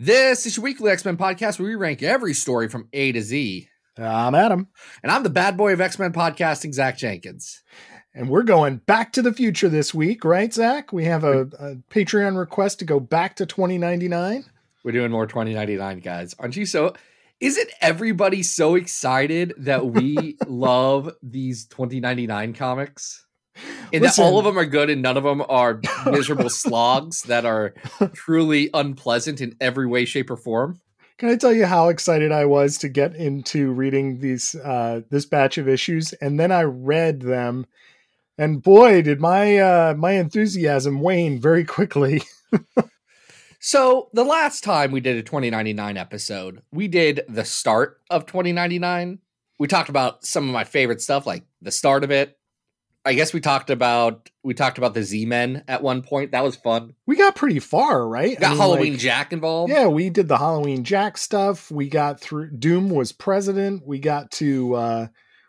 This 0.00 0.46
is 0.46 0.56
your 0.56 0.62
weekly 0.62 0.92
X 0.92 1.04
Men 1.04 1.16
podcast 1.16 1.58
where 1.58 1.68
we 1.68 1.74
rank 1.74 2.04
every 2.04 2.32
story 2.32 2.68
from 2.68 2.88
A 2.92 3.10
to 3.10 3.20
Z. 3.20 3.68
I'm 3.96 4.36
Adam, 4.36 4.68
And 5.02 5.10
I'm 5.10 5.24
the 5.24 5.28
bad 5.28 5.56
boy 5.56 5.72
of 5.72 5.80
X 5.80 5.98
Men 5.98 6.12
podcasting, 6.12 6.72
Zach 6.72 6.96
Jenkins. 6.96 7.64
and 8.14 8.28
we're 8.28 8.44
going 8.44 8.76
back 8.76 9.12
to 9.14 9.22
the 9.22 9.32
future 9.32 9.68
this 9.68 9.92
week, 9.92 10.24
right, 10.24 10.54
Zach? 10.54 10.92
We 10.92 11.06
have 11.06 11.24
a, 11.24 11.40
a 11.40 11.74
Patreon 11.90 12.38
request 12.38 12.78
to 12.78 12.84
go 12.84 13.00
back 13.00 13.34
to 13.36 13.46
2099. 13.46 14.44
We're 14.84 14.92
doing 14.92 15.10
more 15.10 15.26
2099, 15.26 15.98
guys. 15.98 16.32
Aren't 16.38 16.54
you 16.54 16.64
so? 16.64 16.94
Isn't 17.40 17.68
everybody 17.80 18.44
so 18.44 18.76
excited 18.76 19.52
that 19.58 19.84
we 19.86 20.36
love 20.46 21.12
these 21.24 21.66
2099 21.66 22.54
comics? 22.54 23.26
And 23.92 24.02
Listen. 24.02 24.24
all 24.24 24.38
of 24.38 24.44
them 24.44 24.58
are 24.58 24.66
good 24.66 24.90
and 24.90 25.00
none 25.00 25.16
of 25.16 25.24
them 25.24 25.42
are 25.48 25.80
miserable 26.04 26.50
slogs 26.50 27.22
that 27.22 27.46
are 27.46 27.72
truly 28.12 28.68
unpleasant 28.74 29.40
in 29.40 29.56
every 29.62 29.86
way, 29.86 30.04
shape, 30.04 30.30
or 30.30 30.36
form? 30.36 30.78
Can 31.16 31.30
I 31.30 31.36
tell 31.36 31.54
you 31.54 31.64
how 31.64 31.88
excited 31.88 32.30
I 32.30 32.44
was 32.44 32.76
to 32.78 32.90
get 32.90 33.16
into 33.16 33.72
reading 33.72 34.20
these 34.20 34.54
uh, 34.54 35.00
this 35.08 35.24
batch 35.24 35.56
of 35.56 35.68
issues, 35.68 36.12
and 36.12 36.38
then 36.38 36.52
I 36.52 36.64
read 36.64 37.22
them, 37.22 37.64
and 38.36 38.62
boy, 38.62 39.00
did 39.00 39.20
my 39.20 39.56
uh, 39.56 39.94
my 39.96 40.12
enthusiasm 40.12 41.00
wane 41.00 41.40
very 41.40 41.64
quickly. 41.64 42.20
So 43.60 44.08
the 44.12 44.24
last 44.24 44.62
time 44.62 44.92
we 44.92 45.00
did 45.00 45.16
a 45.16 45.22
2099 45.22 45.96
episode, 45.96 46.62
we 46.70 46.86
did 46.86 47.22
the 47.28 47.44
start 47.44 48.00
of 48.08 48.26
2099. 48.26 49.18
We 49.58 49.66
talked 49.66 49.88
about 49.88 50.24
some 50.24 50.46
of 50.46 50.52
my 50.52 50.64
favorite 50.64 51.00
stuff, 51.00 51.26
like 51.26 51.44
the 51.60 51.72
start 51.72 52.04
of 52.04 52.12
it. 52.12 52.37
I 53.08 53.14
guess 53.14 53.32
we 53.32 53.40
talked 53.40 53.70
about 53.70 54.28
we 54.44 54.52
talked 54.54 54.76
about 54.78 54.92
the 54.94 55.02
Z-Men 55.02 55.64
at 55.66 55.82
one 55.82 56.02
point. 56.02 56.32
That 56.32 56.44
was 56.44 56.56
fun. 56.56 56.94
we 57.06 57.16
got 57.16 57.34
pretty 57.36 57.58
far, 57.58 58.06
right? 58.06 58.36
I 58.36 58.40
Got 58.40 58.48
mean, 58.50 58.58
Halloween 58.58 58.92
like- 58.92 59.00
Jack 59.00 59.32
involved. 59.32 59.72
Yeah, 59.72 59.86
we 59.86 60.10
did 60.10 60.28
the 60.28 60.36
Halloween 60.38 60.84
Jack 60.84 61.16
stuff. 61.16 61.70
We 61.70 61.88
got 61.88 62.20
through 62.20 62.50
Doom 62.50 62.90
was 62.90 63.12
president. 63.12 63.86
We 63.86 63.98
got 63.98 64.30
to 64.32 64.74
uh 64.74 65.06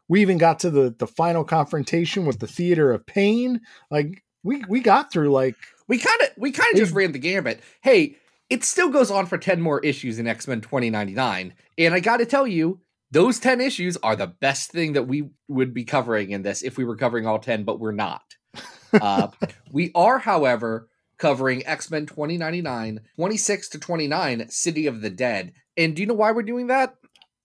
we 0.07 0.21
even 0.21 0.38
got 0.38 0.59
to 0.61 0.69
the 0.69 0.95
the 0.97 1.07
final 1.07 1.43
confrontation 1.43 2.25
with 2.25 2.39
the 2.39 2.47
theater 2.47 2.91
of 2.93 3.05
pain. 3.05 3.61
Like 3.91 4.23
we 4.44 4.63
we 4.69 4.79
got 4.79 5.11
through 5.11 5.31
like 5.31 5.55
We 5.89 5.97
kind 5.97 6.21
of 6.21 6.29
we 6.38 6.51
kind 6.51 6.73
of 6.73 6.79
just 6.79 6.94
ran 6.94 7.11
the 7.11 7.19
gambit. 7.19 7.61
Hey, 7.81 8.16
it 8.49 8.63
still 8.63 8.89
goes 8.89 9.11
on 9.11 9.25
for 9.25 9.38
10 9.38 9.61
more 9.61 9.79
issues 9.81 10.17
in 10.17 10.27
X-Men 10.27 10.61
2099. 10.61 11.53
And 11.77 11.94
I 11.94 11.99
got 11.99 12.17
to 12.17 12.25
tell 12.25 12.47
you, 12.47 12.79
those 13.11 13.39
10 13.39 13.61
issues 13.61 13.97
are 13.97 14.15
the 14.15 14.27
best 14.27 14.71
thing 14.71 14.93
that 14.93 15.07
we 15.07 15.29
would 15.47 15.73
be 15.73 15.83
covering 15.83 16.31
in 16.31 16.43
this 16.43 16.61
if 16.61 16.77
we 16.77 16.85
were 16.85 16.95
covering 16.95 17.25
all 17.25 17.39
10, 17.39 17.63
but 17.63 17.79
we're 17.79 17.91
not. 17.91 18.21
Uh, 18.91 19.27
we 19.71 19.91
are, 19.93 20.17
however, 20.17 20.89
covering 21.19 21.63
X-Men 21.67 22.07
2099, 22.07 23.01
26 23.17 23.69
to 23.69 23.77
29, 23.77 24.49
City 24.49 24.88
of 24.88 25.01
the 25.01 25.11
Dead. 25.11 25.53
And 25.77 25.95
do 25.95 26.01
you 26.01 26.07
know 26.07 26.16
why 26.16 26.31
we're 26.31 26.41
doing 26.41 26.66
that? 26.67 26.95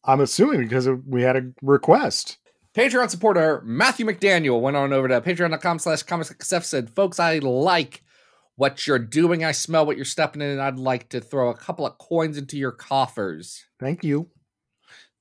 I'm 0.04 0.20
assuming 0.20 0.62
because 0.62 0.88
we 1.06 1.20
had 1.20 1.36
a 1.36 1.52
request. 1.60 2.38
Patreon 2.74 3.10
supporter 3.10 3.62
Matthew 3.64 4.06
McDaniel 4.06 4.60
went 4.60 4.76
on 4.76 4.94
over 4.94 5.06
to 5.06 5.20
patreon.com 5.20 5.78
slash 5.78 6.02
comicsxf 6.02 6.64
said, 6.64 6.88
folks, 6.90 7.20
I 7.20 7.38
like 7.40 8.02
what 8.56 8.86
you're 8.86 8.98
doing. 8.98 9.44
I 9.44 9.52
smell 9.52 9.86
what 9.86 9.96
you're 9.96 10.04
stepping 10.04 10.42
in, 10.42 10.48
and 10.48 10.62
I'd 10.62 10.78
like 10.78 11.10
to 11.10 11.20
throw 11.20 11.50
a 11.50 11.56
couple 11.56 11.86
of 11.86 11.98
coins 11.98 12.38
into 12.38 12.56
your 12.56 12.72
coffers. 12.72 13.64
Thank 13.78 14.02
you. 14.02 14.30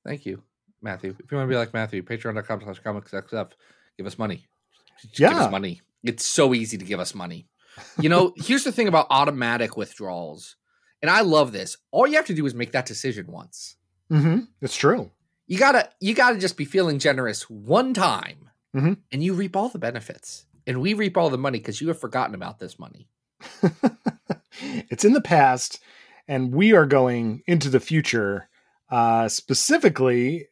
Thank 0.06 0.26
you, 0.26 0.42
Matthew. 0.82 1.14
If 1.18 1.30
you 1.30 1.36
want 1.38 1.48
to 1.48 1.52
be 1.52 1.56
like 1.58 1.72
Matthew, 1.74 2.02
patreon.com 2.02 2.60
slash 2.62 2.82
comicsxf, 2.82 3.50
give 3.96 4.06
us 4.06 4.18
money. 4.18 4.46
Just 5.00 5.14
give 5.16 5.32
us 5.32 5.50
money. 5.50 5.80
It's 6.02 6.24
so 6.26 6.52
easy 6.54 6.76
to 6.78 6.84
give 6.84 7.00
us 7.00 7.14
money. 7.14 7.48
You 8.00 8.08
know, 8.08 8.32
here's 8.36 8.64
the 8.64 8.72
thing 8.72 8.88
about 8.88 9.06
automatic 9.10 9.76
withdrawals, 9.76 10.56
and 11.02 11.10
I 11.10 11.22
love 11.22 11.52
this. 11.52 11.76
All 11.90 12.06
you 12.06 12.16
have 12.16 12.26
to 12.26 12.34
do 12.34 12.44
is 12.46 12.54
make 12.54 12.72
that 12.72 12.86
decision 12.86 13.26
once. 13.28 13.76
hmm 14.10 14.40
It's 14.60 14.76
true. 14.76 15.10
You 15.46 15.58
gotta 15.58 15.88
you 16.00 16.14
gotta 16.14 16.38
just 16.38 16.56
be 16.56 16.64
feeling 16.64 16.98
generous 16.98 17.48
one 17.50 17.92
time, 17.94 18.50
Mhm. 18.74 18.98
and 19.12 19.22
you 19.22 19.34
reap 19.34 19.56
all 19.56 19.68
the 19.68 19.78
benefits, 19.78 20.46
and 20.66 20.80
we 20.80 20.94
reap 20.94 21.16
all 21.16 21.30
the 21.30 21.38
money 21.38 21.58
because 21.58 21.80
you 21.80 21.88
have 21.88 21.98
forgotten 22.00 22.34
about 22.34 22.58
this 22.58 22.78
money. 22.78 23.08
it's 24.90 25.04
in 25.04 25.12
the 25.12 25.20
past, 25.20 25.80
and 26.28 26.52
we 26.54 26.72
are 26.72 26.86
going 26.86 27.42
into 27.46 27.68
the 27.68 27.80
future. 27.80 28.48
Uh, 28.90 29.28
specifically, 29.28 30.46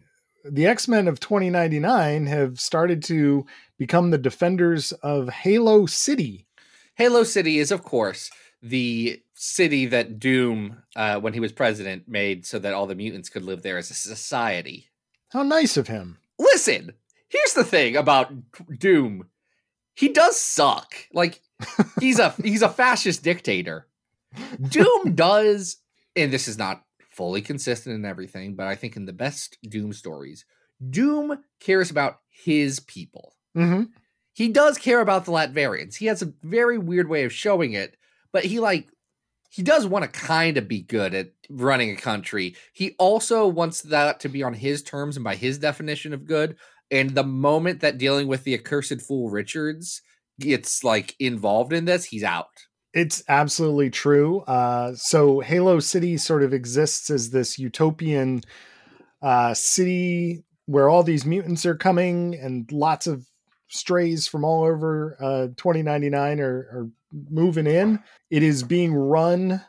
the 0.45 0.67
X 0.67 0.89
Men 0.89 1.09
of 1.09 1.21
2099 1.21 2.27
have 2.27 2.59
started 2.61 3.03
to 3.05 3.47
become 3.79 4.11
the 4.11 4.19
defenders 4.19 4.93
of 4.93 5.29
Halo 5.29 5.87
City. 5.87 6.47
Halo 6.95 7.25
City 7.25 7.59
is, 7.59 7.71
of 7.71 7.83
course, 7.83 8.31
the 8.63 9.21
city 9.35 9.87
that 9.87 10.19
Doom, 10.19 10.83
uh, 10.95 11.19
when 11.19 11.33
he 11.33 11.41
was 11.41 11.53
president, 11.53 12.09
made 12.09 12.47
so 12.47 12.59
that 12.59 12.75
all 12.75 12.87
the 12.87 12.95
mutants 12.95 13.29
could 13.29 13.43
live 13.43 13.63
there 13.63 13.79
as 13.79 13.91
a 13.91 13.95
society. 13.95 14.89
How 15.31 15.43
nice 15.43 15.77
of 15.77 15.89
him. 15.89 16.19
Listen, 16.39 16.93
here's 17.29 17.55
the 17.55 17.65
thing 17.65 17.97
about 17.97 18.33
Doom. 18.79 19.27
He 19.95 20.09
does 20.09 20.41
suck. 20.41 20.95
Like 21.13 21.41
he's 22.01 22.19
a 22.19 22.31
he's 22.43 22.63
a 22.63 22.69
fascist 22.69 23.23
dictator. 23.23 23.87
Doom 24.61 25.15
does, 25.15 25.79
and 26.15 26.33
this 26.33 26.49
is 26.49 26.59
not 26.59 26.85
fully 27.15 27.43
consistent 27.43 27.95
in 27.95 28.05
everything, 28.05 28.55
but 28.55 28.67
I 28.67 28.75
think 28.75 28.97
in 28.97 29.07
the 29.07 29.13
best 29.13 29.59
Doom 29.69 29.93
stories, 29.93 30.45
Doom 30.91 31.39
cares 31.61 31.91
about 31.91 32.21
his 32.29 32.81
people. 32.81 33.35
hmm 33.55 33.85
He 34.35 34.49
does 34.49 34.79
care 34.79 35.01
about 35.01 35.25
the 35.25 35.33
Latverians. 35.33 35.97
He 35.97 36.07
has 36.07 36.23
a 36.23 36.33
very 36.43 36.79
weird 36.79 37.09
way 37.09 37.25
of 37.25 37.33
showing 37.33 37.73
it, 37.73 37.97
but 38.33 38.45
he 38.45 38.61
like 38.61 38.89
he 39.51 39.63
does 39.63 39.87
want 39.87 40.05
to 40.05 40.21
kind 40.21 40.57
of 40.57 40.67
be 40.67 40.81
good 40.81 41.15
at 41.15 41.33
running 41.51 41.91
a 41.91 41.97
country. 41.97 42.57
He 42.73 42.95
also 42.99 43.47
wants 43.47 43.83
that 43.83 44.19
to 44.21 44.29
be 44.31 44.43
on 44.43 44.55
his 44.55 44.83
terms 44.83 45.17
and 45.17 45.25
by 45.25 45.35
his 45.35 45.59
definition 45.59 46.15
of 46.15 46.25
good. 46.25 46.57
And 46.91 47.11
the 47.11 47.25
moment 47.25 47.81
that 47.81 47.99
dealing 47.99 48.29
with 48.29 48.45
the 48.45 48.55
accursed 48.55 49.03
fool 49.03 49.31
Richards 49.31 50.01
gets 50.41 50.83
like 50.83 51.15
involved 51.19 51.75
in 51.75 51.85
this, 51.85 52.07
he's 52.07 52.25
out. 52.25 52.49
It's 52.95 53.23
absolutely 53.29 53.91
true. 53.91 54.41
Uh, 54.41 54.95
so 54.95 55.41
Halo 55.41 55.81
City 55.81 56.17
sort 56.17 56.43
of 56.43 56.53
exists 56.53 57.11
as 57.11 57.31
this 57.31 57.59
utopian 57.59 58.43
uh, 59.23 59.55
city 59.55 60.45
where 60.67 60.89
all 60.89 61.03
these 61.03 61.25
mutants 61.25 61.65
are 61.65 61.75
coming 61.75 62.35
and 62.35 62.71
lots 62.71 63.07
of 63.07 63.27
strays 63.69 64.29
from 64.29 64.45
all 64.45 64.65
over 64.65 65.17
uh, 65.21 65.47
2099 65.57 66.41
are, 66.41 66.47
are 66.47 66.89
moving 67.31 67.67
in. 67.67 67.99
It 68.31 68.43
is 68.43 68.63
being 68.63 68.95
run 68.95 69.63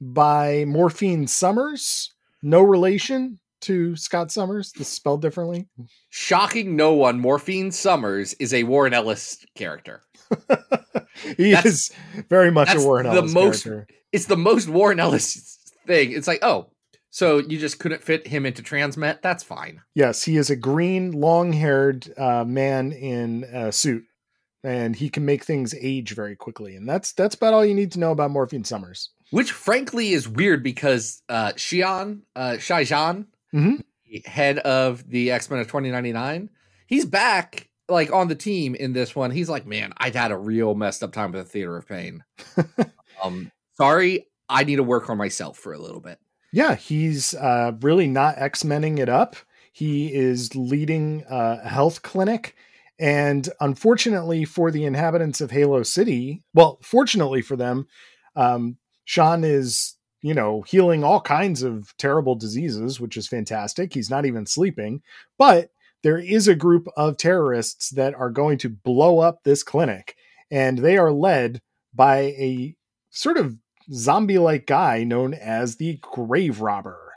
by 0.00 0.64
Morphine 0.66 1.26
Summers, 1.26 2.14
no 2.42 2.60
relation 2.60 3.38
to 3.62 3.96
Scott 3.96 4.30
Summers. 4.30 4.72
This 4.72 4.88
is 4.88 4.92
spelled 4.92 5.22
differently. 5.22 5.66
Shocking 6.10 6.76
no 6.76 6.92
one, 6.92 7.18
Morphine 7.18 7.72
Summers 7.72 8.34
is 8.34 8.52
a 8.52 8.64
Warren 8.64 8.92
Ellis 8.92 9.44
character. 9.54 10.02
he 11.36 11.50
That's- 11.52 11.64
is 11.66 11.90
very 12.28 12.50
much 12.50 12.74
a 12.74 12.80
Warren 12.80 13.06
the 13.14 13.22
most- 13.22 13.64
character. 13.64 13.86
It's 14.12 14.26
the 14.26 14.36
most 14.36 14.68
Warren 14.68 15.00
Ellis 15.00 15.58
thing. 15.86 16.12
It's 16.12 16.26
like, 16.28 16.38
oh, 16.42 16.70
so 17.10 17.38
you 17.38 17.58
just 17.58 17.78
couldn't 17.78 18.02
fit 18.02 18.26
him 18.26 18.46
into 18.46 18.62
Transmet? 18.62 19.20
That's 19.22 19.42
fine. 19.42 19.82
Yes, 19.94 20.22
he 20.24 20.36
is 20.36 20.48
a 20.48 20.56
green, 20.56 21.12
long-haired 21.12 22.12
uh, 22.16 22.44
man 22.44 22.92
in 22.92 23.44
a 23.52 23.72
suit, 23.72 24.04
and 24.62 24.94
he 24.96 25.08
can 25.10 25.24
make 25.24 25.44
things 25.44 25.74
age 25.80 26.12
very 26.14 26.36
quickly. 26.36 26.76
And 26.76 26.88
that's 26.88 27.12
that's 27.12 27.34
about 27.34 27.52
all 27.54 27.64
you 27.64 27.74
need 27.74 27.92
to 27.92 27.98
know 27.98 28.12
about 28.12 28.30
Morphine 28.30 28.64
Summers. 28.64 29.10
Which 29.30 29.50
frankly 29.52 30.12
is 30.12 30.28
weird 30.28 30.62
because 30.62 31.22
uh 31.28 31.52
Xian, 31.56 32.20
uh 32.36 32.58
Shai 32.58 32.84
Zhan, 32.84 33.26
Mhm. 33.54 33.82
head 34.24 34.58
of 34.60 35.08
the 35.10 35.30
X-Men 35.32 35.60
of 35.60 35.66
2099, 35.66 36.48
he's 36.86 37.04
back 37.04 37.68
like 37.88 38.12
on 38.12 38.28
the 38.28 38.34
team 38.34 38.74
in 38.74 38.92
this 38.92 39.14
one. 39.14 39.30
He's 39.30 39.48
like, 39.48 39.66
man, 39.66 39.92
I'd 39.98 40.14
had 40.14 40.32
a 40.32 40.38
real 40.38 40.74
messed 40.74 41.02
up 41.02 41.12
time 41.12 41.32
with 41.32 41.44
the 41.44 41.50
Theater 41.50 41.76
of 41.76 41.86
Pain. 41.86 42.24
um 43.22 43.50
sorry, 43.74 44.26
I 44.48 44.64
need 44.64 44.76
to 44.76 44.82
work 44.82 45.08
on 45.10 45.18
myself 45.18 45.58
for 45.58 45.72
a 45.72 45.78
little 45.78 46.00
bit. 46.00 46.18
Yeah, 46.52 46.74
he's 46.74 47.34
uh, 47.34 47.72
really 47.80 48.06
not 48.06 48.38
X-Menning 48.38 48.98
it 48.98 49.08
up. 49.08 49.36
He 49.72 50.14
is 50.14 50.54
leading 50.54 51.24
uh, 51.28 51.60
a 51.62 51.68
health 51.68 52.02
clinic. 52.02 52.54
And 52.98 53.46
unfortunately 53.60 54.46
for 54.46 54.70
the 54.70 54.86
inhabitants 54.86 55.42
of 55.42 55.50
Halo 55.50 55.82
City, 55.82 56.42
well, 56.54 56.78
fortunately 56.82 57.42
for 57.42 57.56
them, 57.56 57.88
um, 58.36 58.78
Sean 59.04 59.44
is 59.44 59.96
you 60.26 60.34
know, 60.34 60.62
healing 60.62 61.04
all 61.04 61.20
kinds 61.20 61.62
of 61.62 61.94
terrible 61.98 62.34
diseases, 62.34 62.98
which 62.98 63.16
is 63.16 63.28
fantastic. 63.28 63.94
He's 63.94 64.10
not 64.10 64.26
even 64.26 64.44
sleeping, 64.44 65.00
but 65.38 65.70
there 66.06 66.18
is 66.18 66.46
a 66.46 66.54
group 66.54 66.86
of 66.96 67.16
terrorists 67.16 67.90
that 67.90 68.14
are 68.14 68.30
going 68.30 68.58
to 68.58 68.68
blow 68.68 69.18
up 69.18 69.42
this 69.42 69.64
clinic, 69.64 70.14
and 70.52 70.78
they 70.78 70.96
are 70.96 71.10
led 71.10 71.60
by 71.92 72.18
a 72.18 72.76
sort 73.10 73.36
of 73.36 73.56
zombie 73.92 74.38
like 74.38 74.68
guy 74.68 75.02
known 75.02 75.34
as 75.34 75.78
the 75.78 75.98
Grave 76.00 76.60
Robber. 76.60 77.14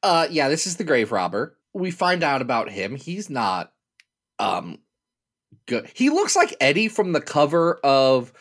Uh, 0.00 0.28
yeah, 0.30 0.48
this 0.48 0.64
is 0.64 0.76
the 0.76 0.84
grave 0.84 1.10
robber. 1.10 1.58
We 1.72 1.90
find 1.90 2.22
out 2.22 2.40
about 2.40 2.70
him. 2.70 2.94
He's 2.94 3.28
not, 3.28 3.72
um, 4.38 4.78
good. 5.66 5.90
He 5.92 6.08
looks 6.08 6.36
like 6.36 6.54
Eddie 6.60 6.86
from 6.86 7.10
the 7.10 7.20
cover 7.20 7.80
of 7.82 8.32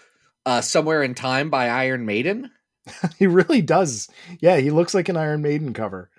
uh, 0.45 0.61
"Somewhere 0.61 1.01
in 1.01 1.15
Time" 1.15 1.49
by 1.49 1.69
Iron 1.69 2.05
Maiden. 2.05 2.51
he 3.17 3.25
really 3.25 3.63
does. 3.63 4.07
Yeah, 4.39 4.57
he 4.57 4.69
looks 4.69 4.93
like 4.93 5.09
an 5.09 5.17
Iron 5.17 5.41
Maiden 5.41 5.73
cover. 5.73 6.11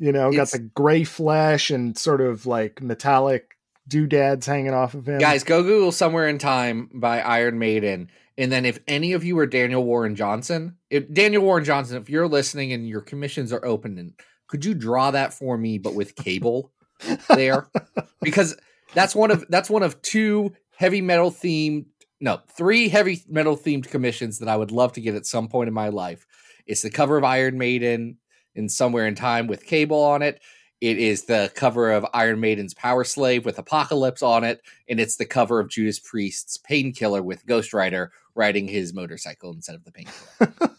You 0.00 0.12
know, 0.12 0.32
got 0.32 0.50
the 0.50 0.58
gray 0.58 1.04
flesh 1.04 1.70
and 1.70 1.96
sort 1.96 2.22
of 2.22 2.46
like 2.46 2.82
metallic 2.82 3.56
doodads 3.86 4.46
hanging 4.46 4.72
off 4.72 4.94
of 4.94 5.06
him. 5.06 5.18
Guys, 5.18 5.44
go 5.44 5.62
Google 5.62 5.92
"Somewhere 5.92 6.26
in 6.26 6.38
Time" 6.38 6.88
by 6.94 7.20
Iron 7.20 7.58
Maiden, 7.58 8.10
and 8.38 8.50
then 8.50 8.64
if 8.64 8.78
any 8.88 9.12
of 9.12 9.24
you 9.24 9.38
are 9.38 9.46
Daniel 9.46 9.84
Warren 9.84 10.16
Johnson, 10.16 10.76
if 10.88 11.12
Daniel 11.12 11.42
Warren 11.42 11.64
Johnson, 11.64 11.98
if 11.98 12.08
you're 12.08 12.26
listening 12.26 12.72
and 12.72 12.88
your 12.88 13.02
commissions 13.02 13.52
are 13.52 13.62
open, 13.62 13.98
and 13.98 14.14
could 14.46 14.64
you 14.64 14.72
draw 14.72 15.10
that 15.10 15.34
for 15.34 15.58
me, 15.58 15.76
but 15.76 15.94
with 15.94 16.16
cable 16.16 16.72
there? 17.28 17.68
Because 18.22 18.54
that's 18.92 19.14
one 19.14 19.30
of 19.30 19.46
that's 19.48 19.70
one 19.70 19.82
of 19.82 20.02
two 20.02 20.52
heavy 20.76 21.00
metal 21.00 21.30
themed, 21.30 21.86
no, 22.20 22.40
three 22.54 22.88
heavy 22.88 23.22
metal 23.28 23.56
themed 23.56 23.88
commissions 23.88 24.38
that 24.40 24.48
I 24.48 24.56
would 24.56 24.70
love 24.70 24.92
to 24.94 25.00
get 25.00 25.14
at 25.14 25.24
some 25.24 25.48
point 25.48 25.68
in 25.68 25.74
my 25.74 25.88
life. 25.88 26.26
It's 26.66 26.82
the 26.82 26.90
cover 26.90 27.16
of 27.16 27.24
Iron 27.24 27.56
Maiden 27.56 28.18
in 28.54 28.68
Somewhere 28.68 29.06
in 29.06 29.14
Time 29.14 29.46
with 29.46 29.66
cable 29.66 30.02
on 30.02 30.22
it. 30.22 30.40
It 30.80 30.98
is 30.98 31.24
the 31.24 31.52
cover 31.54 31.90
of 31.90 32.06
Iron 32.14 32.40
Maiden's 32.40 32.72
Power 32.72 33.04
Slave 33.04 33.44
with 33.44 33.58
Apocalypse 33.58 34.22
on 34.22 34.44
it, 34.44 34.62
and 34.88 34.98
it's 34.98 35.16
the 35.16 35.26
cover 35.26 35.60
of 35.60 35.68
Judas 35.68 35.98
Priest's 35.98 36.56
Painkiller 36.56 37.22
with 37.22 37.44
Ghost 37.44 37.74
Rider 37.74 38.12
riding 38.34 38.66
his 38.66 38.94
motorcycle 38.94 39.52
instead 39.52 39.74
of 39.74 39.84
the 39.84 39.92
painkiller. 39.92 40.76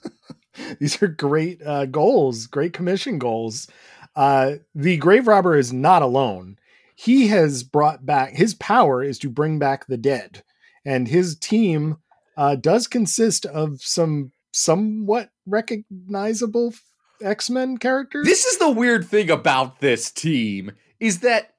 These 0.79 1.01
are 1.03 1.07
great 1.07 1.61
uh, 1.61 1.85
goals, 1.85 2.47
great 2.47 2.73
commission 2.73 3.19
goals. 3.19 3.67
Uh, 4.15 4.53
the 4.73 4.97
grave 4.97 5.27
robber 5.27 5.55
is 5.55 5.71
not 5.71 6.01
alone. 6.01 6.57
He 6.95 7.27
has 7.27 7.63
brought 7.63 8.05
back 8.05 8.33
his 8.33 8.55
power 8.55 9.03
is 9.03 9.19
to 9.19 9.29
bring 9.29 9.59
back 9.59 9.85
the 9.85 9.97
dead, 9.97 10.43
and 10.83 11.07
his 11.07 11.37
team 11.37 11.97
uh, 12.37 12.55
does 12.55 12.87
consist 12.87 13.45
of 13.45 13.81
some 13.81 14.31
somewhat 14.51 15.29
recognizable 15.45 16.73
X 17.21 17.49
Men 17.49 17.77
characters. 17.77 18.25
this 18.25 18.45
is 18.45 18.57
the 18.57 18.69
weird 18.69 19.05
thing 19.07 19.29
about 19.29 19.79
this 19.79 20.11
team 20.11 20.71
is 20.99 21.19
that 21.19 21.53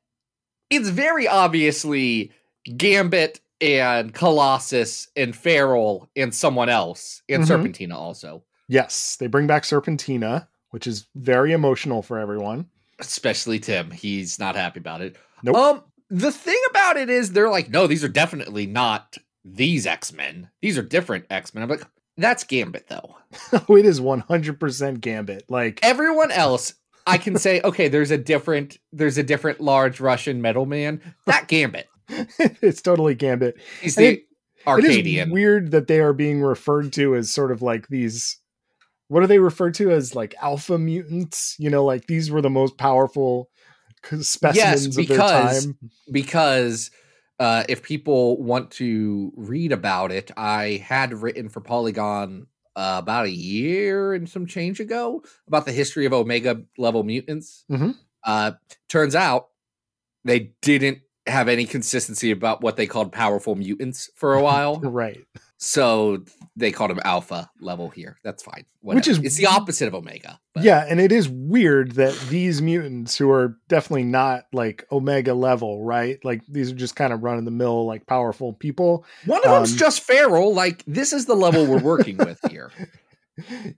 it's 0.71 0.89
very 0.89 1.27
obviously 1.29 2.33
Gambit 2.77 3.41
and 3.61 4.13
Colossus 4.15 5.09
and 5.17 5.35
Feral 5.37 6.09
and 6.17 6.35
someone 6.35 6.69
else 6.69 7.23
and 7.29 7.43
Mhm. 7.45 7.49
Serpentina 7.73 7.95
also. 7.95 8.43
yes, 8.69 9.17
they 9.21 9.27
bring 9.27 9.47
back 9.47 9.63
Serpentina, 9.65 10.49
which 10.71 10.87
is 10.87 11.07
very 11.15 11.53
emotional 11.53 12.03
for 12.03 12.19
everyone. 12.19 12.67
Especially 12.99 13.59
Tim. 13.59 13.91
He's 13.91 14.39
not 14.39 14.55
happy 14.57 14.81
about 14.81 15.01
it. 15.01 15.17
Nope. 15.43 15.57
Um 15.57 15.83
the 16.11 16.31
thing 16.33 16.61
about 16.71 16.97
it 16.99 17.09
is 17.09 17.33
they're 17.33 17.49
like, 17.51 17.71
no, 17.71 17.87
these 17.87 18.05
are 18.05 18.09
definitely 18.09 18.67
not 18.67 19.17
these 19.45 19.87
X-Men. 19.87 20.51
These 20.61 20.77
are 20.79 20.83
different 20.83 21.25
X-Men. 21.31 21.63
I'm 21.65 21.71
like, 21.71 21.87
that's 22.17 22.45
Gambit 22.45 22.87
though. 22.89 23.17
Oh, 23.69 23.77
it 23.77 23.87
is 23.87 23.99
100% 24.01 25.01
Gambit. 25.01 25.45
Like 25.49 25.81
Everyone 25.83 26.31
else 26.31 26.75
I 27.07 27.19
can 27.19 27.37
say, 27.39 27.61
okay, 27.65 27.89
there's 27.89 28.11
a 28.11 28.19
different 28.19 28.79
there's 28.93 29.19
a 29.19 29.23
different 29.23 29.61
large 29.61 30.01
Russian 30.01 30.41
metal 30.43 30.67
man. 30.67 31.01
That 31.27 31.49
Gambit. 31.49 31.87
it's 32.09 32.83
totally 32.83 33.15
Gambit. 33.15 33.57
He's 33.81 33.97
And 33.97 34.07
the 34.07 34.11
It 34.13 34.19
is 34.19 34.67
Arcadian. 34.67 35.31
weird 35.31 35.71
that 35.73 35.87
they 35.89 36.01
are 36.01 36.13
being 36.13 36.43
referred 36.43 36.93
to 36.95 37.15
as 37.17 37.31
sort 37.31 37.51
of 37.53 37.63
like 37.63 37.89
these. 37.89 38.39
What 39.09 39.23
are 39.23 39.27
they 39.27 39.39
referred 39.39 39.75
to 39.75 39.91
as 39.91 40.15
like 40.15 40.35
alpha 40.41 40.79
mutants? 40.79 41.57
You 41.59 41.71
know, 41.71 41.85
like 41.85 42.07
these 42.07 42.31
were 42.31 42.41
the 42.43 42.51
most 42.51 42.77
powerful 42.79 43.49
specimens 44.21 44.97
of 44.97 45.07
their 45.09 45.17
time. 45.19 45.79
because 46.11 46.91
uh, 47.43 47.65
if 47.69 47.83
people 47.83 48.41
want 48.41 48.71
to 48.71 49.33
read 49.35 49.73
about 49.73 50.13
it, 50.13 50.31
I 50.37 50.85
had 50.87 51.13
written 51.13 51.49
for 51.49 51.61
Polygon 51.61 52.47
uh, 52.77 53.01
about 53.03 53.25
a 53.27 53.31
year 53.33 54.15
and 54.15 54.29
some 54.29 54.47
change 54.47 54.79
ago 54.79 55.25
about 55.49 55.67
the 55.67 55.73
history 55.73 56.07
of 56.07 56.13
Omega 56.13 56.63
level 56.79 57.03
mutants. 57.03 57.65
Mhm. 57.69 57.97
Uh, 58.25 58.53
turns 58.89 59.17
out 59.17 59.49
they 60.25 60.53
didn't 60.63 61.01
have 61.27 61.49
any 61.49 61.65
consistency 61.67 62.31
about 62.31 62.63
what 62.63 62.77
they 62.77 62.87
called 62.87 63.13
powerful 63.13 63.55
mutants 63.55 64.11
for 64.17 64.35
a 64.35 64.43
while, 64.43 64.81
Right. 64.83 65.21
so 65.57 66.25
they 66.57 66.73
called 66.73 66.91
them 66.91 67.01
Alpha 67.05 67.49
level 67.61 67.89
here. 67.91 68.19
That's 68.25 68.43
fine. 68.43 68.65
Which 68.81 69.07
is- 69.09 69.19
it's 69.19 69.37
the 69.37 69.47
opposite 69.47 69.87
of 69.87 69.95
Omega. 69.95 70.41
but- 70.53 70.65
Yeah, 70.65 70.85
and 70.89 71.01
it 71.01 71.13
is 71.13 71.29
weird 71.29 71.93
that 71.93 72.19
these 72.29 72.61
mutants 72.61 73.17
who 73.17 73.31
are 73.31 73.57
definitely 73.69 74.03
not 74.05 74.45
like 74.53 74.85
Omega 74.91 75.33
level, 75.35 75.85
right? 75.85 76.19
Like 76.25 76.43
these 76.49 76.73
are 76.73 76.75
just 76.75 76.97
kind 76.97 77.13
of 77.13 77.23
run 77.23 77.39
of 77.39 77.45
the 77.45 77.51
mill, 77.53 77.87
like 77.87 78.07
powerful 78.07 78.53
people. 78.53 79.05
One 79.25 79.39
of 79.45 79.51
them's 79.51 79.73
Um, 79.73 79.79
just 79.79 80.01
feral. 80.03 80.53
Like 80.53 80.83
this 80.87 81.13
is 81.13 81.27
the 81.27 81.37
level 81.37 81.65
we're 81.67 81.79
working 81.81 82.17
with 82.17 82.41
here. 82.51 82.71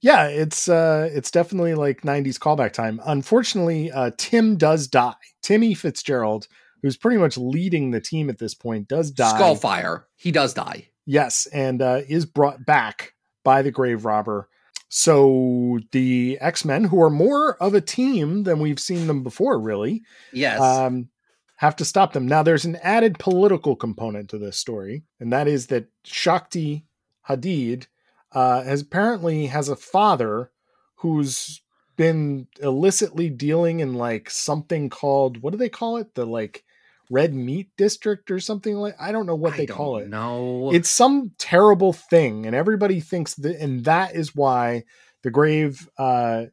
yeah, 0.00 0.26
it's 0.26 0.68
uh 0.68 1.08
it's 1.12 1.30
definitely 1.30 1.74
like 1.74 2.00
90s 2.02 2.38
callback 2.38 2.72
time. 2.72 3.00
Unfortunately, 3.06 3.92
uh 3.92 4.10
Tim 4.18 4.56
does 4.56 4.88
die. 4.88 5.14
Timmy 5.42 5.74
Fitzgerald, 5.74 6.48
who's 6.84 6.98
pretty 6.98 7.16
much 7.16 7.38
leading 7.38 7.92
the 7.92 8.00
team 8.00 8.28
at 8.28 8.36
this 8.36 8.52
point, 8.52 8.86
does 8.88 9.10
die. 9.10 9.40
Skullfire. 9.40 10.02
He 10.16 10.30
does 10.30 10.52
die. 10.52 10.88
Yes, 11.06 11.46
and 11.46 11.80
uh, 11.80 12.02
is 12.06 12.26
brought 12.26 12.66
back 12.66 13.14
by 13.42 13.62
the 13.62 13.70
grave 13.70 14.04
robber. 14.04 14.50
So 14.90 15.78
the 15.92 16.36
X-Men, 16.42 16.84
who 16.84 17.00
are 17.00 17.08
more 17.08 17.56
of 17.56 17.72
a 17.72 17.80
team 17.80 18.42
than 18.42 18.58
we've 18.58 18.78
seen 18.78 19.06
them 19.06 19.22
before, 19.22 19.58
really, 19.58 20.02
Yes. 20.30 20.60
um, 20.60 21.08
have 21.56 21.74
to 21.76 21.86
stop 21.86 22.12
them. 22.12 22.28
Now, 22.28 22.42
there's 22.42 22.66
an 22.66 22.76
added 22.76 23.18
political 23.18 23.76
component 23.76 24.28
to 24.28 24.38
this 24.38 24.58
story, 24.58 25.04
and 25.18 25.32
that 25.32 25.48
is 25.48 25.68
that 25.68 25.86
Shakti 26.04 26.84
Hadid 27.26 27.86
uh, 28.32 28.62
has 28.62 28.82
apparently 28.82 29.46
has 29.46 29.70
a 29.70 29.76
father 29.76 30.50
who's 30.96 31.62
been 31.96 32.46
illicitly 32.60 33.30
dealing 33.30 33.80
in 33.80 33.94
like 33.94 34.28
something 34.28 34.90
called 34.90 35.40
what 35.40 35.52
do 35.52 35.56
they 35.56 35.68
call 35.70 35.96
it? 35.96 36.14
The 36.14 36.26
like 36.26 36.62
red 37.10 37.34
meat 37.34 37.70
district 37.76 38.30
or 38.30 38.40
something 38.40 38.74
like 38.74 38.94
I 39.00 39.12
don't 39.12 39.26
know 39.26 39.34
what 39.34 39.54
I 39.54 39.58
they 39.58 39.66
call 39.66 39.98
it. 39.98 40.08
No. 40.08 40.70
It's 40.72 40.88
some 40.90 41.32
terrible 41.38 41.92
thing, 41.92 42.46
and 42.46 42.54
everybody 42.54 43.00
thinks 43.00 43.34
that, 43.34 43.56
and 43.60 43.84
that 43.84 44.14
is 44.14 44.34
why 44.34 44.84
the 45.22 45.30
grave 45.30 45.88
uh, 45.98 46.44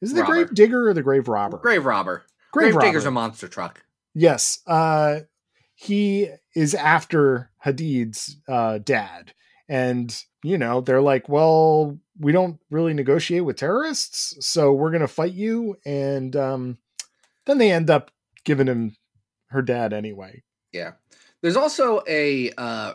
is 0.00 0.12
it 0.12 0.14
the 0.14 0.22
Robber. 0.22 0.32
grave 0.32 0.54
digger 0.54 0.88
or 0.88 0.94
the 0.94 1.02
grave 1.02 1.28
robber? 1.28 1.58
Grave 1.58 1.84
robber. 1.84 2.24
grave 2.52 2.72
Grave, 2.72 2.82
digger's 2.88 3.04
a 3.04 3.10
monster 3.10 3.48
truck. 3.48 3.82
Yes. 4.14 4.60
Uh 4.66 5.20
he 5.74 6.28
is 6.54 6.74
after 6.74 7.50
Hadid's 7.64 8.36
uh 8.48 8.78
dad. 8.78 9.32
And, 9.68 10.16
you 10.42 10.58
know, 10.58 10.80
they're 10.80 11.00
like, 11.00 11.28
well, 11.28 11.96
we 12.18 12.32
don't 12.32 12.58
really 12.70 12.92
negotiate 12.92 13.44
with 13.44 13.56
terrorists, 13.56 14.34
so 14.44 14.72
we're 14.72 14.90
gonna 14.90 15.06
fight 15.06 15.32
you. 15.32 15.76
And 15.84 16.34
um 16.34 16.78
then 17.46 17.58
they 17.58 17.70
end 17.70 17.88
up 17.90 18.10
giving 18.44 18.66
him 18.66 18.96
her 19.50 19.62
dad 19.62 19.92
anyway. 19.92 20.42
Yeah. 20.72 20.92
There's 21.42 21.56
also 21.56 22.02
a 22.08 22.50
uh, 22.56 22.94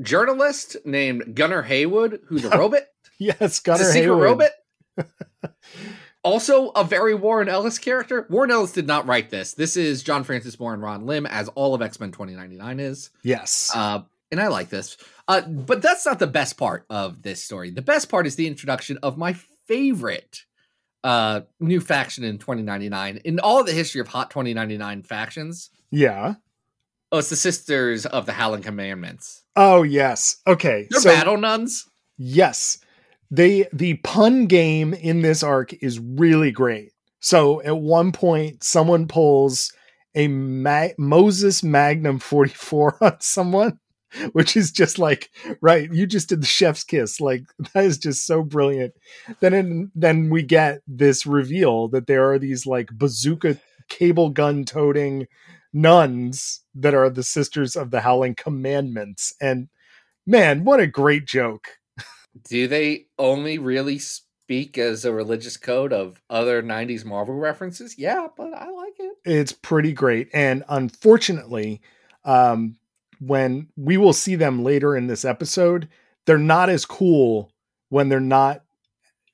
journalist 0.00 0.76
named 0.84 1.34
Gunnar 1.34 1.62
Haywood 1.62 2.20
who's 2.26 2.44
a 2.44 2.50
robot. 2.58 2.82
Yes, 3.18 3.60
Gunnar 3.60 3.82
a 3.82 3.84
secret 3.84 4.02
Haywood. 4.02 4.22
robot. 4.22 4.50
also, 6.22 6.68
a 6.70 6.84
very 6.84 7.14
Warren 7.14 7.48
Ellis 7.48 7.78
character. 7.78 8.26
Warren 8.30 8.50
Ellis 8.50 8.72
did 8.72 8.86
not 8.86 9.06
write 9.06 9.30
this. 9.30 9.54
This 9.54 9.76
is 9.76 10.02
John 10.02 10.24
Francis 10.24 10.58
Moore 10.58 10.74
and 10.74 10.82
Ron 10.82 11.06
Lim, 11.06 11.26
as 11.26 11.48
all 11.48 11.74
of 11.74 11.82
X 11.82 12.00
Men 12.00 12.12
2099 12.12 12.80
is. 12.80 13.10
Yes. 13.22 13.70
Uh, 13.74 14.02
and 14.30 14.40
I 14.40 14.48
like 14.48 14.68
this. 14.68 14.96
Uh, 15.28 15.42
but 15.42 15.82
that's 15.82 16.06
not 16.06 16.18
the 16.18 16.26
best 16.26 16.56
part 16.56 16.86
of 16.88 17.22
this 17.22 17.42
story. 17.42 17.70
The 17.70 17.82
best 17.82 18.08
part 18.08 18.26
is 18.26 18.36
the 18.36 18.46
introduction 18.46 18.98
of 19.02 19.18
my 19.18 19.34
favorite 19.66 20.44
uh, 21.04 21.42
new 21.58 21.80
faction 21.80 22.24
in 22.24 22.38
2099 22.38 23.18
in 23.24 23.40
all 23.40 23.64
the 23.64 23.72
history 23.72 24.00
of 24.00 24.08
Hot 24.08 24.30
2099 24.30 25.02
factions. 25.02 25.70
Yeah. 25.90 26.34
Oh, 27.12 27.18
it's 27.18 27.30
the 27.30 27.36
Sisters 27.36 28.06
of 28.06 28.26
the 28.26 28.32
Howling 28.32 28.62
Commandments. 28.62 29.42
Oh 29.56 29.82
yes. 29.82 30.36
Okay. 30.46 30.86
They're 30.90 31.00
so- 31.00 31.10
battle 31.10 31.36
nuns. 31.36 31.86
Yes. 32.16 32.78
They 33.30 33.66
the 33.72 33.94
pun 34.04 34.46
game 34.46 34.94
in 34.94 35.22
this 35.22 35.42
arc 35.42 35.72
is 35.82 35.98
really 35.98 36.50
great. 36.50 36.92
So 37.20 37.60
at 37.62 37.76
one 37.76 38.12
point 38.12 38.62
someone 38.62 39.06
pulls 39.08 39.72
a 40.14 40.28
Ma- 40.28 40.88
Moses 40.98 41.62
Magnum 41.62 42.18
44 42.18 42.96
on 43.04 43.20
someone 43.20 43.78
which 44.32 44.56
is 44.56 44.72
just 44.72 44.98
like 44.98 45.30
right 45.60 45.88
you 45.92 46.04
just 46.04 46.28
did 46.28 46.42
the 46.42 46.46
chef's 46.46 46.82
kiss 46.82 47.20
like 47.20 47.44
that 47.74 47.84
is 47.84 47.96
just 47.96 48.26
so 48.26 48.42
brilliant 48.42 48.92
then 49.38 49.54
in, 49.54 49.90
then 49.94 50.30
we 50.30 50.42
get 50.42 50.80
this 50.88 51.24
reveal 51.26 51.86
that 51.86 52.08
there 52.08 52.28
are 52.28 52.36
these 52.36 52.66
like 52.66 52.88
bazooka 52.90 53.56
cable 53.88 54.30
gun 54.30 54.64
toting 54.64 55.28
nuns 55.72 56.60
that 56.74 56.94
are 56.94 57.10
the 57.10 57.22
sisters 57.22 57.76
of 57.76 57.90
the 57.90 58.00
howling 58.00 58.34
commandments 58.34 59.32
and 59.40 59.68
man 60.26 60.64
what 60.64 60.80
a 60.80 60.86
great 60.86 61.26
joke 61.26 61.68
Do 62.48 62.68
they 62.68 63.06
only 63.18 63.58
really 63.58 63.98
speak 63.98 64.78
as 64.78 65.04
a 65.04 65.12
religious 65.12 65.56
code 65.56 65.92
of 65.92 66.20
other 66.30 66.62
90s 66.62 67.04
Marvel 67.04 67.34
references? 67.34 67.96
Yeah, 67.98 68.28
but 68.36 68.52
I 68.54 68.68
like 68.70 68.94
it. 68.98 69.16
it's 69.24 69.52
pretty 69.52 69.92
great 69.92 70.28
and 70.32 70.64
unfortunately 70.68 71.80
um 72.24 72.76
when 73.20 73.68
we 73.76 73.96
will 73.96 74.12
see 74.12 74.34
them 74.34 74.64
later 74.64 74.96
in 74.96 75.06
this 75.06 75.24
episode 75.24 75.88
they're 76.26 76.38
not 76.38 76.68
as 76.70 76.84
cool 76.86 77.52
when 77.90 78.08
they're 78.08 78.20
not 78.20 78.62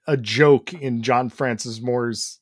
a 0.07 0.17
joke 0.17 0.73
in 0.75 1.03
john 1.03 1.29
francis 1.29 1.81
moore's 1.81 2.39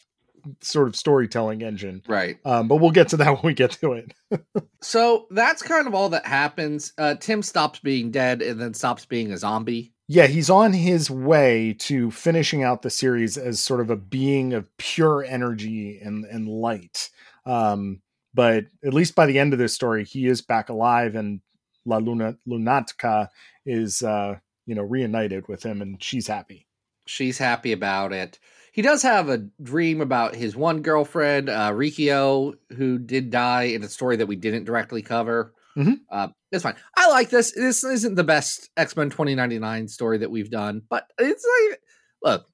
sort 0.61 0.89
of 0.89 0.97
storytelling 0.97 1.63
engine 1.63 2.03
Right. 2.09 2.39
um 2.45 2.69
but 2.69 2.77
we'll 2.77 2.91
get 2.91 3.09
to 3.09 3.17
that 3.19 3.31
when 3.35 3.43
we 3.43 3.55
get 3.55 3.73
to 3.73 3.93
it 3.93 4.13
So 4.83 5.27
that's 5.31 5.63
kind 5.63 5.87
of 5.87 5.95
all 5.95 6.11
that 6.11 6.27
happens. 6.27 6.93
Uh, 6.99 7.15
Tim 7.15 7.43
stops 7.43 7.79
being 7.79 8.11
dead 8.11 8.43
and 8.43 8.61
then 8.61 8.75
stops 8.75 9.07
being 9.07 9.33
a 9.33 9.39
zombie. 9.39 9.95
yeah 10.09 10.27
he's 10.27 10.51
on 10.51 10.73
his 10.75 11.11
way 11.11 11.75
to 11.79 12.11
finishing 12.11 12.63
out 12.63 12.83
the 12.83 12.91
series 12.91 13.39
as 13.39 13.61
sort 13.61 13.81
of 13.81 13.89
a 13.91 13.97
being 13.97 14.53
of 14.53 14.69
pure 14.77 15.25
energy 15.25 15.99
and 16.03 16.25
and 16.27 16.47
light 16.49 17.09
um 17.47 18.01
but 18.35 18.65
at 18.85 18.93
least 18.93 19.15
by 19.15 19.25
the 19.27 19.39
end 19.39 19.53
of 19.53 19.59
this 19.59 19.73
story 19.75 20.05
he 20.05 20.27
is 20.27 20.43
back 20.43 20.69
alive 20.69 21.15
and 21.15 21.41
la 21.87 21.97
luna 21.99 22.37
lunatica 22.47 23.29
is 23.65 24.03
uh 24.03 24.35
you 24.67 24.75
know 24.75 24.83
reunited 24.83 25.47
with 25.49 25.63
him 25.63 25.81
and 25.83 26.03
she's 26.03 26.27
happy 26.27 26.67
She's 27.07 27.37
happy 27.37 27.73
about 27.73 28.15
it. 28.15 28.39
He 28.75 28.83
does 28.83 29.03
have 29.03 29.29
a 29.29 29.39
dream 29.63 30.01
about 30.01 30.35
his 30.35 30.57
one 30.57 30.83
girlfriend, 30.83 31.49
uh, 31.49 31.71
Rikio, 31.71 32.55
who 32.77 32.99
did 32.99 33.31
die 33.31 33.65
in 33.65 33.85
a 33.85 33.89
story 33.89 34.17
that 34.17 34.27
we 34.27 34.35
didn't 34.35 34.65
directly 34.65 35.01
cover. 35.01 35.55
Mhm. 35.77 36.01
Uh, 36.11 36.29
it's 36.51 36.65
fine. 36.65 36.75
I 36.97 37.09
like 37.09 37.31
this. 37.31 37.53
This 37.53 37.85
isn't 37.85 38.17
the 38.17 38.25
best 38.25 38.71
X 38.77 38.97
Men 38.97 39.11
2099 39.11 39.87
story 39.87 40.19
that 40.19 40.31
we've 40.33 40.51
done, 40.51 40.83
but 40.91 41.07
it's 41.21 41.47
like, 41.71 41.81
look, 42.21 42.47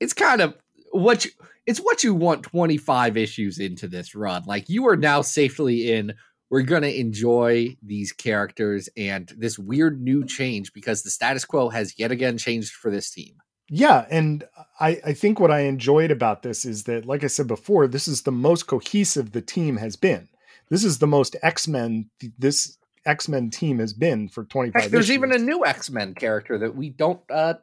it's 0.00 0.14
kind 0.14 0.40
of 0.40 0.56
what 0.92 1.26
you, 1.26 1.32
it's 1.66 1.80
what 1.80 2.02
you 2.02 2.14
want 2.14 2.44
25 2.44 3.18
issues 3.18 3.58
into 3.58 3.88
this 3.88 4.14
run. 4.14 4.44
Like 4.46 4.70
you 4.70 4.88
are 4.88 4.96
now 4.96 5.20
safely 5.20 5.92
in. 5.92 6.14
We're 6.48 6.62
going 6.62 6.80
to 6.80 6.98
enjoy 6.98 7.76
these 7.82 8.12
characters 8.12 8.88
and 8.96 9.30
this 9.36 9.58
weird 9.58 10.00
new 10.00 10.24
change 10.24 10.72
because 10.72 11.02
the 11.02 11.10
status 11.10 11.44
quo 11.44 11.68
has 11.68 11.98
yet 11.98 12.10
again 12.10 12.38
changed 12.38 12.72
for 12.72 12.90
this 12.90 13.10
team. 13.10 13.34
Yeah 13.70 14.06
and 14.10 14.44
i 14.80 15.00
i 15.04 15.12
think 15.12 15.38
what 15.38 15.50
i 15.50 15.60
enjoyed 15.60 16.10
about 16.10 16.42
this 16.42 16.64
is 16.64 16.84
that 16.84 17.04
like 17.04 17.22
i 17.24 17.26
said 17.26 17.46
before 17.46 17.86
this 17.86 18.08
is 18.08 18.22
the 18.22 18.32
most 18.32 18.66
cohesive 18.66 19.32
the 19.32 19.42
team 19.42 19.76
has 19.76 19.96
been 19.96 20.28
this 20.70 20.84
is 20.84 20.98
the 20.98 21.06
most 21.06 21.36
x-men 21.42 22.08
this 22.38 22.78
x-men 23.08 23.50
team 23.50 23.78
has 23.78 23.92
been 23.92 24.28
for 24.28 24.44
25 24.44 24.82
Heck, 24.82 24.90
there's 24.90 25.10
even 25.10 25.32
a 25.32 25.38
new 25.38 25.64
X 25.64 25.90
Men 25.90 26.14
character 26.14 26.58
that 26.58 26.76
we 26.76 26.90
don't 26.90 27.20
uh, 27.30 27.54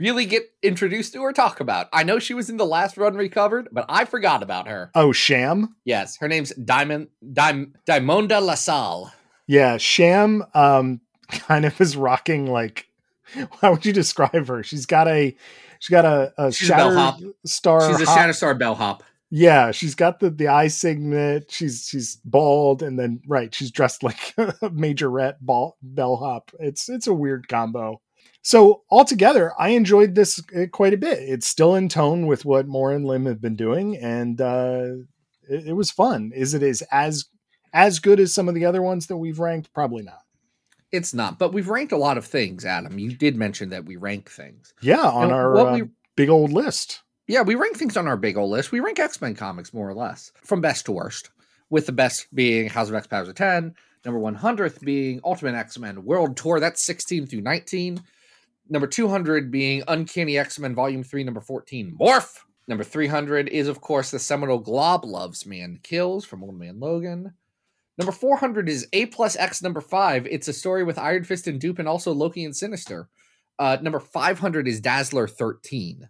really 0.00 0.24
get 0.24 0.44
introduced 0.62 1.12
to 1.12 1.18
or 1.18 1.32
talk 1.32 1.60
about. 1.60 1.88
I 1.92 2.04
know 2.04 2.18
she 2.18 2.34
was 2.34 2.48
in 2.48 2.56
the 2.56 2.66
last 2.66 2.96
run 2.96 3.16
we 3.16 3.28
covered, 3.28 3.68
but 3.70 3.84
I 3.88 4.04
forgot 4.04 4.42
about 4.42 4.66
her. 4.68 4.90
oh 4.94 5.12
sham 5.12 5.76
Yes, 5.84 6.16
her 6.18 6.28
name's 6.28 6.52
Diamond 6.54 7.08
Dim, 7.32 7.74
Dimonda 7.88 8.40
LaSalle. 8.40 9.12
Yeah, 9.46 9.76
Sham 9.76 10.44
um 10.54 11.00
kind 11.30 11.64
of 11.64 11.80
is 11.80 11.96
rocking 11.96 12.46
like 12.46 12.88
how 13.60 13.72
would 13.72 13.86
you 13.86 13.92
describe 13.92 14.48
her? 14.48 14.62
She's 14.62 14.86
got 14.86 15.08
a 15.08 15.36
she's 15.78 15.90
got 15.90 16.04
a, 16.04 16.32
a 16.38 16.52
She's 16.52 16.70
a 16.70 17.18
star. 17.44 17.80
She's 17.88 18.00
a 18.00 18.10
hop- 18.10 18.18
Shatterstar 18.18 18.58
bellhop. 18.58 19.02
Yeah, 19.30 19.72
she's 19.72 19.94
got 19.94 20.20
the 20.20 20.30
the 20.30 20.48
eye 20.48 20.68
signet. 20.68 21.50
She's 21.50 21.86
she's 21.88 22.16
bald 22.24 22.82
and 22.82 22.98
then 22.98 23.20
right, 23.26 23.54
she's 23.54 23.70
dressed 23.70 24.02
like 24.02 24.34
a 24.38 24.52
majorette 24.70 25.36
ball 25.40 25.76
bellhop. 25.82 26.50
It's 26.58 26.88
it's 26.88 27.06
a 27.06 27.14
weird 27.14 27.48
combo. 27.48 28.00
So 28.42 28.82
altogether, 28.90 29.52
I 29.58 29.70
enjoyed 29.70 30.14
this 30.14 30.42
uh, 30.56 30.66
quite 30.72 30.94
a 30.94 30.98
bit. 30.98 31.18
It's 31.18 31.46
still 31.46 31.74
in 31.74 31.88
tone 31.88 32.26
with 32.26 32.44
what 32.44 32.66
Moore 32.66 32.92
and 32.92 33.04
Lim 33.04 33.26
have 33.26 33.42
been 33.42 33.56
doing, 33.56 33.96
and 33.96 34.40
uh, 34.40 34.84
it, 35.50 35.68
it 35.68 35.72
was 35.74 35.90
fun. 35.90 36.32
Is 36.34 36.54
it 36.54 36.62
is 36.62 36.82
as 36.90 37.26
as 37.74 37.98
good 37.98 38.18
as 38.20 38.32
some 38.32 38.48
of 38.48 38.54
the 38.54 38.64
other 38.64 38.80
ones 38.80 39.08
that 39.08 39.18
we've 39.18 39.38
ranked? 39.38 39.74
Probably 39.74 40.02
not. 40.02 40.22
It's 40.90 41.12
not, 41.12 41.38
but 41.38 41.52
we've 41.52 41.68
ranked 41.68 41.92
a 41.92 41.96
lot 41.98 42.16
of 42.18 42.24
things, 42.24 42.64
Adam. 42.64 42.98
You 42.98 43.12
did 43.12 43.36
mention 43.36 43.68
that 43.70 43.84
we 43.84 43.96
rank 43.96 44.30
things. 44.30 44.72
Yeah, 44.80 45.00
on 45.06 45.24
And 45.24 45.32
our 45.32 45.56
uh, 45.56 45.74
we- 45.78 45.88
big 46.16 46.28
old 46.30 46.52
list. 46.52 47.02
Yeah, 47.26 47.42
we 47.42 47.56
rank 47.56 47.76
things 47.76 47.96
on 47.98 48.08
our 48.08 48.16
big 48.16 48.38
old 48.38 48.50
list. 48.50 48.72
We 48.72 48.80
rank 48.80 48.98
X 48.98 49.20
Men 49.20 49.34
comics 49.34 49.74
more 49.74 49.86
or 49.88 49.94
less 49.94 50.32
from 50.42 50.62
best 50.62 50.86
to 50.86 50.92
worst, 50.92 51.30
with 51.68 51.84
the 51.84 51.92
best 51.92 52.26
being 52.34 52.70
House 52.70 52.88
of 52.88 52.94
X 52.94 53.06
Powers 53.06 53.28
of 53.28 53.34
10, 53.34 53.74
number 54.06 54.18
100th 54.18 54.80
being 54.82 55.20
Ultimate 55.24 55.54
X 55.54 55.78
Men 55.78 56.04
World 56.04 56.38
Tour, 56.38 56.58
that's 56.58 56.82
16 56.82 57.26
through 57.26 57.42
19. 57.42 58.00
Number 58.70 58.86
200 58.86 59.50
being 59.50 59.82
Uncanny 59.88 60.38
X 60.38 60.58
Men 60.58 60.74
Volume 60.74 61.02
3, 61.02 61.24
number 61.24 61.40
14, 61.42 61.96
Morph. 62.00 62.38
Number 62.66 62.84
300 62.84 63.48
is, 63.48 63.68
of 63.68 63.80
course, 63.82 64.10
the 64.10 64.18
seminal 64.18 64.58
Glob 64.58 65.04
Loves 65.04 65.44
Man 65.46 65.80
Kills 65.82 66.24
from 66.24 66.42
Old 66.44 66.58
Man 66.58 66.80
Logan. 66.80 67.34
Number 67.98 68.12
400 68.12 68.68
is 68.68 68.86
A 68.92 69.06
plus 69.06 69.36
X 69.36 69.60
number 69.60 69.80
5. 69.80 70.26
It's 70.26 70.48
a 70.48 70.52
story 70.52 70.84
with 70.84 70.98
Iron 70.98 71.24
Fist 71.24 71.46
and 71.46 71.60
Dupe 71.60 71.78
and 71.78 71.88
also 71.88 72.12
Loki 72.12 72.44
and 72.44 72.56
Sinister. 72.56 73.08
Uh, 73.58 73.76
number 73.82 73.98
500 73.98 74.68
is 74.68 74.80
Dazzler 74.80 75.26
13 75.26 76.08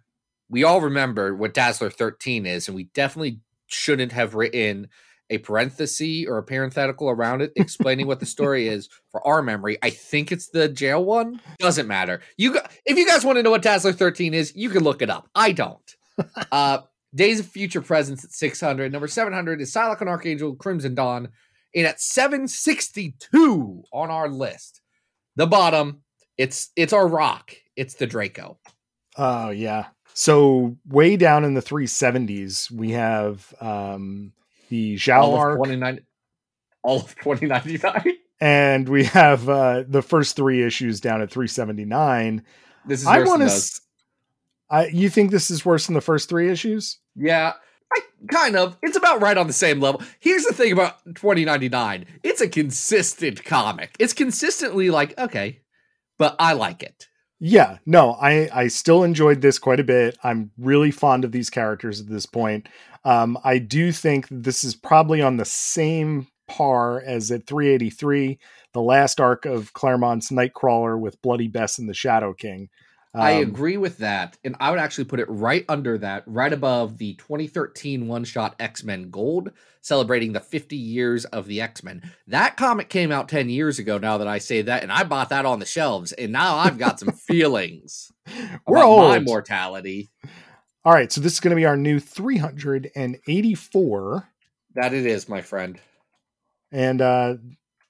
we 0.49 0.63
all 0.63 0.81
remember 0.81 1.35
what 1.35 1.53
Dazzler 1.53 1.89
13 1.89 2.45
is, 2.45 2.67
and 2.67 2.75
we 2.75 2.85
definitely 2.95 3.39
shouldn't 3.67 4.11
have 4.11 4.33
written 4.33 4.89
a 5.29 5.37
parenthesis 5.37 6.25
or 6.27 6.39
a 6.39 6.43
parenthetical 6.43 7.07
around 7.07 7.41
it 7.41 7.53
explaining 7.55 8.07
what 8.07 8.19
the 8.19 8.25
story 8.35 8.67
is 8.67 8.89
for 9.11 9.25
our 9.25 9.43
memory. 9.43 9.77
I 9.83 9.91
think 9.91 10.31
it's 10.31 10.49
the 10.49 10.67
jail 10.67 11.05
one. 11.05 11.39
Doesn't 11.59 11.87
matter. 11.87 12.21
You 12.35 12.53
gu- 12.53 12.67
if 12.85 12.97
you 12.97 13.05
guys 13.05 13.23
want 13.23 13.37
to 13.37 13.43
know 13.43 13.51
what 13.51 13.61
Dazzler 13.61 13.93
13 13.93 14.33
is, 14.33 14.55
you 14.55 14.71
can 14.71 14.83
look 14.83 15.03
it 15.03 15.09
up. 15.09 15.29
I 15.35 15.51
don't. 15.51 15.95
uh 16.51 16.79
Days 17.15 17.39
of 17.39 17.47
Future 17.47 17.81
Presence 17.81 18.23
at 18.23 18.31
600. 18.31 18.91
Number 18.91 19.07
700 19.07 19.61
is 19.61 19.73
Psylocke 19.73 20.01
and 20.01 20.09
Archangel 20.09 20.55
Crimson 20.55 20.93
Dawn. 20.93 21.29
And 21.75 21.85
at 21.85 22.01
762 22.01 23.83
on 23.93 24.09
our 24.09 24.27
list, 24.29 24.81
the 25.35 25.47
bottom, 25.47 26.01
it's 26.37 26.69
it's 26.75 26.93
our 26.93 27.07
rock. 27.07 27.53
It's 27.75 27.95
the 27.95 28.07
Draco. 28.07 28.59
Oh 29.17 29.49
yeah. 29.49 29.87
So 30.13 30.77
way 30.87 31.15
down 31.15 31.45
in 31.45 31.53
the 31.53 31.61
370s, 31.61 32.71
we 32.71 32.91
have 32.91 33.53
um 33.61 34.33
the 34.69 34.95
Zhao 34.95 35.21
all 35.21 35.51
of 35.51 35.57
29 35.57 35.99
all 36.81 36.97
of 37.01 37.15
2099 37.15 38.13
and 38.41 38.87
we 38.87 39.03
have 39.05 39.49
uh 39.49 39.83
the 39.87 40.01
first 40.01 40.35
three 40.35 40.63
issues 40.63 40.99
down 40.99 41.21
at 41.21 41.29
379. 41.29 42.43
this 42.85 43.01
is 43.01 43.07
I 43.07 43.19
worse 43.19 43.27
want 43.27 43.49
to. 43.49 43.81
I 44.69 44.87
you 44.87 45.09
think 45.09 45.31
this 45.31 45.51
is 45.51 45.65
worse 45.65 45.85
than 45.87 45.95
the 45.95 46.01
first 46.01 46.29
three 46.29 46.49
issues? 46.49 46.99
yeah 47.15 47.53
I, 47.91 47.99
kind 48.31 48.55
of 48.55 48.77
it's 48.83 48.97
about 48.97 49.21
right 49.21 49.37
on 49.37 49.47
the 49.47 49.53
same 49.53 49.79
level 49.79 50.01
here's 50.19 50.43
the 50.43 50.53
thing 50.53 50.71
about 50.71 51.03
2099 51.05 52.05
it's 52.23 52.41
a 52.41 52.47
consistent 52.47 53.43
comic 53.43 53.95
it's 53.99 54.13
consistently 54.13 54.89
like 54.89 55.17
okay 55.17 55.61
but 56.17 56.35
i 56.39 56.53
like 56.53 56.83
it 56.83 57.07
Yeah, 57.41 57.77
no, 57.85 58.17
I 58.21 58.49
I 58.53 58.67
still 58.67 59.03
enjoyed 59.03 59.39
this 59.41 59.57
quite 59.59 59.79
a 59.79 59.83
bit. 59.85 60.17
I'm 60.23 60.51
really 60.57 60.91
fond 60.91 61.23
of 61.23 61.31
these 61.31 61.49
characters 61.49 62.01
at 62.01 62.09
this 62.09 62.25
point. 62.25 62.67
Um, 63.05 63.37
I 63.45 63.59
do 63.59 63.93
think 63.93 64.27
this 64.29 64.65
is 64.65 64.75
probably 64.75 65.21
on 65.21 65.37
the 65.37 65.45
same 65.45 66.27
par 66.49 67.01
as 67.01 67.31
at 67.31 67.47
383, 67.47 68.37
the 68.73 68.81
last 68.81 69.21
arc 69.21 69.45
of 69.45 69.71
Claremont's 69.71 70.31
Nightcrawler 70.31 70.99
with 70.99 71.21
Bloody 71.21 71.47
Bess 71.47 71.79
and 71.79 71.87
the 71.87 71.93
Shadow 71.93 72.33
King. 72.33 72.69
I 73.13 73.35
Um, 73.37 73.43
agree 73.43 73.77
with 73.77 73.97
that 73.99 74.37
and 74.43 74.55
i 74.59 74.69
would 74.69 74.79
actually 74.79 75.05
put 75.05 75.19
it 75.19 75.27
right 75.29 75.65
under 75.67 75.97
that 75.97 76.23
right 76.27 76.53
above 76.53 76.97
the 76.97 77.15
2013 77.15 78.07
one-shot 78.07 78.55
x-men 78.59 79.09
gold 79.09 79.51
celebrating 79.81 80.33
the 80.33 80.39
50 80.41 80.75
years 80.75 81.23
of 81.25 81.47
the 81.47 81.61
x-men. 81.61 82.01
That 82.27 82.57
comic 82.57 82.89
came 82.89 83.11
out 83.13 83.29
10 83.29 83.49
years 83.49 83.79
ago 83.79 83.97
now 83.97 84.17
that 84.19 84.27
i 84.27 84.37
say 84.37 84.61
that 84.61 84.83
and 84.83 84.91
i 84.91 85.03
bought 85.03 85.29
that 85.29 85.45
on 85.45 85.59
the 85.59 85.65
shelves 85.65 86.11
and 86.11 86.31
now 86.31 86.57
i've 86.57 86.77
got 86.77 86.99
some 86.99 87.11
feelings 87.13 88.11
We're 88.67 88.77
about 88.77 89.07
my 89.09 89.19
mortality. 89.19 90.09
All 90.85 90.93
right, 90.93 91.11
so 91.11 91.19
this 91.21 91.33
is 91.33 91.39
going 91.41 91.49
to 91.51 91.55
be 91.55 91.65
our 91.65 91.75
new 91.75 91.99
384, 91.99 94.29
That 94.75 94.93
it 94.93 95.05
is, 95.05 95.27
my 95.27 95.41
friend. 95.41 95.79
and 96.71 97.01
uh, 97.01 97.35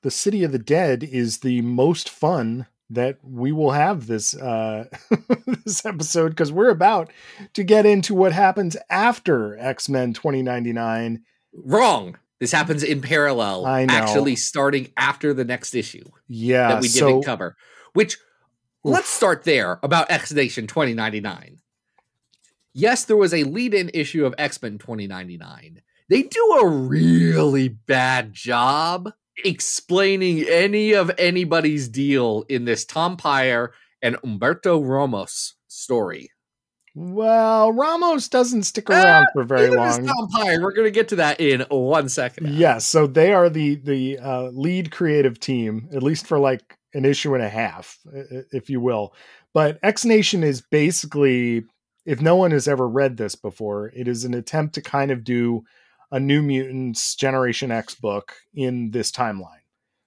the 0.02 0.12
City 0.12 0.44
of 0.44 0.52
the 0.52 0.60
Dead 0.60 1.04
is 1.04 1.40
the 1.40 1.62
most 1.62 2.10
fun 2.10 2.66
that 2.90 3.18
we 3.24 3.52
will 3.52 3.72
have 3.72 4.08
this 4.08 4.36
uh, 4.36 4.86
this 5.64 5.86
episode 5.86 6.30
because 6.30 6.52
we're 6.52 6.70
about 6.70 7.12
to 7.54 7.64
get 7.64 7.86
into 7.86 8.14
what 8.16 8.32
happens 8.32 8.76
after 8.90 9.58
X 9.58 9.90
Men 9.90 10.14
2099. 10.14 11.24
Wrong. 11.54 12.18
This 12.40 12.52
happens 12.54 12.84
in 12.84 13.02
parallel, 13.02 13.66
I 13.66 13.86
know. 13.86 13.94
actually 13.94 14.38
starting 14.38 14.94
after 14.96 15.34
the 15.34 15.44
next 15.44 15.76
issue 15.76 16.06
Yeah. 16.30 16.70
that 16.70 16.82
we 16.82 16.88
so, 16.88 17.08
didn't 17.08 17.26
cover. 17.26 17.58
Which 17.94 18.18
let's 18.84 19.10
start 19.10 19.44
there 19.44 19.78
about 19.84 20.10
X 20.10 20.32
Nation 20.32 20.66
2099. 20.66 21.58
Yes, 22.74 23.04
there 23.04 23.18
was 23.18 23.34
a 23.34 23.44
lead-in 23.44 23.90
issue 23.94 24.26
of 24.26 24.36
X-Men 24.38 24.78
2099. 24.78 25.82
They 26.08 26.24
do 26.24 26.60
a 26.62 26.68
really 26.68 27.68
bad 27.68 28.32
job 28.32 29.12
explaining 29.44 30.44
any 30.48 30.94
of 30.94 31.12
anybody's 31.18 31.88
deal 31.88 32.46
in 32.50 32.66
this 32.66 32.86
Tom 32.86 33.18
Peyer 33.18 33.74
and 34.02 34.16
Humberto 34.18 34.82
Ramos 34.86 35.56
story. 35.68 36.30
Well, 36.96 37.72
Ramos 37.72 38.28
doesn't 38.28 38.64
stick 38.64 38.90
around 38.90 39.28
for 39.34 39.44
very 39.44 39.70
long. 39.70 40.06
Tom 40.06 40.28
Peyer. 40.34 40.62
We're 40.62 40.74
going 40.74 40.88
to 40.88 40.92
get 40.92 41.08
to 41.10 41.18
that 41.18 41.40
in 41.40 41.62
one 41.70 42.10
second. 42.10 42.50
Yes, 42.50 42.86
so 42.86 43.08
they 43.08 43.32
are 43.32 43.50
the 43.50 43.76
the 43.76 44.18
uh, 44.18 44.50
lead 44.52 44.92
creative 44.92 45.40
team, 45.40 45.88
at 45.94 46.04
least 46.04 46.26
for 46.28 46.40
like 46.40 46.78
an 46.94 47.06
issue 47.06 47.36
and 47.36 47.44
a 47.44 47.50
half, 47.50 48.00
if 48.52 48.70
you 48.70 48.82
will. 48.82 49.14
But 49.54 49.80
X 49.84 50.04
Nation 50.04 50.44
is 50.44 50.62
basically, 50.62 51.64
if 52.06 52.22
no 52.22 52.36
one 52.36 52.52
has 52.52 52.68
ever 52.68 52.88
read 52.88 53.18
this 53.18 53.36
before, 53.36 53.92
it 53.96 54.08
is 54.08 54.26
an 54.26 54.34
attempt 54.34 54.76
to 54.76 54.82
kind 54.82 55.12
of 55.12 55.24
do 55.24 55.64
a 56.12 56.20
New 56.20 56.42
Mutants 56.42 57.16
Generation 57.16 57.72
X 57.72 57.96
book 57.96 58.34
in 58.54 58.92
this 58.92 59.12
timeline. 59.12 59.64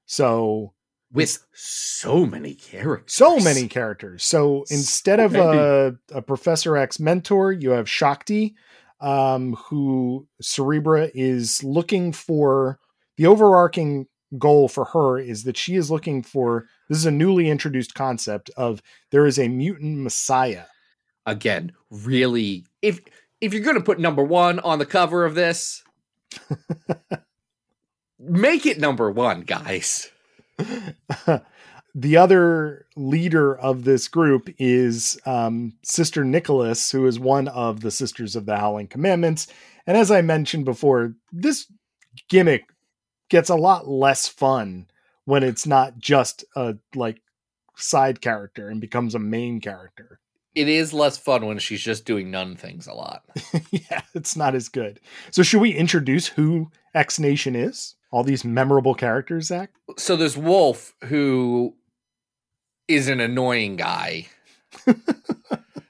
So 0.06 0.74
With 1.12 1.44
so 1.54 2.26
many 2.26 2.54
characters. 2.54 3.14
so 3.14 3.38
many 3.38 3.68
characters. 3.68 4.24
So 4.24 4.64
instead 4.70 5.20
of 5.20 5.34
a, 5.34 5.96
a 6.12 6.22
Professor 6.22 6.76
X 6.76 6.98
mentor, 6.98 7.52
you 7.52 7.70
have 7.70 7.88
Shakti, 7.88 8.54
um, 9.00 9.54
who 9.54 10.26
Cerebra 10.42 11.10
is 11.14 11.62
looking 11.64 12.12
for. 12.12 12.78
The 13.16 13.26
overarching 13.26 14.06
goal 14.38 14.68
for 14.68 14.86
her 14.86 15.18
is 15.18 15.44
that 15.44 15.56
she 15.58 15.76
is 15.76 15.90
looking 15.90 16.22
for. 16.22 16.66
This 16.88 16.98
is 16.98 17.06
a 17.06 17.10
newly 17.10 17.50
introduced 17.50 17.94
concept 17.94 18.50
of 18.56 18.82
there 19.10 19.26
is 19.26 19.38
a 19.38 19.48
mutant 19.48 19.98
messiah. 19.98 20.64
again 21.26 21.72
really 21.90 22.64
if 22.80 23.00
if 23.40 23.52
you're 23.52 23.62
going 23.62 23.76
to 23.76 23.82
put 23.82 24.00
number 24.00 24.24
one 24.24 24.58
on 24.60 24.78
the 24.78 24.86
cover 24.86 25.24
of 25.24 25.34
this 25.34 25.84
make 28.18 28.66
it 28.66 28.78
number 28.78 29.10
one 29.10 29.42
guys 29.42 30.10
the 31.94 32.16
other 32.16 32.86
leader 32.96 33.56
of 33.56 33.84
this 33.84 34.08
group 34.08 34.48
is 34.58 35.18
um, 35.26 35.74
Sister 35.82 36.24
Nicholas, 36.24 36.90
who 36.90 37.06
is 37.06 37.18
one 37.18 37.48
of 37.48 37.80
the 37.80 37.90
Sisters 37.90 38.34
of 38.34 38.46
the 38.46 38.56
Howling 38.56 38.88
Commandments. 38.88 39.46
And 39.86 39.96
as 39.96 40.10
I 40.10 40.22
mentioned 40.22 40.64
before, 40.64 41.14
this 41.32 41.66
gimmick 42.28 42.64
gets 43.28 43.50
a 43.50 43.56
lot 43.56 43.88
less 43.88 44.26
fun 44.26 44.86
when 45.24 45.42
it's 45.42 45.66
not 45.66 45.98
just 45.98 46.44
a 46.56 46.76
like 46.94 47.20
side 47.76 48.20
character 48.20 48.68
and 48.68 48.80
becomes 48.80 49.14
a 49.14 49.18
main 49.18 49.60
character. 49.60 50.18
It 50.54 50.68
is 50.68 50.92
less 50.92 51.16
fun 51.16 51.46
when 51.46 51.58
she's 51.58 51.80
just 51.80 52.04
doing 52.04 52.30
nun 52.30 52.56
things 52.56 52.86
a 52.86 52.92
lot 52.92 53.24
yeah, 53.70 54.02
it's 54.14 54.36
not 54.36 54.54
as 54.54 54.68
good. 54.68 55.00
So 55.30 55.42
should 55.42 55.60
we 55.62 55.72
introduce 55.74 56.26
who 56.26 56.70
X 56.94 57.18
Nation 57.18 57.56
is? 57.56 57.94
All 58.10 58.22
these 58.24 58.44
memorable 58.44 58.94
characters, 58.94 59.46
Zach? 59.46 59.70
so 59.98 60.16
there's 60.16 60.36
wolf 60.36 60.94
who 61.04 61.74
is 62.88 63.08
an 63.08 63.20
annoying 63.20 63.76
guy 63.76 64.26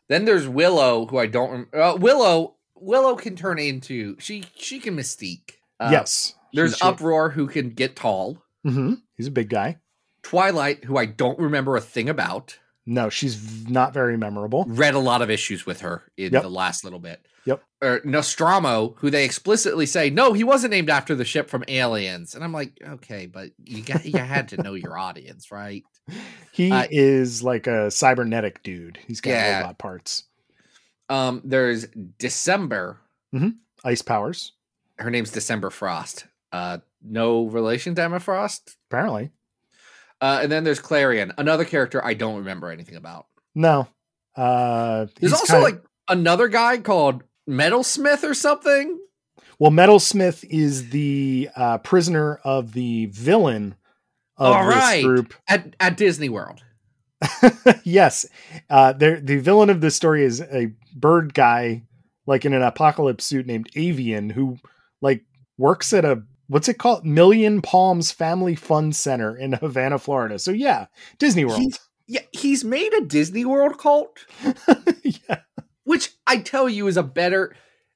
then 0.08 0.24
there's 0.24 0.46
willow 0.48 1.06
who 1.06 1.18
i 1.18 1.26
don't 1.26 1.50
rem- 1.50 1.68
uh, 1.72 1.96
willow 1.98 2.56
willow 2.76 3.14
can 3.16 3.34
turn 3.36 3.58
into 3.58 4.16
she 4.18 4.44
she 4.54 4.78
can 4.80 4.96
mystique 4.96 5.52
Uh, 5.80 5.88
yes. 5.92 6.34
there's 6.52 6.80
uproar 6.82 7.30
who 7.30 7.46
can 7.46 7.70
get 7.70 7.96
tall 7.96 8.42
Mhm. 8.66 9.02
He's 9.16 9.26
a 9.26 9.30
big 9.32 9.48
guy. 9.48 9.78
twilight 10.22 10.84
who 10.84 10.96
i 10.96 11.06
don't 11.06 11.38
remember 11.38 11.76
a 11.76 11.80
thing 11.80 12.08
about 12.08 12.58
No, 12.84 13.08
she's 13.10 13.68
not 13.68 13.92
very 13.94 14.16
memorable. 14.16 14.64
read 14.66 14.94
a 14.94 14.98
lot 14.98 15.22
of 15.22 15.30
issues 15.30 15.64
with 15.66 15.80
her 15.82 16.02
in 16.16 16.32
Yep. 16.32 16.42
the 16.42 16.50
last 16.50 16.82
little 16.84 16.98
bit. 16.98 17.24
Yep. 17.44 17.62
Or 17.80 18.00
Nostromo, 18.04 18.94
who 18.98 19.10
they 19.10 19.24
explicitly 19.24 19.86
say, 19.86 20.10
no, 20.10 20.32
he 20.32 20.44
wasn't 20.44 20.70
named 20.72 20.90
after 20.90 21.14
the 21.14 21.24
ship 21.24 21.48
from 21.48 21.64
Aliens. 21.68 22.34
And 22.34 22.42
I'm 22.44 22.52
like, 22.52 22.72
okay, 22.84 23.26
but 23.26 23.50
you 23.64 23.82
got 23.82 24.04
you 24.04 24.18
had 24.18 24.48
to 24.48 24.62
know 24.62 24.74
your 24.74 24.98
audience, 24.98 25.50
right? 25.50 25.82
He 26.52 26.70
Uh, 26.70 26.86
is 26.90 27.42
like 27.42 27.66
a 27.66 27.90
cybernetic 27.90 28.62
dude. 28.62 28.98
He's 29.06 29.20
got 29.20 29.30
Yeah. 29.30 29.60
robot 29.60 29.78
parts, 29.78 30.24
Um, 31.08 31.40
there's 31.44 31.86
December. 32.18 32.98
Hmm. 33.32 33.50
ice 33.84 34.02
powers, 34.02 34.52
Her 34.98 35.10
name's 35.10 35.30
December 35.30 35.70
Frost. 35.70 36.26
Uh, 36.52 36.78
no 37.02 37.46
relation 37.46 37.94
to 37.94 38.02
Emma 38.02 38.20
Frost. 38.20 38.76
apparently. 38.90 39.30
Uh, 40.22 40.38
and 40.42 40.50
then 40.52 40.62
there's 40.64 40.78
Clarion, 40.80 41.32
another 41.36 41.64
character 41.64 42.02
I 42.04 42.14
don't 42.14 42.36
remember 42.38 42.70
anything 42.70 42.94
about. 42.96 43.26
No. 43.54 43.88
Uh, 44.36 45.06
There's 45.20 45.32
also 45.32 45.54
kinda- 45.54 45.64
like 45.64 45.82
another 46.08 46.46
guy 46.48 46.78
called 46.78 47.22
Metalsmith 47.50 48.22
or 48.22 48.32
something. 48.32 48.98
well, 49.58 49.70
Metalsmith 49.72 50.44
is 50.48 50.90
the 50.90 51.50
uh, 51.56 51.78
prisoner 51.78 52.36
of 52.44 52.72
the 52.72 53.06
villain 53.06 53.74
of 54.38 54.54
All 54.56 54.66
this 54.66 54.76
right. 54.76 55.02
group. 55.04 55.34
At 55.48 55.74
at 55.80 55.96
Disney 55.96 56.28
World. 56.28 56.62
yes, 57.84 58.24
uh, 58.70 58.92
the 58.92 59.38
villain 59.42 59.70
of 59.70 59.80
this 59.80 59.94
story 59.96 60.24
is 60.24 60.40
a 60.40 60.72
bird 60.94 61.34
guy, 61.34 61.82
like 62.26 62.44
in 62.44 62.52
an 62.54 62.62
apocalypse 62.62 63.24
suit 63.24 63.46
named 63.46 63.68
Avian, 63.76 64.30
who 64.30 64.58
like 65.00 65.22
works 65.58 65.92
at 65.92 66.04
a 66.04 66.22
what's 66.52 66.68
it 66.68 66.78
called, 66.78 67.04
Million 67.04 67.62
Palms 67.62 68.12
Family 68.12 68.54
Fun 68.54 68.92
Center 68.92 69.36
in 69.36 69.52
Havana, 69.54 69.98
Florida. 69.98 70.38
So 70.38 70.50
yeah, 70.52 70.86
Disney 71.18 71.44
World. 71.44 71.60
He's- 71.60 71.78
Yeah, 72.06 72.20
he's 72.32 72.62
made 72.64 72.92
a 72.94 73.00
Disney 73.02 73.44
World 73.44 73.78
cult. 73.78 74.18
yeah. 75.02 75.38
which 75.84 76.10
I 76.26 76.38
tell 76.38 76.68
you 76.68 76.86
is 76.88 76.96
a 76.96 77.02
better. 77.02 77.54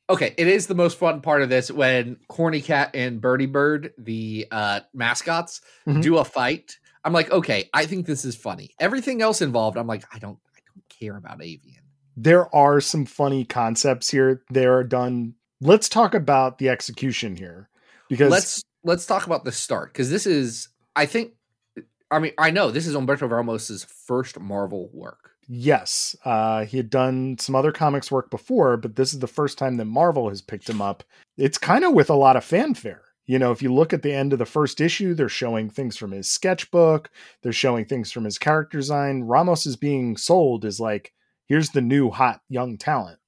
Okay, 0.08 0.34
it 0.38 0.46
is 0.46 0.66
the 0.68 0.74
most 0.74 0.98
fun 0.98 1.20
part 1.20 1.42
of 1.42 1.48
this 1.48 1.70
when 1.70 2.16
Corny 2.28 2.60
Cat 2.60 2.90
and 2.94 3.20
Birdie 3.20 3.46
Bird, 3.46 3.92
the 3.98 4.46
uh, 4.50 4.80
mascots, 4.94 5.60
Mhm. 5.86 6.02
do 6.02 6.16
a 6.18 6.24
fight. 6.24 6.78
I'm 7.04 7.12
like, 7.12 7.30
okay, 7.30 7.68
I 7.74 7.86
think 7.86 8.06
this 8.06 8.24
is 8.24 8.36
funny. 8.36 8.70
Everything 8.80 9.20
else 9.22 9.42
involved, 9.42 9.76
I'm 9.76 9.86
like, 9.86 10.04
I 10.14 10.18
don't, 10.18 10.38
I 10.56 10.60
don't 10.72 10.84
care 10.88 11.16
about 11.16 11.42
Avian. 11.42 11.82
there 12.16 12.52
are 12.54 12.80
some 12.80 13.04
funny 13.04 13.44
concepts 13.44 14.08
here. 14.10 14.42
They 14.50 14.64
are 14.66 14.82
done. 14.84 15.34
Let's 15.60 15.88
talk 15.88 16.14
about 16.14 16.58
the 16.58 16.68
execution 16.70 17.36
here 17.36 17.68
because 18.08 18.30
Let's 18.30 18.62
let's 18.84 19.06
talk 19.06 19.26
about 19.26 19.44
the 19.44 19.52
start 19.52 19.92
because 19.92 20.10
this 20.10 20.26
is, 20.26 20.68
I 20.94 21.06
think, 21.06 21.32
I 22.10 22.18
mean, 22.20 22.32
I 22.38 22.50
know 22.50 22.70
this 22.70 22.86
is 22.86 22.94
Humberto 22.94 23.30
Ramos's 23.30 23.84
first 23.84 24.38
Marvel 24.38 24.90
work. 24.92 25.32
yes, 25.48 26.16
uh, 26.24 26.64
he 26.64 26.76
had 26.76 26.90
done 26.90 27.36
some 27.38 27.54
other 27.54 27.72
comics 27.72 28.10
work 28.10 28.30
before, 28.30 28.76
but 28.76 28.96
this 28.96 29.12
is 29.12 29.20
the 29.20 29.26
first 29.26 29.58
time 29.58 29.76
that 29.76 29.84
Marvel 29.84 30.28
has 30.28 30.42
picked 30.42 30.68
him 30.68 30.82
up. 30.82 31.04
It's 31.36 31.58
kind 31.58 31.84
of 31.84 31.92
with 31.92 32.10
a 32.10 32.14
lot 32.14 32.36
of 32.36 32.44
fanfare. 32.44 33.02
You 33.26 33.38
know, 33.40 33.50
if 33.50 33.60
you 33.60 33.74
look 33.74 33.92
at 33.92 34.02
the 34.02 34.12
end 34.12 34.32
of 34.32 34.38
the 34.38 34.46
first 34.46 34.80
issue, 34.80 35.12
they're 35.14 35.28
showing 35.28 35.68
things 35.68 35.96
from 35.96 36.12
his 36.12 36.30
sketchbook, 36.30 37.10
they're 37.42 37.52
showing 37.52 37.84
things 37.84 38.12
from 38.12 38.24
his 38.24 38.38
character 38.38 38.78
design. 38.78 39.22
Ramos 39.22 39.66
is 39.66 39.76
being 39.76 40.16
sold 40.16 40.64
as 40.64 40.78
like, 40.78 41.12
here's 41.46 41.70
the 41.70 41.80
new 41.80 42.10
hot 42.10 42.40
young 42.48 42.78
talent. 42.78 43.18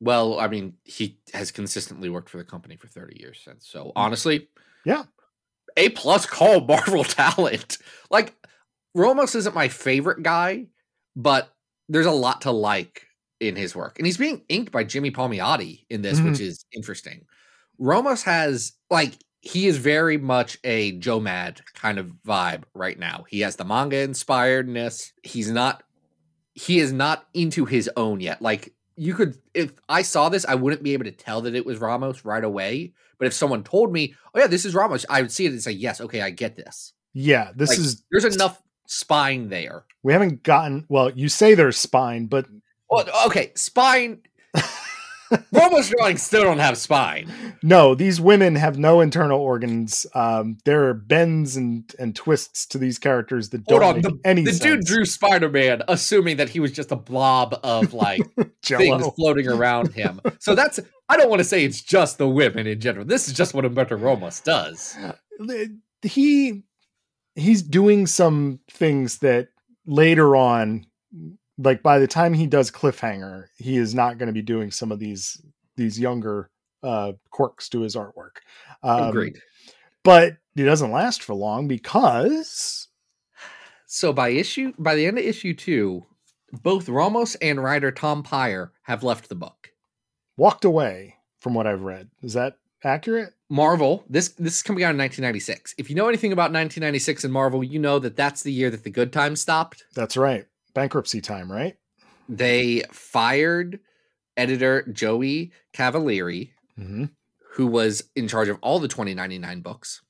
Well, 0.00 0.38
I 0.38 0.48
mean, 0.48 0.74
he 0.84 1.18
has 1.32 1.50
consistently 1.50 2.08
worked 2.08 2.28
for 2.28 2.38
the 2.38 2.44
company 2.44 2.76
for 2.76 2.88
30 2.88 3.20
years 3.20 3.40
since. 3.44 3.66
So 3.66 3.86
mm. 3.86 3.92
honestly, 3.96 4.48
Yeah. 4.84 5.04
A 5.76 5.88
plus 5.90 6.26
call 6.26 6.60
Marvel 6.60 7.04
talent. 7.04 7.78
Like 8.10 8.34
Ramos 8.94 9.34
isn't 9.34 9.54
my 9.54 9.68
favorite 9.68 10.22
guy, 10.22 10.66
but 11.16 11.52
there's 11.88 12.06
a 12.06 12.12
lot 12.12 12.42
to 12.42 12.50
like 12.50 13.06
in 13.40 13.56
his 13.56 13.74
work. 13.74 13.98
And 13.98 14.06
he's 14.06 14.16
being 14.16 14.42
inked 14.48 14.72
by 14.72 14.84
Jimmy 14.84 15.10
Palmiotti 15.10 15.84
in 15.90 16.02
this, 16.02 16.20
which 16.20 16.34
mm-hmm. 16.34 16.44
is 16.44 16.64
interesting. 16.72 17.24
Ramos 17.78 18.22
has 18.22 18.72
like 18.90 19.14
he 19.40 19.66
is 19.66 19.76
very 19.76 20.16
much 20.16 20.56
a 20.64 20.92
Joe 20.92 21.20
Mad 21.20 21.60
kind 21.74 21.98
of 21.98 22.12
vibe 22.26 22.62
right 22.72 22.98
now. 22.98 23.24
He 23.28 23.40
has 23.40 23.56
the 23.56 23.64
manga 23.64 23.96
inspiredness. 23.96 25.12
He's 25.22 25.50
not 25.50 25.82
he 26.54 26.78
is 26.78 26.92
not 26.92 27.26
into 27.34 27.64
his 27.64 27.90
own 27.96 28.20
yet. 28.20 28.40
Like 28.40 28.72
you 28.96 29.14
could 29.14 29.38
if 29.54 29.72
I 29.88 30.02
saw 30.02 30.28
this, 30.28 30.44
I 30.46 30.54
wouldn't 30.54 30.82
be 30.82 30.92
able 30.92 31.04
to 31.04 31.10
tell 31.12 31.40
that 31.42 31.54
it 31.54 31.66
was 31.66 31.78
Ramos 31.78 32.24
right 32.24 32.44
away. 32.44 32.92
But 33.18 33.26
if 33.26 33.32
someone 33.34 33.62
told 33.64 33.92
me, 33.92 34.14
"Oh 34.34 34.40
yeah, 34.40 34.46
this 34.46 34.64
is 34.64 34.74
Ramos," 34.74 35.04
I 35.08 35.22
would 35.22 35.32
see 35.32 35.46
it 35.46 35.52
and 35.52 35.62
say, 35.62 35.72
"Yes, 35.72 36.00
okay, 36.00 36.20
I 36.22 36.30
get 36.30 36.56
this." 36.56 36.92
Yeah, 37.12 37.50
this 37.54 37.70
Like, 37.70 37.78
is 37.78 38.02
There's 38.10 38.24
enough 38.34 38.60
spine 38.86 39.48
there. 39.48 39.84
we 40.02 40.12
haven't 40.12 40.42
gotten 40.42 40.84
well, 40.88 41.10
you 41.10 41.28
say 41.28 41.54
there's 41.54 41.76
spine, 41.76 42.26
but 42.26 42.46
Well, 42.90 43.06
okay, 43.26 43.52
spine. 43.54 44.20
Romo's 45.52 45.88
drawings 45.90 46.22
still 46.22 46.44
don't 46.44 46.58
have 46.58 46.76
spine. 46.78 47.30
no, 47.62 47.94
these 47.94 48.20
women 48.20 48.54
have 48.56 48.78
no 48.78 49.00
internal 49.00 49.40
organs. 49.40 50.06
Um, 50.14 50.58
there 50.64 50.88
are 50.88 50.94
bends 50.94 51.56
and 51.56 51.90
and 51.98 52.14
twists 52.14 52.66
to 52.66 52.78
these 52.78 52.98
characters 52.98 53.50
that 53.50 53.64
don't 53.66 53.82
Hold 53.82 53.96
on, 53.96 54.02
make 54.02 54.22
the, 54.22 54.28
any 54.28 54.42
the 54.44 54.52
sense. 54.52 54.62
dude 54.62 54.84
drew 54.84 55.04
Spider 55.04 55.48
Man, 55.48 55.82
assuming 55.88 56.36
that 56.38 56.48
he 56.48 56.60
was 56.60 56.72
just 56.72 56.92
a 56.92 56.96
blob 56.96 57.58
of 57.62 57.92
like 57.94 58.22
things 58.62 59.06
floating 59.16 59.48
around 59.48 59.92
him. 59.92 60.20
So 60.38 60.54
that's 60.54 60.80
I 61.08 61.16
don't 61.16 61.28
want 61.28 61.40
to 61.40 61.44
say 61.44 61.64
it's 61.64 61.82
just 61.82 62.18
the 62.18 62.28
women 62.28 62.66
in 62.66 62.80
general. 62.80 63.04
This 63.04 63.28
is 63.28 63.34
just 63.34 63.54
what 63.54 63.64
Humberto 63.64 64.00
Ramos 64.00 64.40
does. 64.40 64.96
he 66.02 66.62
he's 67.34 67.62
doing 67.62 68.06
some 68.06 68.60
things 68.70 69.18
that 69.18 69.48
later 69.86 70.36
on 70.36 70.86
like 71.58 71.82
by 71.82 71.98
the 71.98 72.06
time 72.06 72.34
he 72.34 72.46
does 72.46 72.70
cliffhanger 72.70 73.46
he 73.56 73.76
is 73.76 73.94
not 73.94 74.18
going 74.18 74.26
to 74.26 74.32
be 74.32 74.42
doing 74.42 74.70
some 74.70 74.90
of 74.92 74.98
these 74.98 75.40
these 75.76 75.98
younger 75.98 76.50
uh 76.82 77.12
quirks 77.30 77.68
to 77.68 77.80
his 77.80 77.94
artwork 77.96 78.38
um, 78.82 79.08
Agreed. 79.08 79.38
but 80.02 80.36
it 80.56 80.64
doesn't 80.64 80.92
last 80.92 81.22
for 81.22 81.34
long 81.34 81.66
because 81.68 82.88
So 83.86 84.12
by 84.12 84.30
issue 84.30 84.72
by 84.78 84.94
the 84.94 85.06
end 85.06 85.18
of 85.18 85.24
issue 85.24 85.54
two, 85.54 86.04
both 86.52 86.88
Ramos 86.88 87.34
and 87.36 87.62
writer 87.62 87.90
Tom 87.92 88.22
Peyer 88.22 88.72
have 88.82 89.02
left 89.04 89.28
the 89.28 89.34
book. 89.34 89.70
walked 90.36 90.64
away 90.64 91.16
from 91.40 91.54
what 91.54 91.66
i've 91.66 91.82
read 91.82 92.08
is 92.22 92.32
that 92.32 92.56
accurate 92.82 93.32
Marvel, 93.50 94.02
this 94.08 94.30
this 94.30 94.56
is 94.56 94.62
coming 94.62 94.82
out 94.82 94.90
in 94.90 94.98
1996. 94.98 95.74
If 95.78 95.88
you 95.90 95.94
know 95.96 96.08
anything 96.08 96.32
about 96.32 96.50
1996 96.50 97.24
and 97.24 97.32
Marvel, 97.32 97.62
you 97.62 97.78
know 97.78 97.98
that 98.00 98.16
that's 98.16 98.42
the 98.42 98.52
year 98.52 98.70
that 98.70 98.82
the 98.82 98.90
good 98.90 99.12
times 99.12 99.40
stopped. 99.40 99.84
that's 99.94 100.16
right 100.16 100.46
bankruptcy 100.74 101.20
time 101.20 101.50
right 101.50 101.76
They 102.28 102.82
fired 102.92 103.80
editor 104.36 104.82
Joey 104.92 105.52
Cavalieri, 105.72 106.52
mm-hmm. 106.78 107.04
who 107.52 107.66
was 107.66 108.04
in 108.16 108.26
charge 108.28 108.48
of 108.48 108.58
all 108.62 108.78
the 108.80 108.88
2099 108.88 109.60
books. 109.60 110.02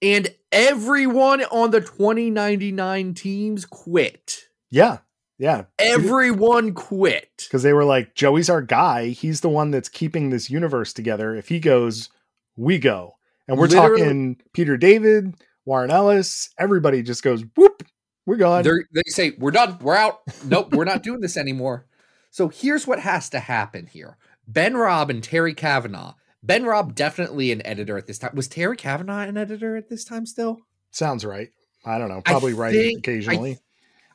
And 0.00 0.34
everyone 0.50 1.42
on 1.44 1.70
the 1.70 1.80
2099 1.80 3.14
teams 3.14 3.64
quit. 3.64 4.40
yeah 4.70 4.98
yeah 5.38 5.64
Everyone 5.78 6.74
quit. 6.74 7.30
because 7.36 7.62
they 7.62 7.72
were 7.72 7.84
like 7.84 8.14
joey's 8.14 8.50
our 8.50 8.60
guy 8.62 9.08
he's 9.08 9.40
the 9.40 9.48
one 9.48 9.70
that's 9.70 9.88
keeping 9.88 10.30
this 10.30 10.50
universe 10.50 10.92
together 10.92 11.34
if 11.34 11.48
he 11.48 11.58
goes 11.60 12.10
we 12.56 12.78
go 12.78 13.14
and 13.48 13.56
we're 13.58 13.66
Literally- 13.66 14.00
talking 14.00 14.36
peter 14.52 14.76
david 14.76 15.34
warren 15.64 15.90
ellis 15.90 16.50
everybody 16.58 17.02
just 17.02 17.22
goes 17.22 17.44
whoop 17.56 17.82
we're 18.26 18.36
gone 18.36 18.62
They're, 18.62 18.84
they 18.92 19.02
say, 19.06 19.32
We're 19.38 19.50
done. 19.50 19.78
We're 19.80 19.96
out. 19.96 20.20
Nope, 20.44 20.72
we're 20.72 20.84
not 20.84 21.02
doing 21.04 21.20
this 21.20 21.36
anymore. 21.36 21.86
So 22.30 22.48
here's 22.48 22.86
what 22.86 23.00
has 23.00 23.28
to 23.30 23.40
happen 23.40 23.86
here 23.86 24.16
Ben 24.46 24.74
Raab 24.76 25.10
and 25.10 25.22
Terry 25.22 25.54
Kavanagh. 25.54 26.12
Ben 26.42 26.64
Raab, 26.64 26.94
definitely 26.94 27.52
an 27.52 27.64
editor 27.64 27.96
at 27.96 28.06
this 28.06 28.18
time. 28.18 28.32
Was 28.34 28.48
Terry 28.48 28.76
Kavanagh 28.76 29.26
an 29.28 29.36
editor 29.36 29.76
at 29.76 29.88
this 29.88 30.04
time 30.04 30.26
still? 30.26 30.60
sounds 30.94 31.24
right 31.24 31.48
i 31.86 31.96
don't 31.96 32.10
know 32.10 32.20
probably 32.20 32.52
think- 32.52 32.98
occasionally 32.98 33.58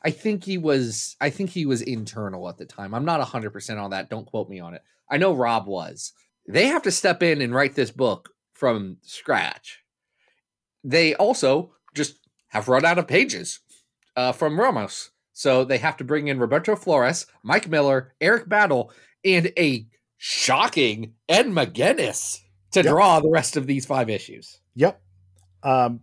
I 0.04 0.12
think 0.12 0.44
he 0.44 0.58
was 0.58 1.16
I 1.20 1.30
think 1.30 1.50
he 1.50 1.66
was 1.66 1.82
internal 1.82 2.48
at 2.48 2.56
the 2.56 2.64
time. 2.64 2.94
I'm 2.94 3.04
not 3.04 3.20
100% 3.20 3.82
on 3.82 3.90
that. 3.90 4.08
Don't 4.08 4.26
quote 4.26 4.48
me 4.48 4.60
on 4.60 4.74
it. 4.74 4.82
I 5.10 5.16
know 5.16 5.34
Raab 5.34 5.66
was. 5.66 6.12
They 6.46 6.66
have 6.68 6.82
to 6.82 6.92
step 6.92 7.20
in 7.20 7.42
and 7.42 7.52
write 7.52 7.74
this 7.74 7.90
book 7.90 8.30
from 8.52 8.98
scratch. 9.02 9.80
They 10.84 11.16
also 11.16 11.72
just 11.94 12.14
have 12.48 12.68
run 12.68 12.84
out 12.84 12.98
of 12.98 13.08
pages 13.08 13.58
uh, 14.18 14.32
from 14.32 14.58
Ramos. 14.58 15.10
So 15.32 15.64
they 15.64 15.78
have 15.78 15.96
to 15.98 16.04
bring 16.04 16.26
in 16.28 16.40
Roberto 16.40 16.74
Flores, 16.74 17.26
Mike 17.44 17.68
Miller, 17.68 18.12
Eric 18.20 18.48
Battle, 18.48 18.90
and 19.24 19.52
a 19.56 19.86
shocking 20.16 21.14
Ed 21.28 21.46
McGuinness 21.46 22.40
to 22.72 22.80
Yep. 22.80 22.86
draw 22.92 23.20
the 23.20 23.30
rest 23.30 23.56
of 23.56 23.66
these 23.66 23.86
five 23.86 24.10
issues. 24.10 24.60
yep 24.74 25.00
um 25.62 26.00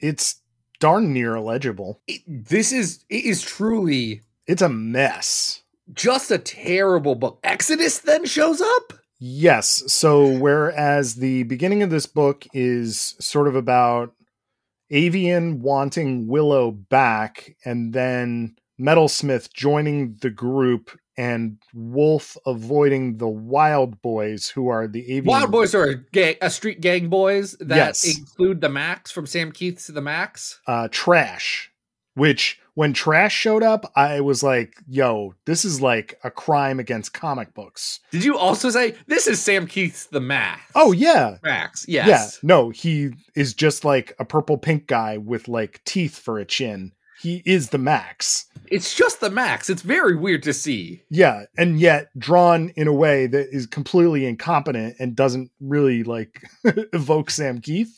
it's 0.00 0.40
darn 0.80 1.12
near 1.12 1.34
illegible 1.36 2.00
It- 2.06 2.22
this 2.26 2.72
is 2.72 3.04
it 3.08 3.24
is 3.24 3.42
truly 3.42 4.22
it's 4.46 4.62
a 4.62 4.68
mess 4.68 5.62
just 5.94 6.30
a 6.30 6.38
terrible 6.38 7.14
book. 7.14 7.38
Exodus 7.42 8.00
then 8.00 8.26
shows 8.26 8.60
up. 8.60 8.92
Yes. 9.20 9.82
So 9.90 10.38
whereas 10.38 11.14
the 11.14 11.44
beginning 11.44 11.82
of 11.82 11.88
this 11.90 12.04
book 12.06 12.46
is 12.52 13.14
sort 13.18 13.48
of 13.48 13.56
about 13.56 14.12
Avian 14.90 15.60
wanting 15.60 16.26
Willow 16.26 16.70
back 16.70 17.56
and 17.64 17.92
then 17.92 18.56
Metalsmith 18.80 19.52
joining 19.52 20.14
the 20.20 20.30
group 20.30 20.98
and 21.16 21.58
Wolf 21.74 22.36
avoiding 22.46 23.16
the 23.18 23.28
Wild 23.28 24.00
Boys 24.02 24.48
who 24.48 24.68
are 24.68 24.86
the 24.86 25.02
Avian 25.04 25.24
Wild 25.26 25.50
Boys 25.50 25.74
are 25.74 25.84
a, 25.84 25.94
gang, 26.12 26.36
a 26.40 26.48
street 26.48 26.80
gang 26.80 27.08
boys 27.08 27.56
that 27.60 27.76
Yes. 27.76 28.16
include 28.18 28.60
the 28.60 28.68
Max 28.68 29.10
from 29.10 29.26
Sam 29.26 29.50
Kieth's 29.52 29.88
The 29.88 30.00
Max. 30.00 30.60
uh 30.66 30.88
Trash, 30.92 31.72
which 32.14 32.60
when 32.78 32.92
Trash 32.92 33.34
showed 33.34 33.64
up, 33.64 33.90
I 33.96 34.20
was 34.20 34.44
like, 34.44 34.76
yo, 34.86 35.34
this 35.46 35.64
is 35.64 35.80
like 35.80 36.16
a 36.22 36.30
crime 36.30 36.78
against 36.78 37.12
comic 37.12 37.52
books. 37.52 37.98
Did 38.12 38.22
you 38.22 38.38
also 38.38 38.70
say 38.70 38.94
this 39.08 39.26
is 39.26 39.42
Sam 39.42 39.66
Kieth's 39.66 40.06
The 40.06 40.20
Max? 40.20 40.60
Oh 40.76 40.92
yeah. 40.92 41.38
Max. 41.42 41.86
Yes. 41.88 42.06
Yeah, 42.40 42.46
no, 42.46 42.70
he 42.70 43.10
is 43.34 43.52
just 43.52 43.84
like 43.84 44.14
a 44.20 44.24
purple 44.24 44.58
pink 44.58 44.86
guy 44.86 45.18
with 45.18 45.48
like 45.48 45.82
teeth 45.86 46.20
for 46.20 46.38
a 46.38 46.44
chin. 46.44 46.92
He 47.20 47.42
is 47.44 47.70
the 47.70 47.78
max. 47.78 48.46
It's 48.70 48.94
just 48.94 49.20
The 49.20 49.30
Max. 49.30 49.68
It's 49.68 49.82
very 49.82 50.14
weird 50.14 50.44
to 50.44 50.52
see. 50.52 51.02
Yeah, 51.10 51.46
and 51.56 51.80
yet 51.80 52.10
drawn 52.16 52.68
in 52.76 52.86
a 52.86 52.92
way 52.92 53.26
that 53.26 53.48
is 53.50 53.66
completely 53.66 54.24
incompetent 54.24 54.94
and 55.00 55.16
doesn't 55.16 55.50
really 55.60 56.04
like 56.04 56.44
evoke 56.92 57.30
Sam 57.30 57.60
Kieth. 57.60 57.88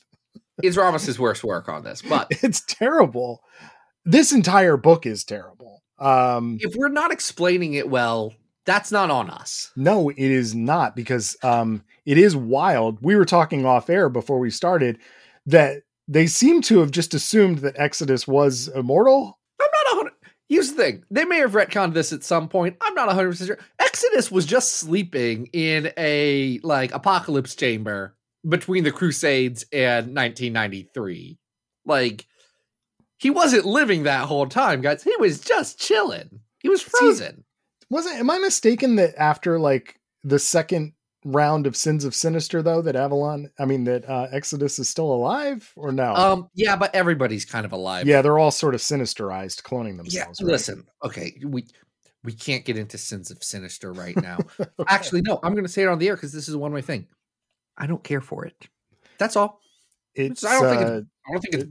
It's 0.62 0.78
Ramos's 0.78 1.18
worst 1.18 1.44
work 1.44 1.68
on 1.68 1.84
this. 1.84 2.00
But 2.00 2.28
It's 2.42 2.62
terrible. 2.62 3.42
This 4.04 4.32
entire 4.32 4.76
book 4.76 5.06
is 5.06 5.24
terrible. 5.24 5.82
Um 5.98 6.58
if 6.60 6.74
we're 6.76 6.88
not 6.88 7.12
explaining 7.12 7.74
it 7.74 7.88
well, 7.90 8.34
that's 8.64 8.90
not 8.92 9.10
on 9.10 9.28
us. 9.30 9.70
no, 9.76 10.08
it 10.10 10.18
is 10.18 10.54
not 10.54 10.96
because 10.96 11.36
um 11.42 11.84
it 12.06 12.18
is 12.18 12.34
wild. 12.34 12.98
We 13.02 13.16
were 13.16 13.24
talking 13.26 13.66
off 13.66 13.90
air 13.90 14.08
before 14.08 14.38
we 14.38 14.50
started 14.50 14.98
that 15.46 15.82
they 16.08 16.26
seem 16.26 16.60
to 16.62 16.78
have 16.80 16.90
just 16.90 17.14
assumed 17.14 17.58
that 17.58 17.78
Exodus 17.78 18.26
was 18.26 18.68
immortal 18.68 19.38
I'm 19.60 19.68
not 19.72 19.92
a 19.92 19.96
hundred. 19.96 20.12
Here's 20.48 20.72
the 20.72 20.82
thing: 20.82 21.04
they 21.10 21.24
may 21.24 21.38
have 21.38 21.52
retconned 21.52 21.92
this 21.94 22.12
at 22.12 22.24
some 22.24 22.48
point. 22.48 22.76
I'm 22.80 22.94
not 22.94 23.04
a 23.04 23.14
100 23.14 23.30
percent 23.30 23.48
sure. 23.48 23.58
Exodus 23.78 24.30
was 24.30 24.46
just 24.46 24.72
sleeping 24.72 25.46
in 25.52 25.92
a 25.98 26.58
like 26.62 26.92
apocalypse 26.94 27.54
chamber 27.54 28.16
between 28.48 28.84
the 28.84 28.90
Crusades 28.90 29.64
and 29.72 30.16
1993. 30.16 31.38
Like 31.84 32.26
he 33.20 33.30
wasn't 33.30 33.66
living 33.66 34.04
that 34.04 34.26
whole 34.26 34.46
time, 34.46 34.80
guys. 34.80 35.02
He 35.02 35.14
was 35.18 35.40
just 35.40 35.78
chilling. 35.78 36.40
He 36.60 36.68
was 36.68 36.82
frozen. 36.82 37.44
wasn't 37.88 38.16
am 38.16 38.30
i 38.30 38.38
mistaken 38.38 38.96
that 38.96 39.14
after 39.16 39.58
like 39.58 39.98
the 40.22 40.38
second 40.38 40.92
round 41.24 41.66
of 41.66 41.76
sins 41.76 42.04
of 42.04 42.14
sinister 42.14 42.62
though 42.62 42.80
that 42.80 42.96
avalon 42.96 43.50
i 43.58 43.64
mean 43.64 43.84
that 43.84 44.08
uh 44.08 44.26
exodus 44.30 44.78
is 44.78 44.88
still 44.88 45.12
alive 45.12 45.70
or 45.76 45.92
no 45.92 46.14
um, 46.14 46.48
yeah, 46.54 46.76
but 46.76 46.94
everybody's 46.94 47.44
kind 47.44 47.66
of 47.66 47.72
alive. 47.72 48.06
yeah 48.06 48.22
they're 48.22 48.38
all 48.38 48.50
sort 48.50 48.74
of 48.74 48.80
sinisterized 48.80 49.62
cloning 49.62 49.92
yeah. 49.92 49.96
themselves 49.96 50.40
right? 50.40 50.52
Listen, 50.52 50.86
okay, 51.04 51.34
we 51.44 51.66
we 52.22 52.32
can't 52.32 52.64
get 52.64 52.76
into 52.76 52.98
sins 52.98 53.30
of 53.30 53.42
sinister 53.42 53.92
right 53.92 54.16
now. 54.20 54.38
Okay. 54.60 54.94
Actually, 54.94 55.22
no, 55.22 55.38
I'm 55.42 55.52
going 55.52 55.64
to 55.64 55.70
say 55.72 55.82
it 55.82 55.88
on 55.88 55.98
the 55.98 56.08
air 56.08 56.16
because 56.16 56.32
this 56.32 56.48
is 56.48 56.54
a 56.54 56.58
one 56.58 56.72
way 56.72 56.82
thing. 56.82 57.06
I 57.76 57.86
don't 57.86 58.02
care 58.02 58.20
for 58.20 58.44
it. 58.44 58.68
That's 59.18 59.36
all. 59.36 59.60
it's 60.14 60.44
I 60.44 60.58
don't 60.58 60.70
think 60.70 60.82
uh, 60.82 61.00
I 61.26 61.32
don't 61.32 61.40
think 61.40 61.54
it's 61.54 61.64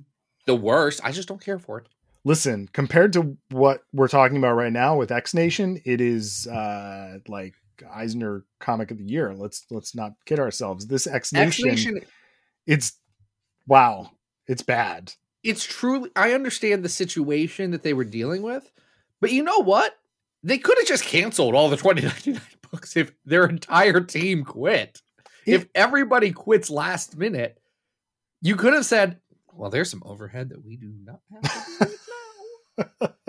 the 0.49 0.55
worst. 0.55 0.99
I 1.03 1.12
just 1.12 1.27
don't 1.27 1.41
care 1.41 1.59
for 1.59 1.77
it. 1.79 1.88
listen 2.25 2.67
compared 2.73 3.13
to 3.13 3.38
what 3.49 3.83
we're 3.93 4.09
talking 4.09 4.38
about 4.38 4.55
right 4.55 4.73
now 4.73 4.97
with 4.97 5.09
x 5.09 5.33
nation 5.33 5.79
it 5.85 6.01
is 6.01 6.47
uh 6.47 7.17
like 7.29 7.53
eisner 7.93 8.43
comic 8.59 8.91
of 8.91 8.97
the 8.97 9.05
year 9.05 9.33
let's 9.33 9.65
let's 9.71 9.95
not 9.95 10.12
kid 10.25 10.38
ourselves 10.38 10.85
this 10.88 11.07
x 11.07 11.31
nation 11.31 11.69
Nation, 11.69 12.01
it's 12.67 12.97
wow 13.67 14.12
it's 14.47 14.62
bad 14.62 15.13
it's 15.43 15.63
truly. 15.63 16.09
I 16.15 16.33
understand 16.33 16.83
the 16.83 16.89
situation 16.89 17.71
that 17.71 17.83
they 17.83 17.93
were 17.93 18.03
dealing 18.03 18.41
with, 18.41 18.69
but 19.21 19.31
you 19.31 19.43
know 19.43 19.59
what? 19.59 19.97
They 20.43 20.57
could 20.57 20.77
have 20.77 20.88
just 20.88 21.05
canceled 21.05 21.55
all 21.55 21.69
the 21.69 21.77
2099 21.77 22.41
books 22.71 22.97
if 22.97 23.12
their 23.25 23.45
entire 23.45 24.01
team 24.01 24.43
quit. 24.43 25.01
if 25.45 25.65
everybody 25.73 26.31
quits 26.31 26.69
last 26.69 27.17
minute, 27.17 27.57
you 28.41 28.55
could 28.55 28.73
have 28.73 28.85
said, 28.85 29.19
"Well, 29.59 29.69
there's 29.69 29.91
some 29.91 30.03
overhead 30.05 30.49
that 30.49 30.63
we 30.63 30.75
do 30.77 30.91
not 31.03 31.19
have." 31.31 31.41
To 31.79 31.85
do 31.85 32.83
now." 32.99 33.09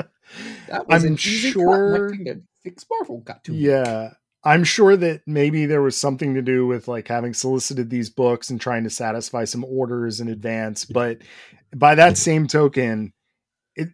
That 0.69 0.87
was 0.87 1.05
I'm 1.05 1.17
sure- 1.17 2.15
Six 2.63 2.87
Marvel 2.89 3.19
got 3.19 3.43
to. 3.45 3.55
Yeah. 3.55 4.13
I'm 4.45 4.65
sure 4.65 4.97
that 4.97 5.23
maybe 5.27 5.67
there 5.67 5.83
was 5.83 5.97
something 5.97 6.35
to 6.35 6.43
do 6.43 6.67
with 6.67 6.87
like 6.89 7.09
having 7.09 7.35
solicited 7.35 7.91
these 7.91 8.09
books 8.09 8.49
and 8.49 8.61
trying 8.61 8.85
to 8.85 8.91
satisfy 8.91 9.45
some 9.45 9.65
orders 9.65 10.21
in 10.21 10.29
advance. 10.29 10.85
But 10.85 11.19
by 11.75 11.97
that 11.97 12.17
same 12.17 12.47
token, 12.47 13.13
it, 13.75 13.89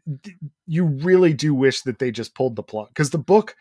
you 0.67 0.85
really 0.85 1.33
do 1.33 1.55
wish 1.55 1.83
that 1.83 1.99
they 1.99 2.11
just 2.11 2.35
pulled 2.35 2.57
the 2.57 2.63
plug 2.63 2.89
because 2.89 3.11
the 3.11 3.19
book, 3.19 3.57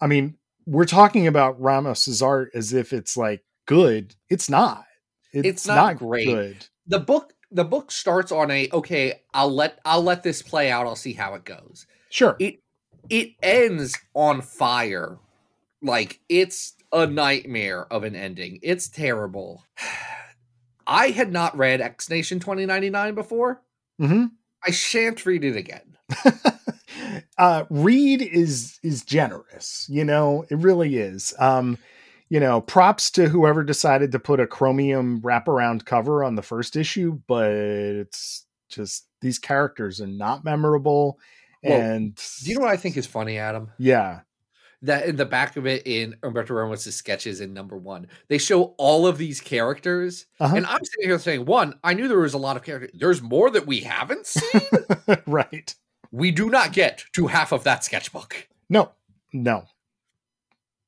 I 0.00 0.06
mean, 0.06 0.38
we're 0.64 0.86
talking 0.86 1.26
about 1.26 1.60
Ramos's 1.60 2.22
art 2.22 2.50
as 2.54 2.72
if 2.72 2.92
it's 2.92 3.16
like 3.16 3.44
good. 3.66 4.14
It's 4.30 4.48
not. 4.48 4.84
It's 5.32 5.66
not 5.66 5.98
great. 5.98 6.70
the 6.86 7.00
book 7.00 7.34
the 7.56 7.64
book 7.64 7.90
starts 7.90 8.30
on 8.30 8.50
a 8.50 8.68
okay 8.70 9.22
i'll 9.32 9.52
let 9.52 9.80
i'll 9.86 10.02
let 10.02 10.22
this 10.22 10.42
play 10.42 10.70
out. 10.70 10.86
I'll 10.86 10.94
see 10.94 11.14
how 11.14 11.34
it 11.34 11.44
goes. 11.44 11.86
Sure. 12.10 12.36
it 12.38 12.60
it 13.08 13.30
ends 13.42 13.96
on 14.14 14.42
fire. 14.42 15.18
Like 15.82 16.20
it's 16.28 16.74
a 16.92 17.06
nightmare 17.06 17.86
of 17.92 18.04
an 18.04 18.14
ending. 18.14 18.58
It's 18.62 18.88
terrible. 18.88 19.64
I 20.86 21.08
had 21.08 21.32
not 21.32 21.56
read 21.56 21.80
x 21.80 22.08
nation 22.10 22.38
2099 22.38 23.14
before. 23.14 23.62
Hmm 23.98 24.26
i 24.66 24.70
shan't 24.70 25.24
read 25.26 25.42
it 25.44 25.56
again. 25.56 25.96
Uh 27.38 27.64
reed 27.70 28.22
is 28.22 28.78
is 28.82 29.04
generous 29.04 29.86
you 29.90 30.04
know? 30.04 30.44
It 30.50 30.56
really 30.58 30.96
is. 30.96 31.34
Um 31.38 31.78
you 32.28 32.40
know 32.40 32.60
props 32.60 33.10
to 33.12 33.28
whoever 33.28 33.62
decided 33.62 34.12
to 34.12 34.18
put 34.18 34.40
a 34.40 34.46
chromium 34.46 35.20
wraparound 35.20 35.84
cover 35.84 36.24
on 36.24 36.34
the 36.34 36.42
first 36.42 36.76
issue 36.76 37.18
but 37.26 37.50
it's 37.50 38.46
just 38.68 39.06
these 39.20 39.38
characters 39.38 40.00
are 40.00 40.06
not 40.06 40.44
memorable 40.44 41.18
Well, 41.62 41.80
and 41.80 42.14
do 42.42 42.50
you 42.50 42.56
know 42.56 42.64
what 42.64 42.72
i 42.72 42.76
think 42.76 42.96
is 42.96 43.06
funny 43.06 43.38
adam 43.38 43.70
yeah 43.78 44.20
that 44.82 45.06
in 45.06 45.16
the 45.16 45.24
back 45.24 45.56
of 45.56 45.66
it 45.66 45.86
in 45.86 46.14
Humberto 46.22 46.50
Ramos' 46.50 46.94
sketches 46.94 47.40
in 47.40 47.54
number 47.54 47.78
one, 47.78 48.06
they 48.28 48.36
show 48.36 48.74
all 48.76 49.06
of 49.06 49.16
these 49.16 49.40
characters. 49.40 50.26
Uh-huh. 50.38 50.54
And 50.54 50.66
I'm 50.66 50.84
sitting 50.84 51.08
here 51.08 51.18
saying, 51.18 51.46
one, 51.46 51.78
I 51.82 51.94
knew 51.94 52.08
there 52.08 52.18
was 52.20 52.34
a 52.34 52.38
lot 52.38 52.56
of 52.58 52.62
characters. 52.62 52.90
There's 52.94 53.22
more 53.22 53.48
that 53.50 53.66
we 53.66 53.80
haven't 53.80 54.26
seen. 54.26 54.60
right 55.26 55.74
we 56.12 56.30
do 56.30 56.48
not 56.50 56.72
get 56.72 57.04
to 57.12 57.26
half 57.26 57.52
of 57.52 57.64
that 57.64 57.84
sketchbook. 57.84 58.48
no 58.68 58.90
no 59.32 59.64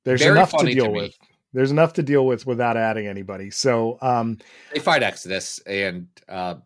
there's 0.04 0.22
Very 0.22 0.36
enough 0.38 0.52
to 0.52 0.64
to 0.64 0.72
deal 0.72 0.86
me. 0.92 1.02
with 1.02 1.14
there's 1.52 1.70
enough 1.70 1.94
to 1.94 2.02
deal 2.02 2.26
with 2.26 2.46
without 2.46 2.76
adding 2.76 3.06
anybody 3.06 3.50
so 3.50 3.98
um 4.02 4.38
They 4.74 4.80
fight 4.80 5.02
Exodus 5.02 5.58
and 5.66 6.08
uh 6.28 6.56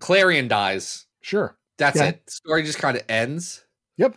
Clarion 0.00 0.48
dies. 0.48 1.06
sure 1.22 1.56
That's 1.78 1.96
Yeah. 1.96 2.06
it. 2.06 2.26
The 2.26 2.32
story 2.32 2.62
just 2.64 2.78
kind 2.78 2.96
of 2.96 3.02
ends. 3.08 3.64
Yep. 3.96 4.16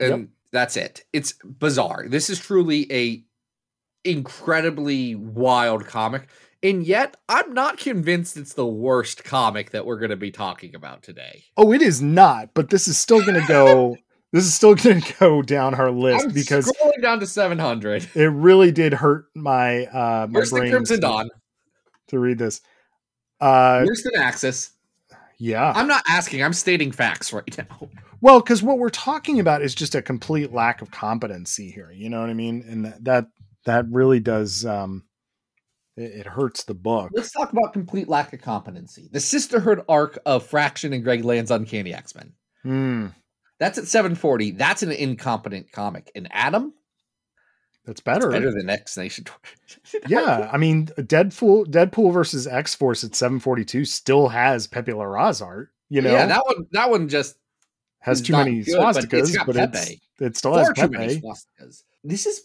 And 0.00 0.28
that's 0.52 0.76
it. 0.76 1.04
It's 1.12 1.32
bizarre. 1.44 2.06
This 2.08 2.28
is 2.30 2.38
truly 2.38 2.90
a 2.92 3.24
incredibly 4.04 5.14
wild 5.14 5.86
comic. 5.86 6.28
And 6.62 6.86
yet, 6.86 7.16
I'm 7.28 7.52
not 7.52 7.76
convinced 7.78 8.36
it's 8.38 8.54
the 8.54 8.66
worst 8.66 9.22
comic 9.24 9.70
that 9.70 9.84
we're 9.84 9.98
going 9.98 10.10
to 10.10 10.16
be 10.16 10.30
talking 10.30 10.74
about 10.74 11.02
today. 11.02 11.44
oh 11.56 11.72
it 11.72 11.82
is 11.82 12.00
not 12.00 12.54
but 12.54 12.70
this 12.70 12.88
is 12.88 12.96
still 12.96 13.24
gonna 13.24 13.46
go 13.46 13.96
this 14.34 14.44
is 14.44 14.52
still 14.52 14.74
gonna 14.74 15.00
go 15.20 15.40
down 15.42 15.74
our 15.74 15.90
list 15.92 16.26
I'm 16.26 16.32
because 16.32 16.66
scrolling 16.70 17.00
down 17.00 17.20
to 17.20 17.26
700. 17.26 18.08
it 18.14 18.24
really 18.26 18.72
did 18.72 18.92
hurt 18.92 19.26
my 19.34 19.86
uh 19.86 20.26
my 20.28 20.44
brain 20.50 20.70
Crimson 20.70 20.96
to, 20.96 21.00
Dawn? 21.00 21.30
to 22.08 22.18
read 22.18 22.36
this 22.38 22.60
uh 23.40 23.84
the 23.84 24.12
Axis? 24.18 24.72
yeah 25.38 25.72
I'm 25.74 25.86
not 25.88 26.02
asking. 26.08 26.42
I'm 26.42 26.52
stating 26.52 26.90
facts 26.92 27.32
right 27.32 27.58
now. 27.70 27.88
well 28.20 28.40
because 28.40 28.62
what 28.62 28.78
we're 28.78 28.90
talking 28.90 29.38
about 29.38 29.62
is 29.62 29.74
just 29.74 29.94
a 29.94 30.02
complete 30.02 30.52
lack 30.52 30.82
of 30.82 30.90
competency 30.90 31.70
here 31.70 31.92
you 31.92 32.10
know 32.10 32.20
what 32.20 32.30
i 32.30 32.34
mean 32.34 32.64
and 32.68 32.84
that 32.84 33.04
that, 33.04 33.26
that 33.66 33.86
really 33.88 34.20
does 34.20 34.66
um 34.66 35.04
it, 35.96 36.10
it 36.20 36.26
hurts 36.26 36.64
the 36.64 36.74
book 36.74 37.10
Let's 37.14 37.30
talk 37.30 37.52
about 37.52 37.72
complete 37.72 38.08
lack 38.08 38.32
of 38.32 38.40
competency. 38.42 39.08
The 39.12 39.20
Sisterhood 39.20 39.84
arc 39.88 40.18
of 40.26 40.44
Fraction 40.44 40.92
and 40.92 41.04
Greg 41.04 41.24
Land's 41.24 41.52
Uncanny 41.52 41.94
X 41.94 42.16
Men. 42.16 42.32
Hmm, 42.64 43.06
That's 43.64 43.78
at 43.78 43.86
740. 43.86 44.52
That's 44.52 44.82
an 44.82 44.92
incompetent 44.92 45.72
comic. 45.72 46.10
And 46.14 46.28
Adam, 46.30 46.74
that's 47.86 48.00
better 48.00 48.30
better 48.30 48.52
than 48.52 48.68
X 48.68 48.96
Nation. 48.96 49.24
yeah 50.06 50.48
i 50.52 50.56
mean 50.56 50.86
deadpool 50.86 51.66
deadpool 51.66 52.12
versus 52.12 52.46
x-force 52.46 53.04
at 53.04 53.14
742 53.14 53.84
still 53.84 54.28
has 54.28 54.66
pepe 54.66 54.92
larraz 54.92 55.44
art 55.44 55.70
you 55.90 56.00
know 56.00 56.12
yeah, 56.12 56.26
that 56.26 56.42
one. 56.46 56.66
That 56.72 56.90
one 56.90 57.08
just 57.08 57.36
has 58.00 58.20
too 58.20 58.32
many 58.32 58.62
good, 58.62 58.76
but 58.76 58.96
it's 58.96 59.06
swastikas 59.06 59.46
but, 59.46 59.56
it's 59.56 59.90
it 60.20 60.36
still 60.36 60.54
has 60.54 60.66
far 60.68 60.88
too 60.88 60.88
many 60.90 61.20
swastikas. 61.20 61.82
This 62.02 62.26
is 62.26 62.42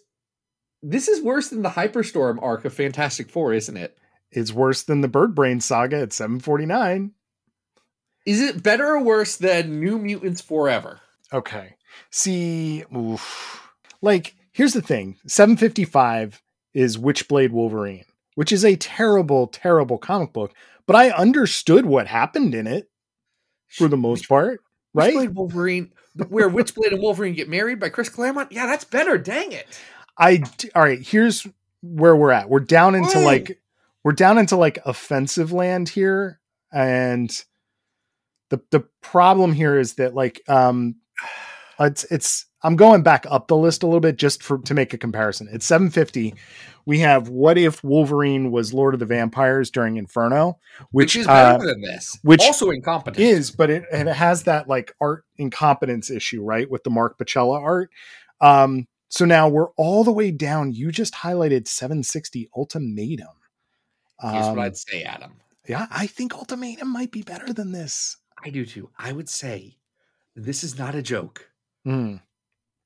this 0.81 1.07
is 1.07 1.21
worse 1.21 1.49
than 1.49 1.61
the 1.61 1.69
Hyperstorm 1.69 2.41
arc 2.41 2.63
of 2.65 2.73
Fantastic 2.73 3.29
Four, 3.29 3.53
isn't 3.53 3.75
it? 3.75 3.97
it's 4.31 4.53
worse 4.53 4.83
than 4.83 5.01
the 5.01 5.07
bird 5.07 5.33
brain 5.33 5.59
saga 5.59 5.97
at 5.97 6.13
749 6.13 7.11
Is 8.25 8.41
it 8.41 8.61
better 8.61 8.87
or 8.87 9.01
worse 9.01 9.35
than 9.37 9.79
New 9.79 9.97
Mutants 9.97 10.41
Forever? 10.41 11.01
Okay. 11.33 11.75
See, 12.11 12.83
oof. 12.95 13.69
like 14.01 14.35
here's 14.51 14.73
the 14.73 14.81
thing: 14.81 15.17
755 15.27 16.41
is 16.73 16.97
Witchblade 16.97 17.51
Wolverine, 17.51 18.05
which 18.35 18.51
is 18.51 18.65
a 18.65 18.75
terrible, 18.75 19.47
terrible 19.47 19.97
comic 19.97 20.33
book. 20.33 20.53
But 20.85 20.95
I 20.95 21.11
understood 21.11 21.85
what 21.85 22.07
happened 22.07 22.55
in 22.55 22.67
it 22.67 22.89
for 23.67 23.87
the 23.87 23.97
most 23.97 24.27
part, 24.27 24.61
right? 24.93 25.13
Witchblade 25.13 25.33
Wolverine, 25.33 25.91
where 26.29 26.49
Witchblade 26.49 26.91
and 26.91 27.01
Wolverine 27.01 27.35
get 27.35 27.49
married 27.49 27.79
by 27.79 27.89
Chris 27.89 28.09
Claremont. 28.09 28.51
Yeah, 28.51 28.65
that's 28.65 28.85
better. 28.85 29.17
Dang 29.17 29.51
it. 29.51 29.67
I 30.17 30.43
all 30.75 30.83
right. 30.83 31.01
Here's 31.01 31.47
where 31.81 32.15
we're 32.15 32.31
at. 32.31 32.49
We're 32.49 32.59
down 32.59 32.95
into 32.95 33.19
like 33.19 33.59
we're 34.03 34.13
down 34.13 34.37
into 34.37 34.55
like 34.55 34.79
offensive 34.85 35.51
land 35.51 35.89
here, 35.89 36.39
and 36.71 37.29
the 38.49 38.61
the 38.71 38.81
problem 39.01 39.53
here 39.53 39.77
is 39.77 39.95
that 39.95 40.13
like 40.13 40.41
um 40.47 40.95
it's 41.79 42.03
it's 42.05 42.45
I'm 42.61 42.75
going 42.75 43.03
back 43.03 43.25
up 43.29 43.47
the 43.47 43.55
list 43.55 43.83
a 43.83 43.87
little 43.87 44.01
bit 44.01 44.17
just 44.17 44.43
for 44.43 44.57
to 44.59 44.73
make 44.73 44.93
a 44.93 44.97
comparison. 44.97 45.47
It's 45.51 45.65
750. 45.65 46.35
We 46.85 46.99
have 46.99 47.29
what 47.29 47.57
if 47.57 47.83
Wolverine 47.83 48.51
was 48.51 48.73
Lord 48.73 48.93
of 48.93 48.99
the 48.99 49.05
Vampires 49.05 49.69
during 49.69 49.95
Inferno, 49.97 50.57
Which, 50.91 51.13
which, 51.13 51.15
is 51.17 51.27
better 51.27 51.63
uh, 51.63 51.65
than 51.65 51.81
this. 51.81 52.17
which 52.23 52.41
also 52.41 52.71
incompetent. 52.71 53.19
is, 53.23 53.51
but 53.51 53.69
it, 53.69 53.83
it 53.91 54.07
has 54.07 54.43
that 54.43 54.67
like 54.67 54.93
art 54.99 55.23
incompetence 55.37 56.09
issue, 56.09 56.43
right? 56.43 56.69
With 56.69 56.83
the 56.83 56.89
Mark 56.89 57.17
Pacella 57.17 57.61
art. 57.61 57.91
Um, 58.41 58.87
so 59.09 59.23
now 59.25 59.47
we're 59.47 59.69
all 59.77 60.03
the 60.03 60.11
way 60.11 60.31
down. 60.31 60.71
You 60.73 60.91
just 60.91 61.13
highlighted 61.13 61.67
760 61.67 62.49
Ultimatum. 62.55 63.27
Here's 64.21 64.47
Um, 64.47 64.55
what 64.57 64.65
I'd 64.65 64.77
say, 64.77 65.03
Adam. 65.03 65.33
yeah, 65.67 65.87
I 65.91 66.07
think 66.07 66.33
Ultimatum 66.33 66.89
might 66.89 67.11
be 67.11 67.21
better 67.21 67.53
than 67.53 67.71
this. 67.71 68.17
I 68.43 68.49
do 68.49 68.65
too. 68.65 68.89
I 68.97 69.11
would 69.13 69.29
say 69.29 69.77
this 70.43 70.63
is 70.63 70.77
not 70.77 70.95
a 70.95 71.01
joke. 71.01 71.49
Hmm, 71.85 72.15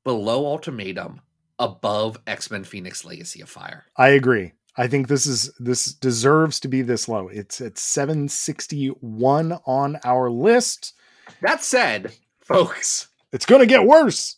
Below 0.03 0.45
Ultimatum, 0.45 1.21
above 1.59 2.17
X 2.27 2.51
Men 2.51 2.63
Phoenix 2.63 3.05
Legacy 3.05 3.41
of 3.41 3.49
Fire. 3.49 3.85
I 3.97 4.09
agree. 4.09 4.51
I 4.75 4.87
think 4.87 5.07
this 5.07 5.25
is 5.25 5.53
this 5.59 5.85
deserves 5.93 6.59
to 6.61 6.67
be 6.67 6.81
this 6.81 7.07
low. 7.07 7.27
It's 7.27 7.61
at 7.61 7.77
761 7.77 9.53
on 9.65 9.97
our 10.03 10.29
list. 10.31 10.93
That 11.41 11.63
said, 11.63 12.13
folks, 12.41 13.07
It's 13.31 13.45
going 13.45 13.61
to 13.61 13.65
get 13.67 13.85
worse. 13.85 14.37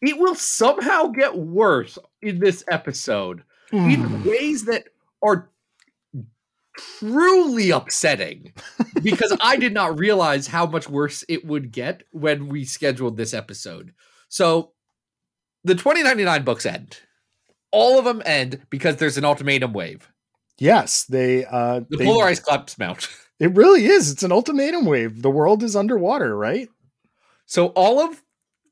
it 0.00 0.18
will 0.18 0.34
somehow 0.34 1.06
get 1.08 1.36
worse 1.36 1.98
in 2.22 2.38
this 2.40 2.64
episode 2.70 3.42
Hmm. 3.70 3.90
in 3.90 4.24
ways 4.24 4.64
that 4.66 4.84
are 5.22 5.48
truly 6.76 7.70
upsetting 7.70 8.52
because 9.02 9.36
I 9.40 9.56
did 9.56 9.72
not 9.74 9.98
realize 9.98 10.46
how 10.46 10.66
much 10.66 10.88
worse 10.88 11.24
it 11.28 11.44
would 11.44 11.72
get 11.72 12.02
when 12.12 12.48
we 12.48 12.64
scheduled 12.64 13.16
this 13.16 13.34
episode. 13.34 13.92
So 14.28 14.72
the 15.64 15.74
2099 15.74 16.44
books 16.44 16.66
end. 16.66 16.98
All 17.70 17.98
of 17.98 18.04
them 18.04 18.22
end 18.26 18.60
because 18.70 18.96
there's 18.96 19.16
an 19.18 19.24
ultimatum 19.24 19.72
wave. 19.72 20.08
Yes, 20.58 21.04
they 21.04 21.44
uh 21.44 21.80
The 21.88 21.96
they- 21.98 22.04
polarized 22.04 22.44
collapse 22.44 22.78
mount. 22.78 23.08
it 23.40 23.54
really 23.56 23.86
is. 23.86 24.10
It's 24.10 24.22
an 24.22 24.32
ultimatum 24.32 24.84
wave. 24.84 25.22
The 25.22 25.30
world 25.30 25.62
is 25.62 25.74
underwater, 25.76 26.36
right? 26.36 26.68
So 27.46 27.68
all 27.68 28.00
of 28.00 28.22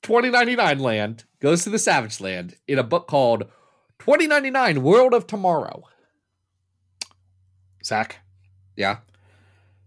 2099 0.03 0.79
land 0.79 1.25
goes 1.41 1.65
to 1.65 1.71
the 1.71 1.79
Savage 1.79 2.21
Land 2.21 2.57
in 2.69 2.79
a 2.79 2.83
book 2.83 3.07
called 3.09 3.45
2099 4.01 4.83
World 4.83 5.13
of 5.15 5.27
Tomorrow. 5.27 5.83
Zach, 7.85 8.19
Yeah. 8.77 8.99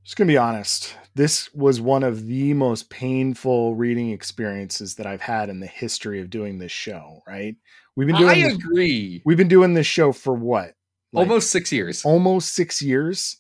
just 0.04 0.16
gonna 0.18 0.28
be 0.28 0.38
honest. 0.38 0.96
This 1.16 1.54
was 1.54 1.80
one 1.80 2.04
of 2.04 2.26
the 2.26 2.54
most 2.54 2.90
painful 2.90 3.76
reading 3.76 4.10
experiences 4.12 4.96
that 4.96 5.06
I've 5.06 5.22
had 5.22 5.50
in 5.50 5.60
the 5.60 5.68
history 5.68 6.20
of 6.20 6.30
doing 6.30 6.58
this 6.60 6.72
show. 6.72 7.22
Right? 7.28 7.56
We've 7.96 8.08
been 8.08 8.16
I 8.16 8.20
doing 8.34 8.44
this, 8.44 8.54
agree. 8.56 9.22
we've 9.26 9.38
been 9.38 9.48
doing 9.48 9.74
this 9.76 9.86
show 9.88 10.12
for 10.12 10.34
what? 10.34 10.76
Like, 11.12 11.28
Almost 11.28 11.52
six 11.52 11.72
years. 11.72 12.04
almost 12.04 12.56
six 12.56 12.82
years, 12.82 13.38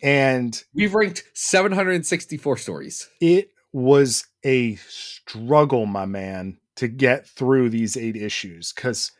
and 0.00 0.62
We've 0.72 0.94
ranked 0.94 1.24
764 1.34 2.56
stories. 2.56 3.08
it 3.20 3.50
was 3.72 4.26
a 4.44 4.76
struggle, 4.88 5.86
my 5.86 6.04
man, 6.06 6.58
to 6.76 6.86
get 6.86 7.26
through 7.26 7.68
these 7.70 7.96
eight 7.96 8.14
issues 8.16 8.72
because 8.72 9.10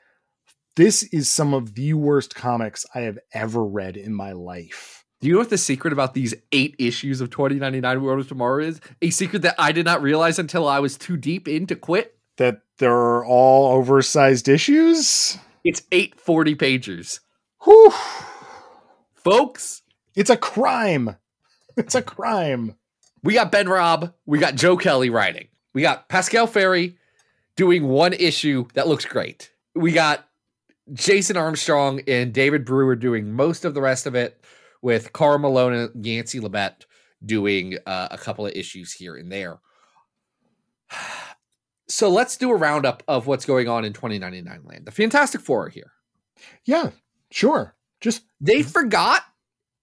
this 0.77 1.03
is 1.05 1.29
some 1.29 1.55
of 1.55 1.75
the 1.75 1.95
worst 1.95 2.35
comics 2.35 2.85
I 2.95 3.01
have 3.01 3.19
ever 3.33 3.65
read 3.65 3.97
in 3.97 4.15
my 4.15 4.33
life. 4.33 5.05
Do 5.21 5.27
you 5.29 5.33
know 5.35 5.39
what 5.41 5.51
the 5.51 5.57
secret 5.59 5.93
about 5.93 6.13
these 6.15 6.35
eight 6.53 6.77
issues 6.79 7.21
of 7.23 7.31
2099 7.31 8.03
World 8.03 8.21
of 8.21 8.29
Tomorrow 8.29 8.63
is? 8.65 8.81
A 9.01 9.09
secret 9.11 9.43
that 9.43 9.55
I 9.59 9.73
did 9.73 9.87
not 9.87 10.03
realize 10.03 10.39
until 10.39 10.69
I 10.69 10.79
was 10.81 10.99
too 10.99 11.17
deep 11.17 11.49
in 11.49 11.67
to 11.69 11.77
quit. 11.77 12.13
that 12.37 12.61
they're 12.79 13.25
all 13.25 13.73
oversized 13.79 14.47
issues. 14.49 15.39
It's 15.65 15.83
eight 15.91 16.21
forty 16.21 16.55
40 16.55 16.79
pagers. 16.79 17.21
Whew. 17.65 17.93
Folks, 19.15 19.83
It's 20.15 20.31
a 20.31 20.37
crime. 20.37 21.17
It's 21.77 21.95
a 21.95 22.03
crime. 22.03 22.75
we 23.23 23.35
got 23.35 23.51
Ben 23.51 23.69
Raab, 23.69 24.15
we 24.27 24.39
got 24.39 24.55
Joe 24.55 24.77
Kelly 24.77 25.11
writing. 25.11 25.49
We 25.75 25.83
got 25.83 26.09
Pascal 26.09 26.47
Ferry 26.47 26.97
doing 27.57 27.87
one 27.89 28.13
issue 28.13 28.67
that 28.75 28.87
looks 28.89 29.05
great. 29.07 29.51
We 29.75 29.93
got 29.93 30.27
Jason 30.93 31.37
Armstrong 31.37 32.01
and 32.07 32.33
David 32.33 32.65
Brewer 32.65 32.97
doing 32.97 33.33
most 33.33 33.65
of 33.65 33.75
the 33.75 33.81
rest 33.81 34.07
of 34.07 34.15
it, 34.15 34.43
with 34.83 35.13
Carl 35.13 35.39
Malone 35.39 35.73
and 35.73 36.07
Yancey 36.07 36.39
Labat 36.39 36.85
doing 37.25 37.77
uh, 37.87 38.09
a 38.11 38.19
couple 38.19 38.47
of 38.47 38.53
issues 38.53 38.93
here 38.93 39.17
and 39.17 39.31
there. 39.31 39.59
So 41.89 42.11
let's 42.11 42.37
do 42.37 42.51
a 42.51 42.57
roundup 42.57 43.05
of 43.07 43.29
what's 43.29 43.45
going 43.45 43.69
on 43.69 43.85
in 43.85 43.93
2099 43.93 44.63
land. 44.65 44.87
The 44.87 44.91
Fantastic 44.91 45.41
Four 45.41 45.67
are 45.67 45.69
here. 45.69 45.93
Yeah, 46.65 46.91
sure. 47.31 47.77
Just 48.01 48.25
They 48.41 48.65
forgot 48.65 49.23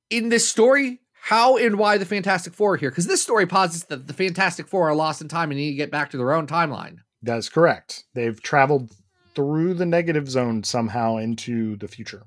in 0.09 0.27
this 0.27 0.45
story 0.45 0.99
how 1.13 1.55
and 1.55 1.77
why 1.77 1.97
the 1.97 2.05
Fantastic 2.05 2.53
Four 2.53 2.73
are 2.73 2.77
here 2.77 2.89
because 2.89 3.07
this 3.07 3.23
story 3.23 3.45
posits 3.47 3.85
that 3.85 4.07
the 4.07 4.13
Fantastic 4.13 4.67
Four 4.67 4.89
are 4.89 4.95
lost 4.95 5.21
in 5.21 5.29
time 5.29 5.49
and 5.49 5.57
need 5.57 5.71
to 5.71 5.77
get 5.77 5.91
back 5.91 6.09
to 6.09 6.17
their 6.17 6.33
own 6.33 6.45
timeline. 6.45 6.97
that's 7.21 7.47
correct. 7.47 8.03
They've 8.13 8.39
traveled 8.43 8.91
through 9.35 9.73
the 9.75 9.85
negative 9.85 10.29
zone 10.29 10.63
somehow 10.63 11.17
into 11.17 11.75
the 11.77 11.87
future. 11.87 12.23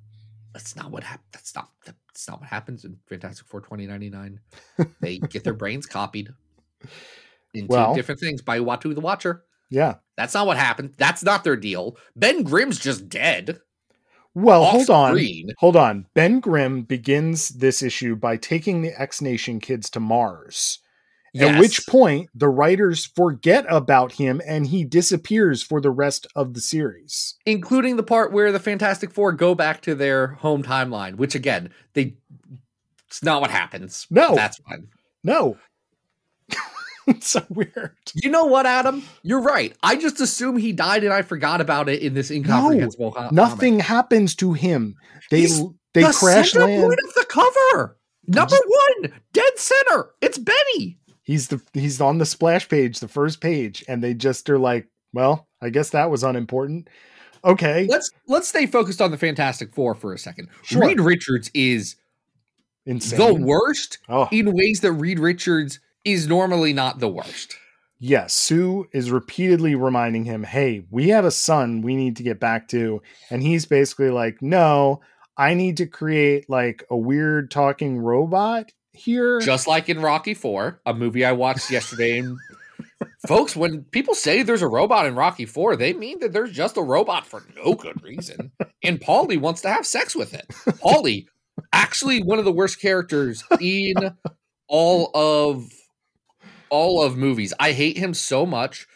That's 0.52 0.74
not 0.76 0.90
what 0.90 1.04
hap- 1.04 1.24
That's 1.32 1.54
not. 1.54 1.70
That's 1.84 2.28
not 2.28 2.40
what 2.40 2.48
happens 2.48 2.84
in 2.84 2.96
Fantastic 3.08 3.46
Four 3.46 3.60
2099. 3.60 4.40
they 5.00 5.18
get 5.18 5.44
their 5.44 5.54
brains 5.54 5.86
copied 5.86 6.30
into 7.54 7.68
Well- 7.68 7.94
different 7.94 8.20
things 8.20 8.42
by 8.42 8.58
Uatu 8.58 8.94
the 8.94 9.00
Watcher. 9.00 9.44
Yeah. 9.70 9.96
That's 10.16 10.34
not 10.34 10.46
what 10.46 10.56
happened. 10.56 10.94
That's 10.96 11.22
not 11.24 11.44
their 11.44 11.56
deal. 11.56 11.96
Ben 12.14 12.42
Grimm's 12.42 12.78
just 12.78 13.08
dead. 13.08 13.60
Well, 14.34 14.64
hold 14.64 14.90
on. 14.90 15.12
screen. 15.12 15.48
Hold 15.58 15.76
on. 15.76 16.06
Ben 16.14 16.40
Grimm 16.40 16.82
begins 16.82 17.48
this 17.48 17.82
issue 17.82 18.16
by 18.16 18.36
taking 18.36 18.82
the 18.82 18.92
X 19.00 19.20
Nation 19.22 19.60
kids 19.60 19.88
to 19.90 20.00
Mars. 20.00 20.78
At 21.40 21.60
which 21.60 21.86
point 21.86 22.30
the 22.34 22.48
writers 22.48 23.04
forget 23.04 23.64
about 23.68 24.12
him 24.12 24.40
and 24.46 24.66
he 24.66 24.84
disappears 24.84 25.62
for 25.62 25.80
the 25.80 25.90
rest 25.90 26.26
of 26.34 26.54
the 26.54 26.60
series. 26.60 27.34
including 27.44 27.96
the 27.96 28.02
part 28.02 28.32
where 28.32 28.52
the 28.52 28.60
Fantastic 28.60 29.10
Four 29.10 29.32
go 29.32 29.54
back 29.54 29.82
to 29.82 29.94
their 29.94 30.28
home 30.28 30.62
timeline, 30.62 31.16
which 31.16 31.34
again, 31.34 31.70
they 31.94 32.16
it's 33.08 33.22
not 33.22 33.40
what 33.40 33.50
happens. 33.50 34.06
No. 34.10 34.34
That's 34.34 34.58
fine. 34.58 34.88
No. 35.22 35.56
it's 37.06 37.28
so 37.28 37.44
weird. 37.48 37.96
You 38.14 38.30
know 38.30 38.44
what, 38.44 38.66
Adam? 38.66 39.02
You're 39.22 39.40
right. 39.40 39.76
I 39.82 39.96
just 39.96 40.20
assume 40.20 40.56
he 40.56 40.72
died 40.72 41.04
and 41.04 41.12
I 41.12 41.22
forgot 41.22 41.60
about 41.60 41.88
it 41.88 42.02
in 42.02 42.14
this 42.14 42.30
incomprehensible 42.30 43.12
co- 43.12 43.30
Nothing 43.30 43.80
happens 43.80 44.34
to 44.36 44.52
him. 44.52 44.96
They 45.30 45.40
He's 45.40 45.62
they. 45.94 46.02
The 46.02 46.12
crash 46.12 46.52
center 46.52 46.66
land. 46.66 46.82
point 46.82 46.98
of 47.08 47.14
the 47.14 47.26
cover. 47.28 47.96
Number 48.28 48.56
one, 48.56 49.12
dead 49.32 49.52
center. 49.56 50.10
It's 50.20 50.36
Benny. 50.36 50.98
He's 51.26 51.48
the 51.48 51.60
he's 51.74 52.00
on 52.00 52.18
the 52.18 52.24
splash 52.26 52.68
page, 52.68 53.00
the 53.00 53.08
first 53.08 53.40
page, 53.40 53.84
and 53.88 54.02
they 54.02 54.14
just 54.14 54.48
are 54.48 54.58
like, 54.60 54.86
well, 55.12 55.48
I 55.60 55.70
guess 55.70 55.90
that 55.90 56.08
was 56.10 56.22
unimportant. 56.22 56.88
Okay, 57.44 57.86
Let's 57.90 58.10
let's 58.28 58.48
stay 58.48 58.66
focused 58.66 59.00
on 59.02 59.10
the 59.10 59.18
Fantastic 59.18 59.74
Four 59.74 59.94
for 59.96 60.12
a 60.14 60.18
second. 60.18 60.48
Sure. 60.62 60.86
Reed 60.86 61.00
Richards 61.00 61.50
is 61.52 61.96
insane. 62.86 63.18
the 63.18 63.34
worst 63.34 63.98
Oh, 64.08 64.28
in 64.30 64.52
ways 64.54 64.80
that 64.80 64.92
Reed 64.92 65.18
Richards 65.18 65.80
is 66.04 66.28
normally 66.28 66.72
not 66.72 67.00
the 67.00 67.08
worst. 67.08 67.56
yes. 67.98 68.32
Sue 68.32 68.86
is 68.92 69.10
repeatedly 69.10 69.74
reminding 69.74 70.24
him, 70.24 70.44
"Hey, 70.44 70.84
we 70.90 71.08
have 71.08 71.24
a 71.24 71.30
son 71.32 71.82
we 71.82 71.96
need 71.96 72.16
to 72.16 72.22
get 72.22 72.38
back 72.40 72.68
to," 72.68 73.02
and 73.30 73.42
he's 73.42 73.66
basically 73.66 74.10
like, 74.10 74.40
"No, 74.40 75.00
I 75.36 75.54
need 75.54 75.76
to 75.78 75.86
create 75.86 76.48
like 76.48 76.84
a 76.90 76.96
weird 76.96 77.50
talking 77.50 77.98
robot 77.98 78.70
here." 78.96 79.40
just 79.40 79.66
like 79.66 79.88
in 79.88 80.00
Rocky 80.00 80.34
Four, 80.34 80.80
a 80.86 80.94
movie 80.94 81.24
I 81.24 81.32
watched 81.32 81.70
yesterday. 81.70 82.18
And 82.18 82.38
folks, 83.28 83.54
when 83.54 83.84
people 83.84 84.14
say 84.14 84.42
there's 84.42 84.62
a 84.62 84.68
robot 84.68 85.06
in 85.06 85.14
Rocky 85.14 85.46
Four, 85.46 85.76
they 85.76 85.92
mean 85.92 86.20
that 86.20 86.32
there's 86.32 86.52
just 86.52 86.76
a 86.76 86.82
robot 86.82 87.26
for 87.26 87.44
no 87.56 87.74
good 87.74 88.02
reason. 88.02 88.52
And 88.82 89.00
Paulie 89.00 89.40
wants 89.40 89.62
to 89.62 89.68
have 89.68 89.86
sex 89.86 90.14
with 90.14 90.34
it. 90.34 90.46
Paulie, 90.80 91.26
actually, 91.72 92.22
one 92.22 92.38
of 92.38 92.44
the 92.44 92.52
worst 92.52 92.80
characters 92.80 93.44
in 93.60 93.94
all 94.68 95.10
of 95.14 95.70
all 96.68 97.02
of 97.02 97.16
movies. 97.16 97.52
I 97.58 97.72
hate 97.72 97.96
him 97.96 98.14
so 98.14 98.46
much. 98.46 98.86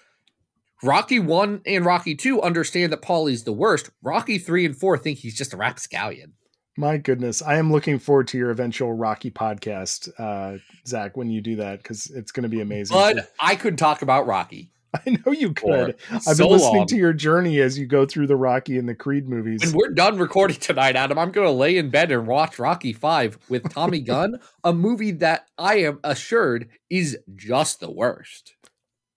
Rocky 0.82 1.18
one 1.18 1.60
and 1.66 1.84
Rocky 1.84 2.14
two 2.14 2.40
understand 2.40 2.92
that 2.92 3.02
Paulie's 3.02 3.44
the 3.44 3.52
worst. 3.52 3.90
Rocky 4.02 4.38
three 4.38 4.64
and 4.64 4.76
four 4.76 4.96
think 4.96 5.18
he's 5.18 5.36
just 5.36 5.52
a 5.52 5.56
rapscallion. 5.56 6.34
My 6.80 6.96
goodness, 6.96 7.42
I 7.42 7.56
am 7.56 7.70
looking 7.70 7.98
forward 7.98 8.26
to 8.28 8.38
your 8.38 8.50
eventual 8.50 8.94
Rocky 8.94 9.30
podcast, 9.30 10.08
uh, 10.18 10.56
Zach, 10.86 11.14
when 11.14 11.28
you 11.28 11.42
do 11.42 11.56
that 11.56 11.82
because 11.82 12.06
it's 12.06 12.32
going 12.32 12.44
to 12.44 12.48
be 12.48 12.62
amazing. 12.62 12.96
But 12.96 13.30
I 13.38 13.54
could 13.54 13.76
talk 13.76 14.00
about 14.00 14.26
Rocky. 14.26 14.72
I 14.94 15.10
know 15.10 15.32
you 15.32 15.52
could. 15.52 15.96
I've 16.10 16.22
so 16.22 16.44
been 16.44 16.52
listening 16.52 16.76
long. 16.78 16.86
to 16.86 16.96
your 16.96 17.12
journey 17.12 17.60
as 17.60 17.78
you 17.78 17.84
go 17.84 18.06
through 18.06 18.28
the 18.28 18.36
Rocky 18.36 18.78
and 18.78 18.88
the 18.88 18.94
Creed 18.94 19.28
movies. 19.28 19.60
When 19.60 19.76
we're 19.76 19.92
done 19.92 20.16
recording 20.16 20.56
tonight, 20.56 20.96
Adam, 20.96 21.18
I'm 21.18 21.32
going 21.32 21.46
to 21.46 21.52
lay 21.52 21.76
in 21.76 21.90
bed 21.90 22.10
and 22.12 22.26
watch 22.26 22.58
Rocky 22.58 22.94
5 22.94 23.36
with 23.50 23.70
Tommy 23.74 24.00
Gunn, 24.00 24.40
a 24.64 24.72
movie 24.72 25.12
that 25.12 25.48
I 25.58 25.80
am 25.80 26.00
assured 26.02 26.70
is 26.88 27.18
just 27.36 27.80
the 27.80 27.90
worst. 27.90 28.54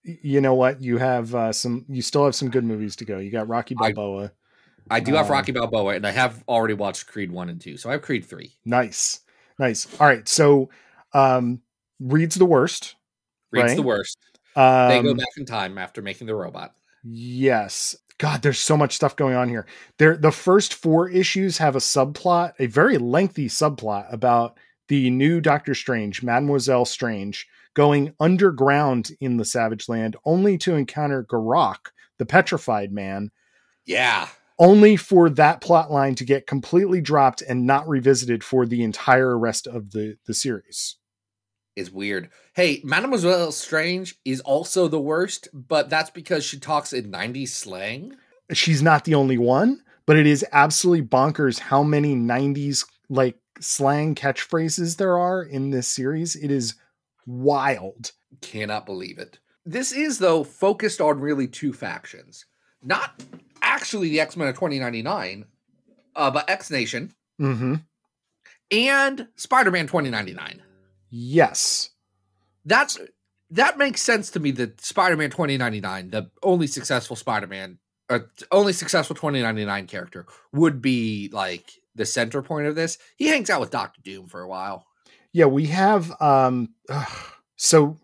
you 0.04 0.42
know 0.42 0.54
what? 0.54 0.82
You 0.82 0.98
have 0.98 1.34
uh, 1.34 1.54
some. 1.54 1.86
You 1.88 2.02
still 2.02 2.26
have 2.26 2.36
some 2.36 2.50
good 2.50 2.66
movies 2.66 2.98
to 2.98 3.06
go. 3.06 3.20
You 3.20 3.32
got 3.32 3.48
Rocky 3.48 3.74
Balboa. 3.74 4.26
I 4.26 4.32
do 5.00 5.14
have 5.16 5.26
Um, 5.26 5.32
Rocky 5.32 5.52
Balboa, 5.52 5.96
and 5.96 6.06
I 6.08 6.12
have 6.12 6.44
already 6.48 6.74
watched 6.74 7.08
Creed 7.08 7.32
1 7.32 7.50
and 7.50 7.60
2, 7.62 7.78
so 7.78 7.90
I 7.90 7.94
have 7.94 8.02
Creed 8.02 8.26
3. 8.26 8.52
nice, 8.66 9.22
nice. 9.60 9.88
All 10.00 10.08
right, 10.08 10.28
so 10.28 10.70
um, 11.14 11.62
Reed's 12.00 12.36
the 12.36 12.46
worst. 12.46 12.96
Creed's 13.52 13.70
Right. 13.70 13.76
the 13.76 13.84
worst. 13.84 14.18
Um, 14.56 14.90
They 14.90 15.02
go 15.02 15.14
back 15.16 15.28
in 15.38 15.46
time 15.46 15.78
after 15.78 16.02
making 16.02 16.28
the 16.28 16.36
robot. 16.36 16.76
Yes. 17.04 17.96
God, 18.20 18.42
there's 18.44 18.60
so 18.60 18.78
much 18.78 18.96
stuff 18.96 19.16
going 19.16 19.36
on 19.36 19.50
here. 19.50 19.66
There, 19.98 20.16
the 20.16 20.32
first 20.32 20.76
four 20.76 21.10
issues 21.10 21.58
have 21.58 21.76
a 21.76 21.80
subplot, 21.80 22.54
a 22.60 22.68
very 22.68 22.98
lengthy 22.98 23.48
subplot 23.50 24.12
about 24.14 24.58
the 24.88 25.10
new 25.10 25.42
Doctor 25.42 25.74
Strange, 25.74 26.22
Mademoiselle 26.24 26.86
Strange, 26.86 27.48
going 27.74 28.14
underground 28.20 29.12
in 29.20 29.38
the 29.38 29.46
Savage 29.46 29.90
Land 29.90 30.16
only 30.26 30.58
to 30.60 30.76
encounter 30.76 31.24
Garokk, 31.24 31.88
the 32.20 32.26
petrified 32.26 32.92
man, 32.92 33.32
Yeah. 33.86 34.28
Only 34.64 34.96
for 34.96 35.30
that 35.30 35.60
plot 35.60 35.92
line 35.92 36.16
to 36.16 36.24
get 36.24 36.48
completely 36.48 37.02
dropped 37.02 37.42
and 37.42 37.68
not 37.68 37.88
revisited 37.88 38.44
for 38.44 38.66
the 38.66 38.82
entire 38.82 39.38
rest 39.38 39.68
of 39.68 39.92
the, 39.92 40.16
the 40.26 40.34
series. 40.34 40.96
Is 41.76 41.92
weird. 41.92 42.30
Hey, 42.56 42.80
Mademoiselle 42.84 43.52
Strange 43.52 44.16
is 44.24 44.40
also 44.42 44.88
the 44.88 45.02
worst, 45.02 45.50
but 45.54 45.90
that's 45.90 46.12
because 46.12 46.46
she 46.46 46.60
talks 46.60 46.94
in 46.94 47.12
90s 47.12 47.50
slang. 47.50 48.16
She's 48.54 48.82
not 48.82 49.04
the 49.04 49.16
only 49.16 49.38
one, 49.38 49.82
but 50.06 50.16
it 50.16 50.26
is 50.26 50.46
absolutely 50.54 51.06
bonkers 51.08 51.60
how 51.60 51.84
many 51.84 52.16
90s 52.16 52.86
like 53.10 53.38
slang 53.60 54.16
catchphrases 54.16 54.96
there 54.96 55.18
are 55.18 55.44
in 55.44 55.72
this 55.72 55.90
series. 55.90 56.38
It 56.38 56.52
is 56.52 56.76
wild. 57.26 58.12
Cannot 58.42 58.86
believe 58.86 59.18
it. 59.20 59.40
This 59.66 59.92
is, 59.92 60.20
though, 60.20 60.44
focused 60.44 61.02
on 61.02 61.20
really 61.20 61.48
two 61.48 61.74
factions. 61.74 62.46
Not 62.82 63.24
actually 63.64 64.10
the 64.10 64.20
X 64.20 64.38
Men 64.38 64.48
of 64.48 64.56
2099, 64.56 65.46
uh, 66.16 66.32
but 66.32 66.50
X 66.50 66.70
Nation 66.70 67.14
hmm 67.38 67.76
and 68.72 69.28
Spider 69.36 69.72
Man 69.72 69.88
2099. 69.88 70.62
Yes. 71.10 71.92
That's 72.66 73.00
that 73.52 73.78
makes 73.78 74.02
sense 74.02 74.32
to 74.32 74.40
me 74.40 74.52
that 74.52 74.82
Spider 74.82 75.16
Man 75.16 75.30
2099, 75.30 76.10
the 76.10 76.32
only 76.42 76.68
successful 76.68 77.16
Spider 77.16 77.48
Man, 77.48 77.78
uh, 78.10 78.20
only 78.52 78.74
successful 78.74 79.16
2099 79.16 79.88
character, 79.88 80.26
would 80.52 80.82
be 80.82 81.30
like 81.32 81.72
the 81.96 82.06
center 82.06 82.42
point 82.42 82.68
of 82.68 82.76
this. 82.76 82.98
He 83.16 83.28
hangs 83.28 83.50
out 83.50 83.62
with 83.62 83.70
Doctor 83.70 84.02
Doom 84.04 84.28
for 84.28 84.42
a 84.42 84.48
while. 84.48 84.88
Yeah, 85.32 85.46
we 85.46 85.68
have 85.68 86.20
um 86.22 86.70
ugh. 86.90 87.08
so 87.56 88.00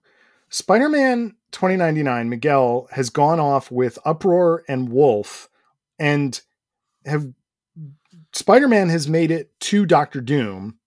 Spider-Man 0.50 1.36
2099 1.52 2.30
Miguel 2.30 2.88
has 2.92 3.10
gone 3.10 3.40
off 3.40 3.72
with 3.72 3.98
Uproar 4.06 4.64
and 4.68 4.90
Wolf 4.90 5.50
and 5.98 6.40
have 7.06 7.32
Spider-Man 8.34 8.90
has 8.90 9.08
made 9.08 9.32
it 9.32 9.52
to 9.62 9.86
Doctor 9.86 10.22
Doom, 10.22 10.78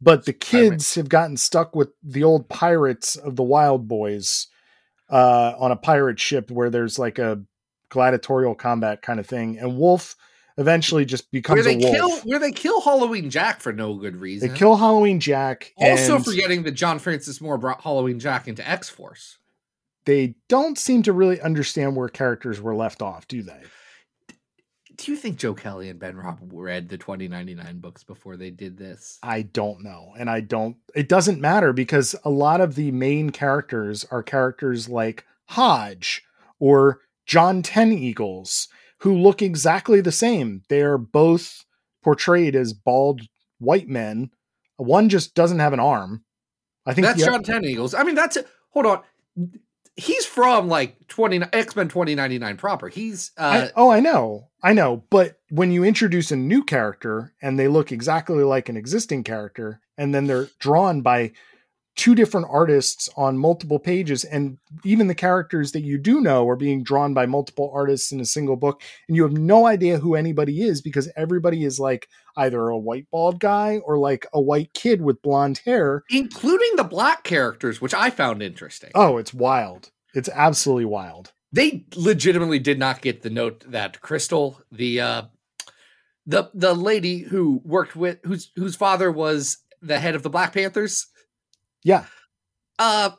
but 0.00 0.26
the 0.26 0.36
Spider-Man. 0.40 0.70
kids 0.72 0.94
have 0.96 1.08
gotten 1.08 1.36
stuck 1.36 1.74
with 1.74 1.90
the 2.02 2.24
old 2.24 2.48
pirates 2.48 3.16
of 3.16 3.36
the 3.36 3.42
Wild 3.42 3.88
Boys 3.88 4.46
uh 5.08 5.54
on 5.58 5.72
a 5.72 5.76
pirate 5.76 6.20
ship 6.20 6.50
where 6.50 6.70
there's 6.70 6.98
like 6.98 7.18
a 7.18 7.42
gladiatorial 7.88 8.54
combat 8.54 9.02
kind 9.02 9.18
of 9.18 9.26
thing 9.26 9.58
and 9.58 9.76
Wolf 9.76 10.14
eventually 10.56 11.04
just 11.04 11.24
Where 11.32 11.40
becomes 11.40 11.64
they 11.64 11.74
a 11.74 11.78
wolf. 11.78 11.94
kill 11.94 12.18
where 12.20 12.38
they 12.38 12.52
kill 12.52 12.80
Halloween 12.80 13.30
Jack 13.30 13.60
for 13.60 13.72
no 13.72 13.94
good 13.94 14.16
reason. 14.16 14.48
they 14.48 14.54
kill 14.54 14.76
Halloween 14.76 15.18
Jack 15.18 15.72
also 15.78 16.18
forgetting 16.18 16.62
that 16.64 16.72
John 16.72 16.98
Francis 16.98 17.40
Moore 17.40 17.58
brought 17.58 17.80
Halloween 17.80 18.20
Jack 18.20 18.46
into 18.46 18.68
X 18.68 18.88
Force. 18.88 19.38
They 20.10 20.34
don't 20.48 20.76
seem 20.76 21.04
to 21.04 21.12
really 21.12 21.40
understand 21.40 21.94
where 21.94 22.08
characters 22.08 22.60
were 22.60 22.74
left 22.74 23.00
off, 23.00 23.28
do 23.28 23.44
they? 23.44 23.62
Do 24.96 25.12
you 25.12 25.16
think 25.16 25.36
Joe 25.36 25.54
Kelly 25.54 25.88
and 25.88 26.00
Ben 26.00 26.16
Raab 26.16 26.50
read 26.52 26.88
the 26.88 26.98
2099 26.98 27.78
books 27.78 28.02
before 28.02 28.36
they 28.36 28.50
did 28.50 28.76
this? 28.76 29.20
I 29.22 29.42
don't 29.42 29.84
know. 29.84 30.12
And 30.18 30.28
I 30.28 30.40
don't, 30.40 30.78
it 30.96 31.08
doesn't 31.08 31.40
matter 31.40 31.72
because 31.72 32.16
a 32.24 32.28
lot 32.28 32.60
of 32.60 32.74
the 32.74 32.90
main 32.90 33.30
characters 33.30 34.04
are 34.10 34.24
characters 34.24 34.88
like 34.88 35.26
Hodge 35.50 36.24
or 36.58 37.02
John 37.24 37.62
Ten 37.62 37.92
Eagles 37.92 38.66
who 39.02 39.16
look 39.16 39.40
exactly 39.40 40.00
the 40.00 40.10
same. 40.10 40.62
They're 40.68 40.98
both 40.98 41.64
portrayed 42.02 42.56
as 42.56 42.72
bald 42.72 43.20
white 43.60 43.86
men. 43.86 44.32
One 44.76 45.08
just 45.08 45.36
doesn't 45.36 45.60
have 45.60 45.72
an 45.72 45.78
arm. 45.78 46.24
I 46.84 46.94
think 46.94 47.06
That's 47.06 47.24
John 47.24 47.44
Ten 47.44 47.64
Eagles. 47.64 47.94
I 47.94 48.02
mean, 48.02 48.16
that's 48.16 48.38
hold 48.70 48.86
on. 48.86 49.02
He's 49.96 50.24
from 50.24 50.68
like 50.68 51.08
20 51.08 51.42
X 51.52 51.76
Men 51.76 51.88
2099 51.88 52.56
proper. 52.56 52.88
He's 52.88 53.32
uh 53.36 53.68
I, 53.68 53.70
oh, 53.76 53.90
I 53.90 54.00
know, 54.00 54.48
I 54.62 54.72
know. 54.72 55.04
But 55.10 55.38
when 55.50 55.70
you 55.70 55.84
introduce 55.84 56.30
a 56.30 56.36
new 56.36 56.62
character 56.62 57.34
and 57.42 57.58
they 57.58 57.68
look 57.68 57.92
exactly 57.92 58.42
like 58.44 58.68
an 58.68 58.76
existing 58.76 59.24
character, 59.24 59.80
and 59.98 60.14
then 60.14 60.26
they're 60.26 60.48
drawn 60.58 61.02
by 61.02 61.32
two 61.96 62.14
different 62.14 62.46
artists 62.50 63.08
on 63.16 63.36
multiple 63.36 63.78
pages, 63.78 64.24
and 64.24 64.58
even 64.84 65.06
the 65.06 65.14
characters 65.14 65.72
that 65.72 65.82
you 65.82 65.98
do 65.98 66.20
know 66.20 66.48
are 66.48 66.56
being 66.56 66.82
drawn 66.82 67.12
by 67.12 67.26
multiple 67.26 67.70
artists 67.74 68.12
in 68.12 68.20
a 68.20 68.24
single 68.24 68.56
book, 68.56 68.80
and 69.08 69.16
you 69.16 69.22
have 69.22 69.32
no 69.32 69.66
idea 69.66 69.98
who 69.98 70.14
anybody 70.14 70.62
is 70.62 70.80
because 70.80 71.10
everybody 71.16 71.64
is 71.64 71.78
like 71.78 72.08
either 72.36 72.68
a 72.68 72.78
white 72.78 73.06
bald 73.10 73.38
guy 73.40 73.78
or 73.84 73.98
like 73.98 74.26
a 74.32 74.40
white 74.40 74.72
kid 74.72 75.02
with 75.02 75.20
blonde 75.20 75.60
hair. 75.64 76.02
including 76.10 76.76
the 76.76 76.84
black 76.84 77.22
characters, 77.24 77.80
which 77.80 77.92
I 77.94 78.10
found 78.10 78.42
interesting. 78.42 78.90
Oh, 78.94 79.18
it's 79.18 79.34
wild. 79.34 79.90
It's 80.14 80.28
absolutely 80.28 80.86
wild. 80.86 81.32
they 81.52 81.84
legitimately 81.96 82.60
did 82.60 82.78
not 82.78 83.02
get 83.02 83.22
the 83.22 83.30
note 83.30 83.64
that 83.70 84.00
Crystal, 84.00 84.60
the 84.72 85.00
uh 85.00 85.22
the 86.26 86.50
the 86.54 86.74
lady 86.74 87.18
who 87.20 87.60
worked 87.64 87.96
with 87.96 88.18
whose 88.24 88.52
whose 88.56 88.76
father 88.76 89.10
was 89.10 89.58
the 89.82 89.98
head 89.98 90.14
of 90.14 90.22
the 90.22 90.30
Black 90.30 90.52
Panthers, 90.52 91.06
Yeah. 91.84 92.04
uh 92.78 93.10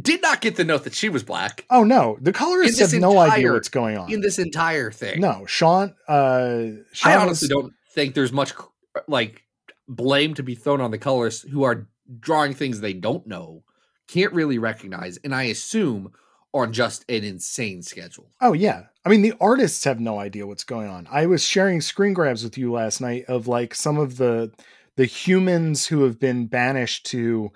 did 0.00 0.22
not 0.22 0.40
get 0.40 0.56
the 0.56 0.64
note 0.64 0.84
that 0.84 0.94
she 0.94 1.08
was 1.10 1.22
black 1.22 1.64
Oh 1.68 1.84
no, 1.84 2.16
the 2.20 2.32
colorists 2.32 2.80
have 2.80 2.92
no 3.00 3.18
idea 3.18 3.52
what's 3.52 3.68
going 3.68 3.98
on. 3.98 4.10
in 4.12 4.20
this 4.20 4.38
entire 4.38 4.90
thing. 4.90 5.20
No, 5.20 5.44
Sean. 5.46 5.94
Uh, 6.08 6.68
Sean 6.92 7.12
I 7.12 7.16
was- 7.16 7.22
honestly 7.22 7.48
don't 7.48 7.72
think 7.94 8.14
there's 8.14 8.32
much 8.32 8.52
like 9.06 9.42
blame 9.88 10.32
to 10.34 10.42
be 10.42 10.54
thrown 10.54 10.80
on 10.80 10.90
the 10.90 10.98
colors 10.98 11.42
who 11.42 11.62
are 11.64 11.86
drawing 12.20 12.54
things 12.54 12.80
they 12.80 12.92
don't 12.94 13.26
know, 13.26 13.64
can't 14.08 14.32
really 14.32 14.58
recognize, 14.58 15.18
and 15.24 15.34
I 15.34 15.44
assume 15.44 16.12
on 16.54 16.72
just 16.72 17.04
an 17.10 17.24
insane 17.24 17.82
schedule. 17.82 18.30
Oh 18.40 18.52
yeah, 18.54 18.84
I 19.04 19.08
mean 19.10 19.20
the 19.22 19.34
artists 19.40 19.84
have 19.84 20.00
no 20.00 20.18
idea 20.18 20.46
what's 20.46 20.64
going 20.64 20.88
on. 20.88 21.06
I 21.10 21.26
was 21.26 21.42
sharing 21.42 21.80
screen 21.82 22.14
grabs 22.14 22.44
with 22.44 22.56
you 22.56 22.72
last 22.72 23.00
night 23.00 23.24
of 23.28 23.46
like 23.46 23.74
some 23.74 23.98
of 23.98 24.16
the 24.16 24.52
the 24.96 25.04
humans 25.04 25.86
who 25.86 26.02
have 26.04 26.18
been 26.20 26.46
banished 26.46 27.06
to 27.06 27.50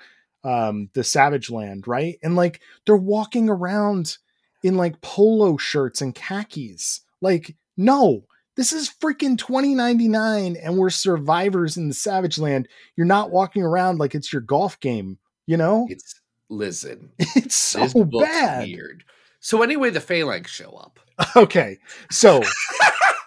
um, 0.44 0.88
the 0.94 1.04
Savage 1.04 1.50
Land, 1.50 1.86
right? 1.88 2.18
And 2.22 2.36
like 2.36 2.60
they're 2.84 2.96
walking 2.96 3.48
around 3.48 4.16
in 4.62 4.76
like 4.76 5.00
polo 5.00 5.56
shirts 5.56 6.00
and 6.00 6.14
khakis. 6.14 7.00
Like 7.20 7.54
no. 7.76 8.24
This 8.56 8.72
is 8.72 8.88
freaking 8.88 9.36
2099 9.36 10.56
and 10.56 10.78
we're 10.78 10.88
survivors 10.88 11.76
in 11.76 11.88
the 11.88 11.94
Savage 11.94 12.38
Land. 12.38 12.68
You're 12.96 13.04
not 13.06 13.30
walking 13.30 13.62
around 13.62 13.98
like 13.98 14.14
it's 14.14 14.32
your 14.32 14.40
golf 14.40 14.80
game, 14.80 15.18
you 15.46 15.58
know? 15.58 15.86
It's 15.90 16.18
listen, 16.48 17.10
It's 17.18 17.54
so 17.54 17.80
this 17.80 17.92
bad. 18.22 18.66
weird. 18.66 19.04
So 19.40 19.62
anyway, 19.62 19.90
the 19.90 20.00
phalanx 20.00 20.50
show 20.50 20.70
up. 20.70 21.00
Okay. 21.36 21.78
So 22.10 22.42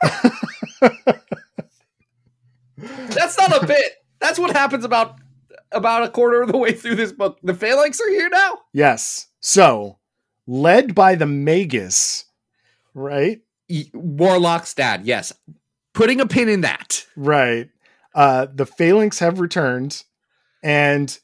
That's 2.77 3.37
not 3.37 3.63
a 3.63 3.65
bit. 3.67 3.93
That's 4.19 4.39
what 4.39 4.51
happens 4.51 4.85
about 4.85 5.15
about 5.71 6.03
a 6.03 6.09
quarter 6.09 6.41
of 6.41 6.51
the 6.51 6.57
way 6.57 6.71
through 6.71 6.95
this 6.95 7.11
book. 7.11 7.37
The 7.43 7.53
phalanx 7.53 7.99
are 8.01 8.09
here 8.09 8.29
now. 8.29 8.59
Yes. 8.73 9.27
So, 9.39 9.99
led 10.47 10.95
by 10.95 11.15
the 11.15 11.25
Magus, 11.25 12.25
right? 12.93 13.41
Warlock's 13.93 14.73
dad. 14.73 15.05
Yes, 15.05 15.33
putting 15.93 16.19
a 16.19 16.27
pin 16.27 16.49
in 16.49 16.61
that. 16.61 17.05
Right. 17.15 17.69
Uh, 18.15 18.47
the 18.53 18.65
Phalanx 18.65 19.19
have 19.19 19.39
returned, 19.39 20.03
and 20.63 21.17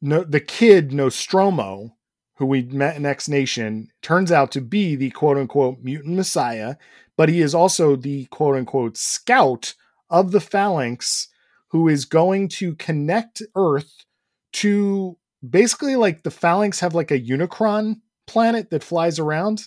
no, 0.00 0.22
the 0.22 0.40
kid 0.40 0.92
Nostromo, 0.92 1.96
who 2.36 2.46
we 2.46 2.62
met 2.62 2.96
in 2.96 3.04
X 3.04 3.28
Nation, 3.28 3.88
turns 4.00 4.30
out 4.30 4.52
to 4.52 4.60
be 4.60 4.94
the 4.94 5.10
quote 5.10 5.36
unquote 5.36 5.78
mutant 5.82 6.14
messiah, 6.14 6.76
but 7.16 7.28
he 7.28 7.40
is 7.40 7.54
also 7.54 7.96
the 7.96 8.26
quote 8.26 8.56
unquote 8.56 8.96
scout 8.96 9.74
of 10.08 10.30
the 10.30 10.40
Phalanx 10.40 11.28
who 11.74 11.88
is 11.88 12.04
going 12.04 12.46
to 12.46 12.72
connect 12.76 13.42
Earth 13.56 14.04
to 14.52 15.18
basically 15.46 15.96
like 15.96 16.22
the 16.22 16.30
Phalanx 16.30 16.78
have 16.78 16.94
like 16.94 17.10
a 17.10 17.18
Unicron 17.18 17.96
planet 18.28 18.70
that 18.70 18.84
flies 18.84 19.18
around. 19.18 19.66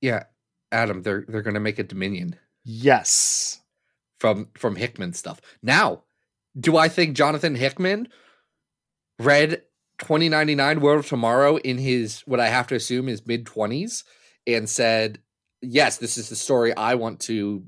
Yeah, 0.00 0.24
Adam. 0.72 1.02
They're 1.02 1.24
they're 1.28 1.42
gonna 1.42 1.60
make 1.60 1.78
a 1.78 1.84
Dominion 1.84 2.34
Yes. 2.64 3.60
from 4.18 4.48
from 4.54 4.74
Hickman 4.74 5.12
stuff. 5.12 5.40
Now, 5.62 6.02
do 6.58 6.76
I 6.76 6.88
think 6.88 7.16
Jonathan 7.16 7.54
Hickman 7.54 8.08
read 9.20 9.62
2099 9.98 10.80
World 10.80 10.98
of 11.04 11.06
Tomorrow 11.06 11.58
in 11.58 11.78
his 11.78 12.22
what 12.22 12.40
I 12.40 12.48
have 12.48 12.66
to 12.66 12.74
assume 12.74 13.08
is 13.08 13.24
mid 13.24 13.46
20s 13.46 14.02
and 14.44 14.68
said, 14.68 15.20
"Yes, 15.60 15.98
this 15.98 16.18
is 16.18 16.28
the 16.30 16.34
story 16.34 16.74
I 16.76 16.96
want 16.96 17.20
to 17.20 17.64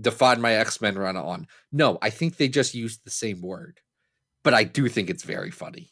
define 0.00 0.40
my 0.40 0.54
X-Men 0.54 0.96
run 0.98 1.16
on." 1.16 1.46
No, 1.72 1.98
I 2.02 2.10
think 2.10 2.36
they 2.36 2.48
just 2.48 2.74
used 2.74 3.04
the 3.04 3.10
same 3.10 3.40
word. 3.42 3.80
But 4.44 4.54
I 4.54 4.64
do 4.64 4.88
think 4.88 5.10
it's 5.10 5.24
very 5.24 5.50
funny. 5.50 5.90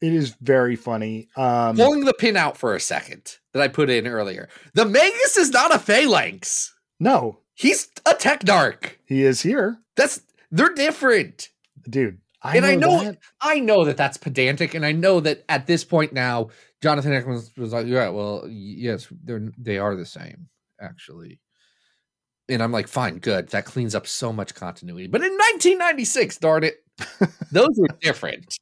It 0.00 0.12
is 0.14 0.34
very 0.40 0.76
funny. 0.76 1.28
Um, 1.36 1.76
Pulling 1.76 2.04
the 2.04 2.14
pin 2.14 2.36
out 2.36 2.56
for 2.56 2.74
a 2.74 2.80
second 2.80 3.36
that 3.52 3.62
I 3.62 3.68
put 3.68 3.90
in 3.90 4.06
earlier. 4.06 4.48
The 4.74 4.84
Magus 4.86 5.36
is 5.36 5.50
not 5.50 5.74
a 5.74 5.78
phalanx. 5.78 6.74
no, 6.98 7.40
He's 7.54 7.88
a 8.06 8.14
Technarch. 8.14 8.92
he 9.04 9.22
is 9.22 9.42
here, 9.42 9.78
That's 9.96 10.22
they're 10.50 10.72
different. 10.74 11.50
dude. 11.88 12.18
I 12.42 12.56
And 12.56 12.64
I 12.64 12.74
know- 12.76 13.04
that. 13.04 13.18
I 13.42 13.58
know 13.60 13.84
that 13.84 13.98
that's 13.98 14.16
pedantic, 14.16 14.72
and 14.74 14.86
I 14.86 14.92
know 14.92 15.20
that 15.20 15.44
at 15.50 15.66
this 15.66 15.84
point 15.84 16.14
now, 16.14 16.48
Jonathan 16.82 17.12
Hickman 17.12 17.34
was, 17.34 17.50
was 17.58 17.72
like, 17.74 17.86
"Yeah, 17.86 18.08
well, 18.08 18.46
yes, 18.48 19.06
they're 19.24 19.50
they 19.58 19.76
are 19.76 19.94
the 19.94 20.06
same, 20.06 20.48
actually." 20.80 21.38
And 22.50 22.62
I'm 22.62 22.72
like, 22.72 22.88
"Fine, 22.88 23.18
good. 23.18 23.48
That 23.48 23.64
cleans 23.64 23.94
up 23.94 24.06
so 24.06 24.32
much 24.32 24.54
continuity." 24.54 25.06
But 25.06 25.22
in 25.22 25.32
1996, 25.32 26.38
darn 26.38 26.64
it, 26.64 26.84
those 27.52 27.76
were 27.76 27.88
different. 28.00 28.56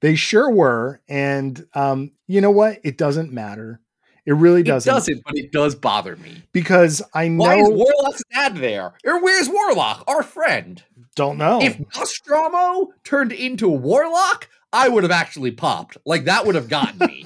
They 0.00 0.14
sure 0.14 0.50
were, 0.50 1.00
and 1.08 1.66
um, 1.74 2.12
you 2.26 2.40
know 2.40 2.50
what? 2.50 2.80
It 2.84 2.98
doesn't 2.98 3.32
matter. 3.32 3.80
It 4.24 4.34
really 4.34 4.62
doesn't, 4.62 4.92
doesn't, 4.92 5.22
but 5.24 5.36
it 5.36 5.50
does 5.50 5.74
bother 5.74 6.14
me. 6.16 6.42
because 6.52 7.02
I 7.12 7.28
Why 7.28 7.56
is 7.56 7.68
know. 7.68 7.74
Warlock's 7.74 8.22
dad 8.32 8.56
there? 8.56 8.94
Or 9.04 9.20
where's 9.20 9.48
Warlock, 9.48 10.04
our 10.06 10.22
friend? 10.22 10.82
don't 11.16 11.38
know. 11.38 11.60
If 11.60 11.78
Nostromo 11.94 12.92
turned 13.04 13.32
into 13.32 13.68
Warlock, 13.68 14.48
I 14.72 14.88
would 14.88 15.02
have 15.02 15.10
actually 15.12 15.50
popped. 15.50 15.96
Like 16.06 16.24
that 16.24 16.46
would 16.46 16.54
have 16.54 16.68
gotten 16.68 17.06
me. 17.06 17.24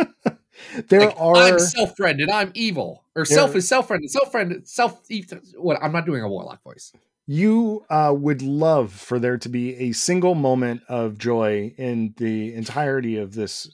There 0.89 1.01
Like, 1.07 1.15
are 1.21 1.37
I'm 1.37 1.59
self 1.59 1.97
friend 1.97 2.21
and 2.21 2.31
I'm 2.31 2.51
evil, 2.55 3.05
or 3.15 3.25
There- 3.25 3.37
self 3.37 3.55
is 3.57 3.69
self 3.69 3.89
friend, 3.89 4.09
self 4.11 4.31
friend, 4.31 4.63
self. 4.65 5.03
What? 5.57 5.79
I'm 5.83 5.93
not 5.93 6.07
doing 6.07 6.23
a 6.23 6.29
warlock 6.29 6.63
voice. 6.63 6.93
you 7.27 7.85
uh, 7.91 8.15
would 8.17 8.41
love 8.43 8.93
for 8.93 9.19
there 9.19 9.37
to 9.39 9.49
be 9.49 9.75
a 9.77 9.93
single 9.93 10.35
moment 10.37 10.83
of 10.89 11.19
joy 11.19 11.75
in 11.77 12.15
the 12.19 12.55
entirety 12.55 13.17
of 13.17 13.35
this 13.35 13.69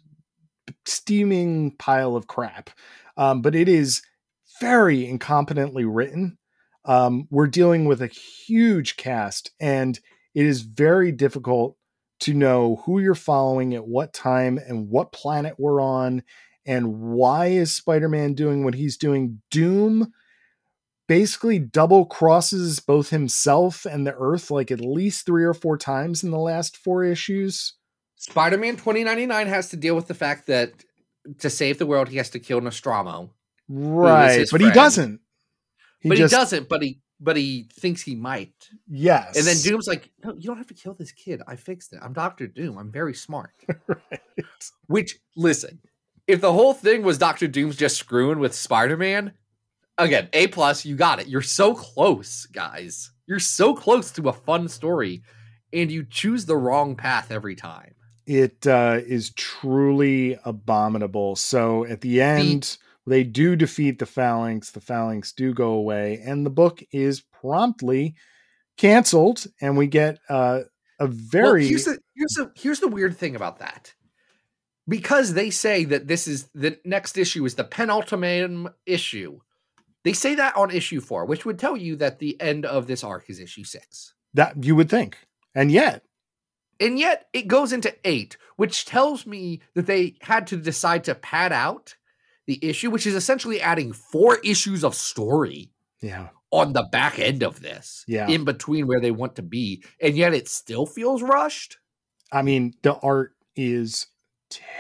steaming 0.87 1.73
pile 1.77 2.17
of 2.17 2.27
crap. 2.27 2.71
Um, 3.17 3.43
but 3.43 3.55
it 3.55 3.69
is 3.69 4.03
very 4.61 5.07
incompetently 5.07 5.85
written. 5.87 6.39
Um, 6.85 7.27
we're 7.31 7.47
dealing 7.47 7.85
with 7.85 8.01
a 8.03 8.07
huge 8.09 8.97
cast, 8.97 9.51
and 9.61 9.99
it 10.35 10.47
is 10.47 10.63
very 10.63 11.13
difficult 11.13 11.77
to 12.21 12.35
know 12.35 12.77
who 12.87 13.01
you're 13.01 13.15
following 13.15 13.75
at 13.75 13.87
what 13.87 14.13
time 14.13 14.59
and 14.59 14.89
what 14.89 15.13
planet 15.13 15.55
we're 15.59 15.81
on 15.83 16.23
and 16.67 17.01
why 17.01 17.47
is 17.47 17.75
Spider-Man 17.75 18.35
doing 18.35 18.65
what 18.65 18.75
he's 18.75 18.97
doing. 18.97 19.43
Doom 19.51 20.13
basically 21.09 21.59
double 21.59 22.07
crosses 22.07 22.81
both 22.81 23.11
himself 23.11 23.85
and 23.85 24.07
the 24.07 24.15
Earth 24.15 24.51
like 24.51 24.71
at 24.71 24.81
least 24.81 25.27
three 25.27 25.45
or 25.45 25.55
four 25.55 25.77
times 25.77 26.23
in 26.23 26.31
the 26.31 26.39
last 26.39 26.77
four 26.77 27.05
issues. 27.05 27.75
Spider 28.17 28.57
Man 28.57 28.77
2099 28.77 29.47
has 29.49 29.71
to 29.71 29.77
deal 29.77 29.97
with 29.97 30.07
the 30.07 30.15
fact 30.15 30.47
that 30.47 30.73
to 31.39 31.51
save 31.51 31.79
the 31.79 31.87
world, 31.87 32.09
he 32.09 32.17
has 32.17 32.31
to 32.31 32.39
kill 32.39 32.61
Nostromo. 32.61 33.31
Right, 33.69 34.47
but 34.51 34.61
he 34.61 34.71
doesn't. 34.71 35.21
He 36.01 36.09
but 36.09 36.19
just 36.19 36.33
he 36.33 36.39
doesn't. 36.39 36.69
But 36.69 36.83
he 36.83 37.01
but 37.21 37.37
he 37.37 37.69
thinks 37.73 38.03
he 38.03 38.15
might. 38.17 38.53
yes, 38.89 39.37
And 39.37 39.47
then 39.47 39.57
Doom's 39.59 39.87
like, 39.87 40.11
"No, 40.25 40.35
you 40.35 40.43
don't 40.43 40.57
have 40.57 40.67
to 40.69 40.75
kill 40.75 40.95
this 40.95 41.13
kid. 41.13 41.41
I 41.47 41.57
fixed 41.57 41.93
it. 41.93 42.01
I'm 42.03 42.13
Doctor 42.13 42.47
Doom. 42.47 42.79
I'm 42.79 42.91
very 42.91 43.15
smart." 43.15 43.51
Right. 43.87 44.21
Which 44.87 45.19
listen, 45.37 45.81
if 46.27 46.41
the 46.41 46.53
whole 46.53 46.75
thing 46.75 47.03
was 47.03 47.19
Doctor 47.19 47.49
Doom's 47.49 47.77
just 47.77 47.97
screwing 47.97 48.39
with 48.39 48.55
Spider 48.55 48.97
Man, 48.97 49.33
again, 49.99 50.29
A 50.33 50.47
plus, 50.49 50.85
you 50.85 50.97
got 50.97 51.21
it. 51.21 51.29
You're 51.29 51.43
so 51.43 51.75
close, 51.75 52.47
guys. 52.47 53.11
You're 53.27 53.39
so 53.39 53.75
close 53.75 54.11
to 54.13 54.29
a 54.29 54.33
fun 54.33 54.69
story, 54.69 55.23
and 55.73 55.91
you 55.91 56.05
choose 56.05 56.45
the 56.45 56.57
wrong 56.57 56.97
path 56.97 57.31
every 57.31 57.57
time. 57.57 57.95
It 58.27 58.67
uh, 58.67 59.01
is 59.05 59.31
truly 59.35 60.39
abominable. 60.45 61.37
So 61.37 61.85
at 61.87 62.01
the 62.01 62.21
end, 62.21 62.77
they 63.07 63.25
do 63.25 63.57
defeat 63.57 63.99
the 63.99 64.07
phalanx. 64.07 64.71
The 64.71 64.81
phalanx 64.81 65.33
do 65.33 65.53
go 65.53 65.73
away, 65.73 66.23
and 66.25 66.47
the 66.47 66.51
book 66.51 66.83
is 66.93 67.21
promptly 67.21 68.15
canceled. 68.77 69.47
And 69.61 69.77
we 69.77 69.89
get 69.89 70.19
uh, 70.29 70.61
a 71.01 71.07
very 71.07 71.63
Well, 71.63 71.69
here's 71.69 71.85
the 71.85 71.99
here's 72.15 72.35
the 72.35 72.53
here's 72.55 72.81
the 72.81 72.89
weird 72.89 73.17
thing 73.17 73.35
about 73.35 73.59
that. 73.59 73.93
Because 74.89 75.35
they 75.35 75.51
say 75.51 75.85
that 75.85 76.09
this 76.09 76.27
is 76.27 76.49
the 76.55 76.79
next 76.85 77.17
issue 77.17 77.45
is 77.45 77.55
the 77.55 77.65
penultimate 77.65 78.73
issue. 78.87 79.41
They 80.05 80.13
say 80.13 80.35
that 80.35 80.57
on 80.57 80.71
issue 80.71 81.01
four, 81.01 81.25
which 81.25 81.45
would 81.45 81.59
tell 81.59 81.77
you 81.77 81.95
that 81.97 82.19
the 82.19 82.41
end 82.41 82.67
of 82.67 82.87
this 82.87 83.05
arc 83.05 83.31
is 83.31 83.39
issue 83.39 83.65
six. 83.65 84.15
that 84.35 84.65
you 84.65 84.75
would 84.75 84.91
think, 84.91 85.17
and 85.55 85.71
yet 85.71 86.05
And 86.81 86.99
yet 86.99 87.29
it 87.33 87.47
goes 87.47 87.73
into 87.73 87.95
eight, 88.05 88.37
which 88.57 88.85
tells 88.85 89.25
me 89.27 89.61
that 89.75 89.87
they 89.87 90.17
had 90.23 90.49
to 90.49 90.57
decide 90.57 91.05
to 91.05 91.15
pad 91.15 91.53
out 91.53 91.95
the 92.47 92.59
issue, 92.61 92.91
which 92.91 93.07
is 93.07 93.15
essentially 93.15 93.61
adding 93.61 93.93
four 93.93 94.39
issues 94.43 94.83
of 94.83 94.97
story 94.97 95.71
yeah, 96.01 96.31
on 96.51 96.73
the 96.73 96.83
back 96.91 97.21
end 97.21 97.45
of 97.45 97.61
this. 97.61 98.05
Yeah. 98.09 98.29
In 98.29 98.45
between 98.45 98.89
where 98.89 99.01
they 99.01 99.13
want 99.13 99.37
to 99.37 99.43
be. 99.43 99.85
And 100.01 100.17
yet 100.17 100.35
it 100.35 100.49
still 100.49 100.87
feels 100.87 101.23
rushed. 101.23 101.79
I 102.33 102.43
mean 102.43 102.75
the 102.83 102.95
art 102.97 103.37
is 103.55 104.07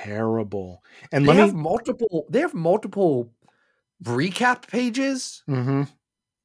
terrible. 0.03 0.83
And 1.12 1.25
they 1.25 1.29
let 1.29 1.37
have 1.39 1.55
multiple 1.55 2.27
they 2.31 2.41
have 2.41 2.55
multiple 2.55 3.33
recap 4.05 4.66
pages 4.68 5.43
Mhm. 5.49 5.89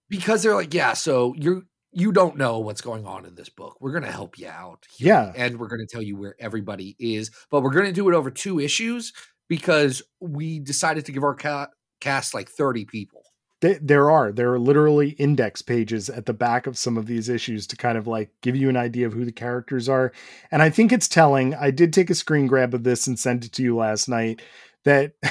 because 0.09 0.43
they're 0.43 0.55
like, 0.55 0.73
yeah, 0.73 0.93
so 0.93 1.33
you're 1.37 1.63
you 1.91 2.11
don't 2.11 2.37
know 2.37 2.59
what's 2.59 2.81
going 2.81 3.05
on 3.07 3.25
in 3.25 3.33
this 3.35 3.49
book. 3.49 3.77
We're 3.79 3.93
gonna 3.93 4.11
help 4.11 4.37
you 4.37 4.47
out. 4.49 4.85
here, 4.95 5.07
Yeah. 5.07 5.33
And 5.35 5.59
we're 5.59 5.67
gonna 5.69 5.87
tell 5.87 6.01
you 6.01 6.15
where 6.17 6.35
everybody 6.39 6.95
is, 6.99 7.31
but 7.49 7.61
we're 7.63 7.71
gonna 7.71 7.91
do 7.93 8.07
it 8.09 8.13
over 8.15 8.29
two 8.29 8.59
issues 8.59 9.13
because 9.47 10.01
we 10.19 10.59
decided 10.59 11.05
to 11.05 11.11
give 11.11 11.23
our 11.23 11.33
ca- 11.35 11.69
cast 12.01 12.33
like 12.33 12.49
30 12.49 12.85
people. 12.85 13.16
Th- 13.61 13.79
there 13.81 14.11
are 14.11 14.31
there 14.31 14.53
are 14.53 14.59
literally 14.59 15.11
index 15.11 15.63
pages 15.63 16.09
at 16.09 16.27
the 16.27 16.33
back 16.33 16.67
of 16.67 16.77
some 16.77 16.95
of 16.95 17.07
these 17.07 17.27
issues 17.27 17.65
to 17.67 17.75
kind 17.75 17.97
of 17.97 18.05
like 18.05 18.29
give 18.41 18.55
you 18.55 18.69
an 18.69 18.77
idea 18.77 19.07
of 19.07 19.13
who 19.13 19.25
the 19.25 19.31
characters 19.31 19.89
are. 19.89 20.11
And 20.51 20.61
i 20.61 20.69
think 20.69 20.91
it's 20.91 21.07
telling 21.07 21.55
i 21.55 21.71
did 21.71 21.91
take 21.91 22.09
a 22.09 22.15
screen 22.15 22.47
grab 22.47 22.73
of 22.73 22.83
this 22.83 23.07
and 23.07 23.19
send 23.19 23.45
it 23.45 23.51
to 23.53 23.63
you 23.63 23.75
last 23.75 24.07
night 24.07 24.41
that 24.85 25.13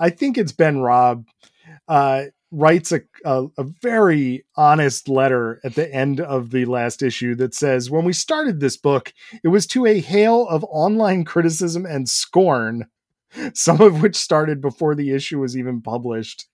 i 0.00 0.10
think 0.10 0.38
it's 0.38 0.52
Ben 0.52 0.80
Raab 0.80 1.26
uh 1.88 2.24
writes 2.52 2.92
a, 2.92 3.00
a 3.24 3.46
a 3.58 3.64
very 3.80 4.44
honest 4.56 5.08
letter 5.08 5.60
at 5.64 5.74
the 5.74 5.92
end 5.92 6.20
of 6.20 6.50
the 6.50 6.64
last 6.64 7.02
issue 7.02 7.34
that 7.36 7.54
says 7.54 7.90
when 7.90 8.04
we 8.04 8.12
started 8.12 8.60
this 8.60 8.76
book 8.76 9.12
it 9.44 9.48
was 9.48 9.66
to 9.66 9.86
a 9.86 10.00
hail 10.00 10.46
of 10.48 10.64
online 10.64 11.24
criticism 11.24 11.86
and 11.86 12.08
scorn 12.08 12.86
some 13.54 13.80
of 13.80 14.02
which 14.02 14.16
started 14.16 14.60
before 14.60 14.94
the 14.94 15.12
issue 15.12 15.38
was 15.40 15.56
even 15.56 15.80
published. 15.80 16.46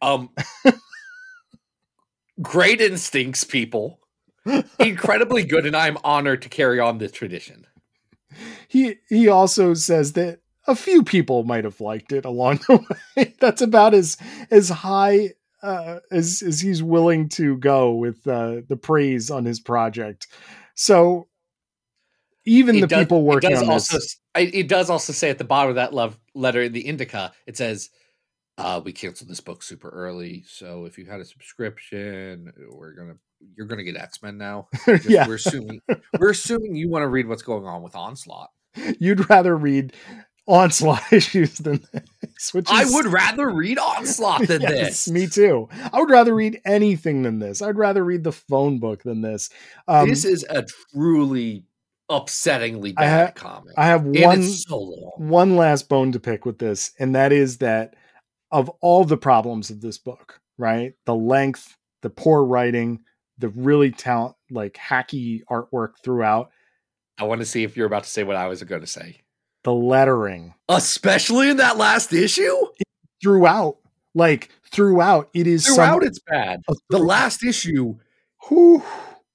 Um 0.00 0.30
great 2.42 2.80
instincts, 2.80 3.44
people. 3.44 4.00
Incredibly 4.80 5.44
good, 5.44 5.66
and 5.66 5.76
I'm 5.76 5.98
honored 6.02 6.42
to 6.42 6.48
carry 6.48 6.80
on 6.80 6.98
this 6.98 7.12
tradition. 7.12 7.66
He 8.66 8.96
he 9.08 9.28
also 9.28 9.74
says 9.74 10.14
that 10.14 10.40
a 10.66 10.74
few 10.74 11.02
people 11.02 11.44
might 11.44 11.64
have 11.64 11.80
liked 11.80 12.12
it 12.12 12.24
along 12.24 12.60
the 12.68 12.84
way. 13.16 13.34
That's 13.38 13.62
about 13.62 13.94
as 13.94 14.16
as 14.50 14.68
high 14.68 15.34
uh, 15.62 16.00
as 16.10 16.42
as 16.42 16.60
he's 16.60 16.82
willing 16.82 17.28
to 17.30 17.56
go 17.58 17.92
with 17.92 18.26
uh, 18.26 18.62
the 18.68 18.76
praise 18.76 19.30
on 19.30 19.44
his 19.44 19.60
project. 19.60 20.26
So 20.74 21.28
even 22.44 22.80
the 22.80 22.86
does- 22.86 23.04
people 23.04 23.18
it 23.20 23.24
working 23.24 23.50
does 23.50 23.62
on 23.62 23.70
also, 23.70 23.96
this, 23.96 24.16
it 24.34 24.68
does 24.68 24.90
also 24.90 25.12
say 25.12 25.30
at 25.30 25.38
the 25.38 25.44
bottom 25.44 25.70
of 25.70 25.76
that 25.76 25.92
love 25.94 26.18
letter 26.34 26.62
in 26.62 26.72
the 26.72 26.86
indicia, 26.86 27.32
it 27.46 27.56
says, 27.56 27.90
uh, 28.58 28.80
"We 28.84 28.92
canceled 28.92 29.30
this 29.30 29.40
book 29.40 29.62
super 29.62 29.88
early, 29.88 30.44
so 30.46 30.84
if 30.84 30.98
you 30.98 31.04
had 31.06 31.20
a 31.20 31.24
subscription, 31.24 32.52
we're 32.70 32.92
gonna 32.94 33.14
you're 33.56 33.66
gonna 33.66 33.82
get 33.84 33.96
X 33.96 34.22
Men 34.22 34.38
now. 34.38 34.68
Just- 34.86 35.08
yeah, 35.08 35.26
we're 35.26 35.34
assuming 35.34 35.80
we're 36.18 36.30
assuming 36.30 36.76
you 36.76 36.88
want 36.88 37.02
to 37.02 37.08
read 37.08 37.26
what's 37.28 37.42
going 37.42 37.66
on 37.66 37.82
with 37.82 37.96
Onslaught. 37.96 38.50
you'd 38.98 39.28
rather 39.28 39.56
read 39.56 39.92
onslaught 40.48 41.00
issues 41.12 41.58
than 41.58 41.80
this. 41.92 42.52
Which 42.52 42.66
I 42.68 42.84
would 42.86 43.06
rather 43.06 43.48
read 43.48 43.78
Onslaught 43.78 44.48
than 44.48 44.62
Yes, 44.62 45.04
this. 45.04 45.10
Me 45.10 45.26
too. 45.28 45.68
I 45.92 46.00
would 46.00 46.10
rather 46.10 46.34
read 46.34 46.60
anything 46.64 47.22
than 47.22 47.38
this. 47.38 47.62
I'd 47.62 47.76
rather 47.78 48.04
read 48.04 48.24
the 48.24 48.32
phone 48.32 48.78
book 48.80 49.02
than 49.04 49.20
this. 49.20 49.50
Um, 49.86 50.08
this 50.08 50.24
is 50.24 50.44
a 50.50 50.64
truly 50.92 51.64
upsettingly 52.12 52.94
I 52.96 53.02
bad 53.02 53.26
ha- 53.28 53.32
comic. 53.34 53.74
I 53.76 53.86
have 53.86 54.04
one 54.04 54.42
so 54.42 55.12
one 55.16 55.56
last 55.56 55.88
bone 55.88 56.12
to 56.12 56.20
pick 56.20 56.44
with 56.46 56.58
this, 56.58 56.92
and 56.98 57.14
that 57.14 57.32
is 57.32 57.58
that 57.58 57.94
of 58.50 58.68
all 58.80 59.04
the 59.04 59.16
problems 59.16 59.70
of 59.70 59.80
this 59.80 59.98
book, 59.98 60.40
right? 60.58 60.94
The 61.06 61.14
length, 61.14 61.76
the 62.02 62.10
poor 62.10 62.44
writing, 62.44 63.00
the 63.38 63.48
really 63.48 63.90
talent 63.90 64.36
like 64.50 64.74
hacky 64.74 65.40
artwork 65.50 65.92
throughout, 66.04 66.50
I 67.18 67.24
want 67.24 67.40
to 67.40 67.46
see 67.46 67.64
if 67.64 67.76
you're 67.76 67.86
about 67.86 68.04
to 68.04 68.10
say 68.10 68.24
what 68.24 68.36
I 68.36 68.46
was 68.48 68.62
going 68.62 68.82
to 68.82 68.86
say, 68.86 69.20
the 69.64 69.72
lettering 69.72 70.54
especially 70.68 71.48
in 71.50 71.56
that 71.58 71.78
last 71.78 72.12
issue. 72.12 72.54
throughout, 73.22 73.78
like 74.14 74.50
throughout, 74.70 75.30
it 75.32 75.46
is 75.46 75.64
some- 75.64 75.76
Throughout, 75.76 76.04
it's 76.04 76.18
bad. 76.20 76.60
The 76.90 76.98
last 76.98 77.42
issue 77.44 77.96
Whew. 78.48 78.82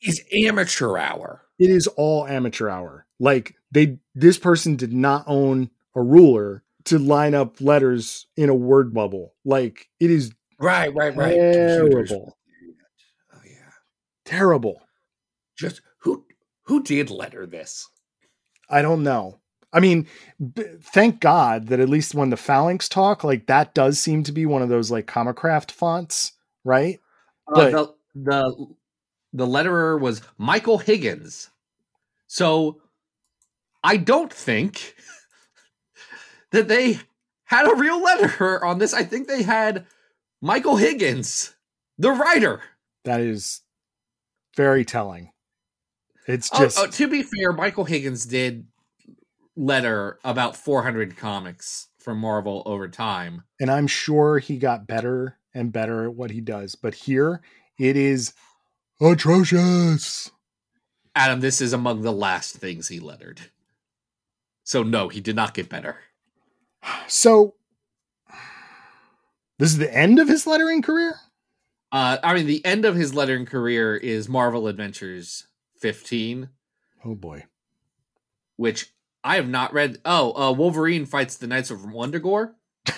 is 0.01 0.21
amateur 0.33 0.97
hour. 0.97 1.41
It 1.59 1.69
is 1.69 1.87
all 1.87 2.27
amateur 2.27 2.69
hour. 2.69 3.05
Like 3.19 3.55
they 3.71 3.97
this 4.15 4.37
person 4.37 4.75
did 4.75 4.93
not 4.93 5.23
own 5.27 5.69
a 5.95 6.01
ruler 6.01 6.63
to 6.85 6.99
line 6.99 7.33
up 7.33 7.59
letters 7.59 8.27
in 8.37 8.49
a 8.49 8.55
word 8.55 8.93
bubble. 8.93 9.33
Like 9.43 9.87
it 9.99 10.09
is 10.11 10.31
Right, 10.59 10.93
right, 10.95 11.15
right. 11.15 11.35
Terrible. 11.35 12.35
Oh 13.33 13.39
yeah. 13.45 13.71
terrible. 14.25 14.81
Just 15.57 15.81
who 15.99 16.25
who 16.63 16.81
did 16.83 17.09
letter 17.09 17.45
this? 17.45 17.87
I 18.69 18.81
don't 18.81 19.03
know. 19.03 19.39
I 19.73 19.79
mean, 19.79 20.07
b- 20.53 20.63
thank 20.81 21.19
God 21.19 21.67
that 21.67 21.79
at 21.79 21.89
least 21.89 22.15
when 22.15 22.29
the 22.29 22.37
phalanx 22.37 22.87
talk, 22.89 23.23
like 23.23 23.47
that 23.47 23.73
does 23.75 23.99
seem 23.99 24.23
to 24.23 24.31
be 24.31 24.45
one 24.45 24.61
of 24.61 24.69
those 24.69 24.89
like 24.89 25.05
Comicraft 25.07 25.71
fonts, 25.71 26.33
right? 26.63 26.99
Uh, 27.47 27.53
But- 27.55 27.71
the 27.71 27.93
the 28.15 28.67
the 29.33 29.45
letterer 29.45 29.99
was 29.99 30.21
Michael 30.37 30.77
Higgins. 30.77 31.49
So 32.27 32.81
I 33.83 33.97
don't 33.97 34.31
think 34.33 34.95
that 36.51 36.67
they 36.67 36.99
had 37.45 37.67
a 37.69 37.75
real 37.75 38.01
letterer 38.03 38.61
on 38.63 38.79
this. 38.79 38.93
I 38.93 39.03
think 39.03 39.27
they 39.27 39.43
had 39.43 39.85
Michael 40.41 40.75
Higgins, 40.77 41.55
the 41.97 42.11
writer. 42.11 42.61
That 43.05 43.21
is 43.21 43.61
very 44.55 44.83
telling. 44.85 45.31
It's 46.27 46.49
Oh, 46.53 46.59
just 46.59 46.77
oh, 46.79 46.87
to 46.87 47.07
be 47.07 47.23
fair, 47.23 47.53
Michael 47.53 47.85
Higgins 47.85 48.25
did 48.25 48.67
letter 49.55 50.19
about 50.25 50.57
400 50.57 51.15
comics 51.17 51.87
for 51.99 52.13
Marvel 52.13 52.63
over 52.65 52.87
time. 52.87 53.43
and 53.59 53.71
I'm 53.71 53.87
sure 53.87 54.39
he 54.39 54.57
got 54.57 54.87
better 54.87 55.37
and 55.53 55.71
better 55.73 56.05
at 56.05 56.13
what 56.13 56.31
he 56.31 56.41
does, 56.41 56.75
but 56.75 56.93
here 56.93 57.41
it 57.79 57.95
is 57.97 58.33
atrocious. 59.01 60.31
Adam, 61.15 61.39
this 61.39 61.61
is 61.61 61.73
among 61.73 62.01
the 62.01 62.11
last 62.11 62.55
things 62.57 62.87
he 62.87 62.99
lettered. 62.99 63.41
So 64.63 64.83
no, 64.83 65.07
he 65.09 65.21
did 65.21 65.35
not 65.35 65.53
get 65.53 65.69
better. 65.69 65.97
So 67.07 67.55
this 69.59 69.71
is 69.71 69.77
the 69.77 69.93
end 69.95 70.19
of 70.19 70.27
his 70.27 70.45
lettering 70.45 70.81
career? 70.81 71.15
Uh, 71.91 72.17
I 72.23 72.33
mean, 72.33 72.45
the 72.45 72.63
end 72.65 72.85
of 72.85 72.95
his 72.95 73.13
lettering 73.15 73.45
career 73.45 73.95
is 73.95 74.27
Marvel 74.29 74.67
Adventures 74.67 75.47
15, 75.79 76.49
Oh 77.05 77.15
boy. 77.15 77.45
which 78.57 78.93
I 79.23 79.35
have 79.37 79.47
not 79.49 79.73
read. 79.73 79.99
Oh, 80.05 80.33
uh, 80.33 80.51
Wolverine 80.51 81.05
fights 81.05 81.37
the 81.37 81.47
Knights 81.47 81.71
of 81.71 81.79
Wundagore. 81.81 82.53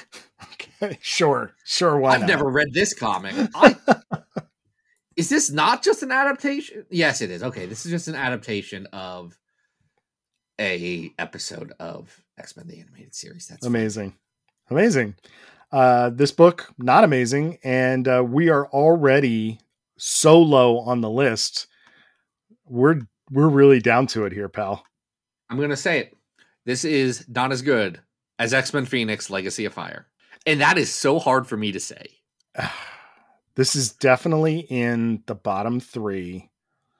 Okay, 0.81 0.97
sure. 1.01 1.55
Sure, 1.65 1.97
why 1.97 2.11
I've 2.13 2.21
not? 2.21 2.29
never 2.29 2.49
read 2.49 2.69
this 2.73 2.93
comic. 2.93 3.33
I, 3.55 3.75
is 5.19 5.27
this 5.27 5.51
not 5.51 5.83
just 5.83 6.01
an 6.01 6.13
adaptation? 6.13 6.85
Yes, 6.89 7.19
it 7.21 7.29
is. 7.29 7.43
Okay, 7.43 7.65
this 7.65 7.85
is 7.85 7.91
just 7.91 8.07
an 8.07 8.15
adaptation 8.15 8.85
of 8.93 9.37
a 10.57 11.11
episode 11.19 11.73
of 11.77 12.23
X 12.37 12.55
Men 12.55 12.67
the 12.67 12.79
animated 12.79 13.13
series. 13.13 13.47
That's 13.47 13.65
amazing. 13.65 14.15
Amazing. 14.69 15.15
Uh 15.73 16.09
this 16.11 16.31
book 16.31 16.73
not 16.77 17.03
amazing 17.03 17.57
and 17.65 18.07
uh 18.07 18.23
we 18.25 18.47
are 18.47 18.67
already 18.67 19.59
so 19.97 20.41
low 20.41 20.79
on 20.79 21.01
the 21.01 21.09
list. 21.09 21.67
We're 22.63 23.01
we're 23.29 23.49
really 23.49 23.81
down 23.81 24.07
to 24.07 24.23
it 24.23 24.31
here, 24.31 24.47
pal. 24.47 24.85
I'm 25.49 25.59
gonna 25.59 25.75
say 25.75 25.99
it. 25.99 26.15
this 26.65 26.85
is 26.85 27.27
not 27.27 27.51
as 27.51 27.61
good 27.61 27.99
as 28.39 28.53
X 28.53 28.73
Men 28.73 28.85
Phoenix 28.85 29.29
Legacy 29.29 29.65
of 29.65 29.73
Fire. 29.73 30.07
And 30.45 30.61
that 30.61 30.77
is 30.77 30.93
so 30.93 31.19
hard 31.19 31.45
for 31.45 31.57
me 31.57 31.73
to 31.73 31.79
say. 31.81 32.05
this 33.55 33.75
is 33.75 33.91
definitely 33.91 34.59
in 34.69 35.23
the 35.25 35.35
bottom 35.35 35.79
three. 35.79 36.49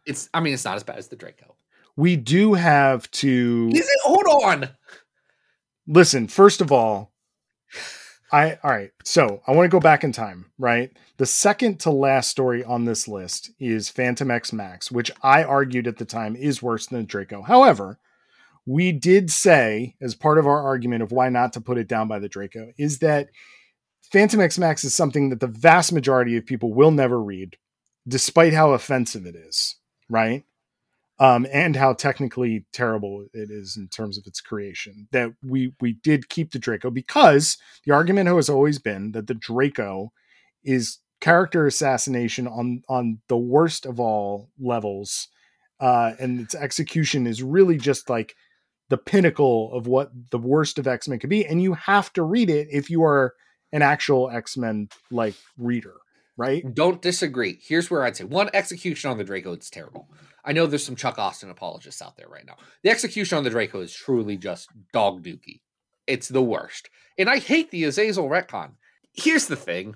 It's, 0.05 0.29
I 0.33 0.39
mean, 0.39 0.53
it's 0.53 0.65
not 0.65 0.75
as 0.75 0.83
bad 0.83 0.97
as 0.97 1.07
the 1.07 1.15
Draco. 1.15 1.55
We 1.95 2.15
do 2.15 2.53
have 2.53 3.09
to 3.11 3.69
Is 3.73 3.81
it? 3.87 4.01
Hold 4.03 4.43
on. 4.43 4.69
listen. 5.87 6.27
First 6.27 6.61
of 6.61 6.71
all, 6.71 7.11
I 8.31 8.57
all 8.63 8.71
right. 8.71 8.91
So 9.03 9.41
I 9.47 9.51
want 9.51 9.65
to 9.65 9.69
go 9.75 9.79
back 9.81 10.03
in 10.03 10.11
time. 10.11 10.51
Right, 10.57 10.91
the 11.17 11.25
second 11.25 11.79
to 11.81 11.91
last 11.91 12.29
story 12.29 12.63
on 12.63 12.85
this 12.85 13.07
list 13.07 13.51
is 13.59 13.89
Phantom 13.89 14.31
X 14.31 14.53
Max, 14.53 14.91
which 14.91 15.11
I 15.21 15.43
argued 15.43 15.87
at 15.87 15.97
the 15.97 16.05
time 16.05 16.35
is 16.35 16.61
worse 16.61 16.87
than 16.87 17.05
Draco. 17.05 17.41
However, 17.41 17.99
we 18.65 18.91
did 18.91 19.29
say 19.29 19.95
as 19.99 20.15
part 20.15 20.37
of 20.37 20.47
our 20.47 20.61
argument 20.61 21.03
of 21.03 21.11
why 21.11 21.29
not 21.29 21.53
to 21.53 21.61
put 21.61 21.77
it 21.77 21.87
down 21.87 22.07
by 22.07 22.19
the 22.19 22.29
Draco 22.29 22.71
is 22.77 22.99
that 22.99 23.29
Phantom 24.11 24.41
X 24.41 24.57
Max 24.57 24.83
is 24.83 24.93
something 24.93 25.29
that 25.29 25.39
the 25.39 25.47
vast 25.47 25.93
majority 25.93 26.35
of 26.35 26.45
people 26.45 26.73
will 26.73 26.91
never 26.91 27.21
read, 27.21 27.57
despite 28.07 28.53
how 28.53 28.71
offensive 28.71 29.25
it 29.25 29.35
is, 29.35 29.75
right? 30.09 30.43
Um, 31.19 31.45
and 31.51 31.75
how 31.75 31.93
technically 31.93 32.65
terrible 32.71 33.25
it 33.33 33.51
is 33.51 33.75
in 33.77 33.89
terms 33.89 34.17
of 34.17 34.25
its 34.25 34.41
creation. 34.41 35.07
That 35.11 35.33
we 35.43 35.73
we 35.79 35.93
did 35.93 36.29
keep 36.29 36.51
the 36.51 36.59
Draco 36.59 36.89
because 36.89 37.57
the 37.85 37.93
argument 37.93 38.29
has 38.29 38.49
always 38.49 38.79
been 38.79 39.11
that 39.11 39.27
the 39.27 39.33
Draco 39.33 40.11
is 40.63 40.99
character 41.21 41.67
assassination 41.67 42.47
on 42.47 42.83
on 42.87 43.19
the 43.27 43.37
worst 43.37 43.85
of 43.85 43.99
all 43.99 44.49
levels, 44.59 45.27
uh, 45.79 46.13
and 46.19 46.39
its 46.39 46.55
execution 46.55 47.27
is 47.27 47.43
really 47.43 47.77
just 47.77 48.09
like 48.09 48.35
the 48.87 48.97
pinnacle 48.97 49.71
of 49.73 49.85
what 49.85 50.09
the 50.31 50.39
worst 50.39 50.79
of 50.79 50.87
X 50.87 51.07
Men 51.07 51.19
could 51.19 51.29
be, 51.29 51.45
and 51.45 51.61
you 51.61 51.73
have 51.73 52.11
to 52.13 52.23
read 52.23 52.49
it 52.49 52.69
if 52.71 52.89
you 52.89 53.03
are 53.03 53.33
an 53.71 53.81
actual 53.81 54.29
X 54.29 54.57
Men 54.57 54.89
like 55.11 55.35
reader, 55.57 55.95
right? 56.37 56.63
Don't 56.73 57.01
disagree. 57.01 57.59
Here's 57.61 57.89
where 57.89 58.03
I'd 58.03 58.15
say 58.15 58.23
one 58.23 58.49
execution 58.53 59.11
on 59.11 59.17
the 59.17 59.23
Draco, 59.23 59.55
is 59.55 59.69
terrible. 59.69 60.09
I 60.43 60.53
know 60.53 60.65
there's 60.65 60.85
some 60.85 60.95
Chuck 60.95 61.19
Austen 61.19 61.49
apologists 61.49 62.01
out 62.01 62.17
there 62.17 62.27
right 62.27 62.45
now. 62.45 62.55
The 62.83 62.89
execution 62.89 63.37
on 63.37 63.43
the 63.43 63.49
Draco 63.49 63.81
is 63.81 63.93
truly 63.93 64.37
just 64.37 64.69
dog 64.93 65.23
dookie. 65.23 65.61
It's 66.07 66.27
the 66.27 66.41
worst. 66.41 66.89
And 67.17 67.29
I 67.29 67.39
hate 67.39 67.69
the 67.71 67.83
Azazel 67.83 68.29
retcon. 68.29 68.71
Here's 69.13 69.47
the 69.47 69.55
thing, 69.55 69.95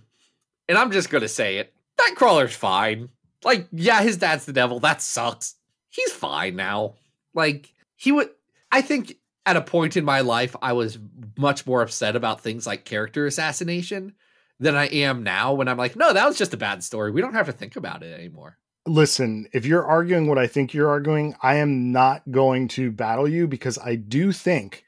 and 0.67 0.78
I'm 0.78 0.91
just 0.91 1.09
gonna 1.09 1.28
say 1.28 1.57
it. 1.57 1.74
Nightcrawler's 1.99 2.55
fine. 2.55 3.09
Like, 3.43 3.67
yeah, 3.71 4.01
his 4.01 4.17
dad's 4.17 4.45
the 4.45 4.53
devil. 4.53 4.80
That 4.80 5.01
sucks. 5.01 5.55
He's 5.89 6.11
fine 6.11 6.55
now. 6.55 6.95
Like, 7.34 7.71
he 7.95 8.11
would 8.11 8.30
I 8.74 8.82
think 8.82 9.17
at 9.46 9.58
a 9.58 9.62
point 9.62 9.98
in 9.98 10.06
my 10.06 10.22
life 10.22 10.56
I 10.62 10.74
was 10.74 10.98
much 11.38 11.66
more 11.66 11.82
upset 11.82 12.16
about 12.16 12.41
things 12.41 12.66
like 12.66 12.86
character 12.86 13.26
assassination 13.26 14.14
than 14.60 14.76
I 14.76 14.86
am 14.86 15.24
now 15.24 15.54
when 15.54 15.68
I'm 15.68 15.78
like, 15.78 15.96
no, 15.96 16.14
that 16.14 16.28
was 16.28 16.38
just 16.38 16.54
a 16.54 16.58
bad 16.58 16.84
story. 16.84 17.12
We 17.12 17.22
don't 17.22 17.34
have 17.34 17.48
to 17.48 17.52
think 17.52 17.76
about 17.76 18.04
it 18.04 18.14
anymore. 18.18 18.58
listen, 18.86 19.48
if 19.54 19.66
you're 19.66 19.86
arguing 19.86 20.28
what 20.28 20.38
I 20.38 20.48
think 20.48 20.74
you're 20.74 20.89
arguing, 20.89 21.36
I 21.41 21.56
am 21.56 21.91
not 21.91 22.30
going 22.32 22.68
to 22.70 22.91
battle 22.91 23.28
you 23.28 23.48
because 23.48 23.78
I 23.78 23.96
do 23.96 24.32
think 24.32 24.86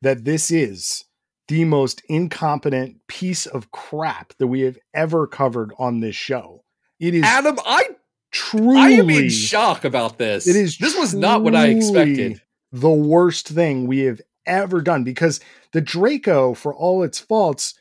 that 0.00 0.24
this 0.24 0.50
is 0.50 1.04
the 1.48 1.64
most 1.64 2.02
incompetent 2.08 3.06
piece 3.08 3.46
of 3.46 3.70
crap 3.70 4.32
that 4.38 4.46
we 4.46 4.62
have 4.62 4.78
ever 4.94 5.26
covered 5.26 5.72
on 5.78 6.00
this 6.00 6.16
show. 6.16 6.64
It 7.00 7.14
is 7.14 7.24
Adam, 7.24 7.58
I 7.66 7.90
truly 8.30 8.78
I 8.78 8.88
am 8.90 9.10
in 9.10 9.28
shock 9.28 9.84
about 9.84 10.18
this. 10.18 10.46
It 10.46 10.56
is 10.56 10.78
this 10.78 10.96
was 10.96 11.14
not 11.14 11.42
what 11.42 11.54
I 11.54 11.68
expected. 11.68 12.40
The 12.72 12.90
worst 12.90 13.48
thing 13.48 13.86
we 13.86 14.00
have 14.00 14.20
ever 14.46 14.80
done 14.80 15.04
because 15.04 15.40
the 15.72 15.80
Draco, 15.80 16.54
for 16.54 16.74
all 16.74 17.02
its 17.02 17.20
faults, 17.20 17.74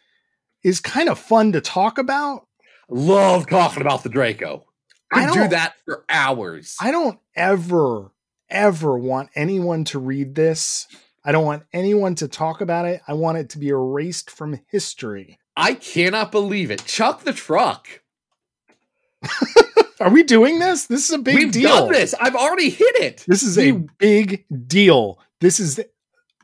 is 0.64 0.80
kind 0.80 1.10
of 1.10 1.18
fun 1.18 1.54
to 1.54 1.62
talk 1.62 1.98
about. 1.98 2.48
Love 2.90 3.48
talking 3.48 3.82
about 3.82 4.04
the 4.04 4.10
Draco. 4.10 4.66
I 5.14 5.32
do 5.34 5.48
that 5.48 5.74
for 5.86 6.06
hours. 6.10 6.78
I 6.80 6.92
don't 6.92 7.20
ever, 7.36 8.12
ever 8.50 8.98
want 8.98 9.30
anyone 9.36 9.84
to 9.86 10.00
read 10.00 10.36
this. 10.36 10.88
I 11.24 11.32
don't 11.32 11.46
want 11.46 11.64
anyone 11.74 12.16
to 12.16 12.28
talk 12.28 12.62
about 12.62 12.86
it. 12.86 13.02
I 13.08 13.14
want 13.14 13.38
it 13.38 13.50
to 13.52 13.60
be 13.60 13.70
erased 13.70 14.30
from 14.32 14.60
history. 14.68 15.40
I 15.56 15.74
cannot 15.74 16.32
believe 16.32 16.72
it. 16.72 16.86
Chuck 16.86 17.24
the 17.24 17.34
truck. 17.34 17.88
Are 20.02 20.10
we 20.10 20.24
doing 20.24 20.60
this? 20.60 20.88
This 20.88 21.06
is 21.10 21.12
a 21.12 21.20
big 21.20 21.36
We've 21.36 21.52
deal. 21.52 21.70
done 21.70 21.92
this. 21.94 22.14
I've 22.20 22.36
already 22.36 22.70
hit 22.70 22.96
it. 22.98 23.24
This 23.28 23.44
is 23.44 23.58
a 23.58 23.72
big 24.00 24.46
deal. 24.68 25.20
This 25.40 25.60
is 25.60 25.76
The 25.76 25.86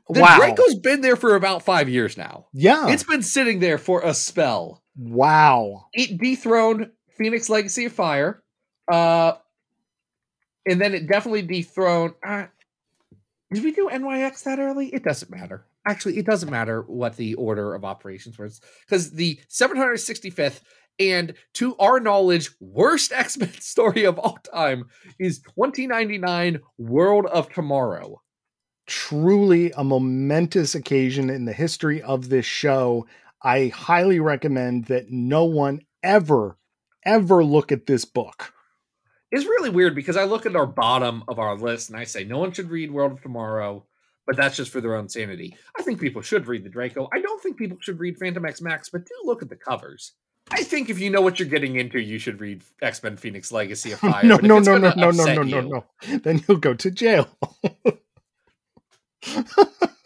wow. 0.10 0.38
Draco's 0.38 0.76
been 0.76 1.02
there 1.02 1.16
for 1.16 1.36
about 1.36 1.64
five 1.64 1.90
years 1.90 2.18
now. 2.18 2.48
yeah. 2.54 2.88
It's 2.90 3.04
been 3.04 3.24
sitting 3.24 3.60
there 3.60 3.78
for 3.78 4.02
a 4.02 4.14
spell. 4.14 4.84
wow. 4.96 5.86
It 5.94 6.18
dethroned 6.20 6.92
Phoenix 7.18 7.50
Legacy 7.50 7.86
of 7.86 7.94
Fire. 7.94 8.44
Uh 8.92 9.34
and 10.70 10.80
then 10.82 10.94
it 10.94 11.08
definitely 11.08 11.42
dethroned 11.42 12.14
uh, 12.26 12.46
did 13.54 13.64
we 13.64 13.72
do 13.72 13.90
NYX 13.92 14.44
that 14.44 14.60
early? 14.60 14.88
It 14.88 15.04
doesn't 15.04 15.32
matter. 15.32 15.66
Actually, 15.88 16.18
it 16.18 16.26
doesn't 16.26 16.50
matter 16.50 16.82
what 16.82 17.16
the 17.16 17.34
order 17.36 17.74
of 17.74 17.86
operations 17.86 18.38
was 18.38 18.60
because 18.86 19.12
the 19.12 19.40
765th 19.50 20.60
and 21.00 21.34
to 21.56 21.76
our 21.78 22.00
knowledge, 22.00 22.52
worst 22.60 23.12
X-Men 23.16 23.54
story 23.60 24.04
of 24.06 24.18
all 24.18 24.38
time 24.54 24.86
is 25.20 25.40
2099 25.40 26.60
World 26.78 27.26
of 27.28 27.50
Tomorrow. 27.50 28.22
truly 28.88 29.72
a 29.76 29.84
momentous 29.84 30.74
occasion 30.74 31.30
in 31.30 31.46
the 31.46 31.54
history 31.54 32.02
of 32.02 32.30
this 32.30 32.46
show. 32.46 33.06
I 33.44 33.68
highly 33.68 34.20
recommend 34.20 34.86
that 34.86 35.12
no 35.12 35.44
one 35.44 35.82
ever, 36.04 36.58
ever 37.06 37.44
look 37.44 37.72
at 37.72 37.86
this 37.86 38.06
book. 38.06 38.54
It's 39.30 39.46
really 39.46 39.70
weird 39.70 39.94
because 39.94 40.16
I 40.16 40.24
look 40.24 40.46
at 40.46 40.56
our 40.56 40.66
bottom 40.66 41.24
of 41.28 41.38
our 41.38 41.58
list 41.58 41.90
and 41.90 42.00
I 42.00 42.06
say 42.06 42.24
no 42.24 42.38
one 42.40 42.54
should 42.54 42.70
read 42.72 42.92
World 42.92 43.12
of 43.12 43.22
Tomorrow, 43.22 43.86
but 44.26 44.38
that's 44.38 44.56
just 44.56 44.72
for 44.72 44.80
their 44.80 44.96
own 44.96 45.10
sanity. 45.10 45.58
I 45.78 45.84
think 45.84 46.00
people 46.00 46.22
should 46.22 46.48
read 46.48 46.64
the 46.64 46.70
Draco. 46.70 47.10
I 47.14 47.20
don't 47.20 47.44
think 47.44 47.58
people 47.58 47.78
should 47.82 48.00
read 48.00 48.18
Phantom 48.18 48.46
X 48.46 48.62
Max, 48.62 48.90
but 48.90 49.06
do 49.06 49.14
look 49.26 49.42
at 49.42 49.50
the 49.50 49.58
covers. 49.58 50.14
I 50.52 50.64
think 50.64 50.90
if 50.90 51.00
you 51.00 51.10
know 51.10 51.22
what 51.22 51.40
you're 51.40 51.50
getting 51.50 51.76
into, 51.76 52.00
you 52.00 52.20
should 52.20 52.40
read 52.40 52.64
X 52.82 53.02
Men 53.04 53.18
Phoenix 53.18 53.52
Legacy 53.52 53.92
of 53.92 54.00
Fire. 54.02 54.24
no, 54.24 54.38
no, 54.38 54.60
no, 54.60 54.78
no, 54.78 54.94
no, 54.96 55.12
no, 55.12 55.26
no, 55.34 55.44
no, 55.44 55.62
no. 55.62 55.84
Then 56.20 56.44
you'll 56.48 56.58
go 56.58 56.74
to 56.74 56.92
jail. 56.92 57.28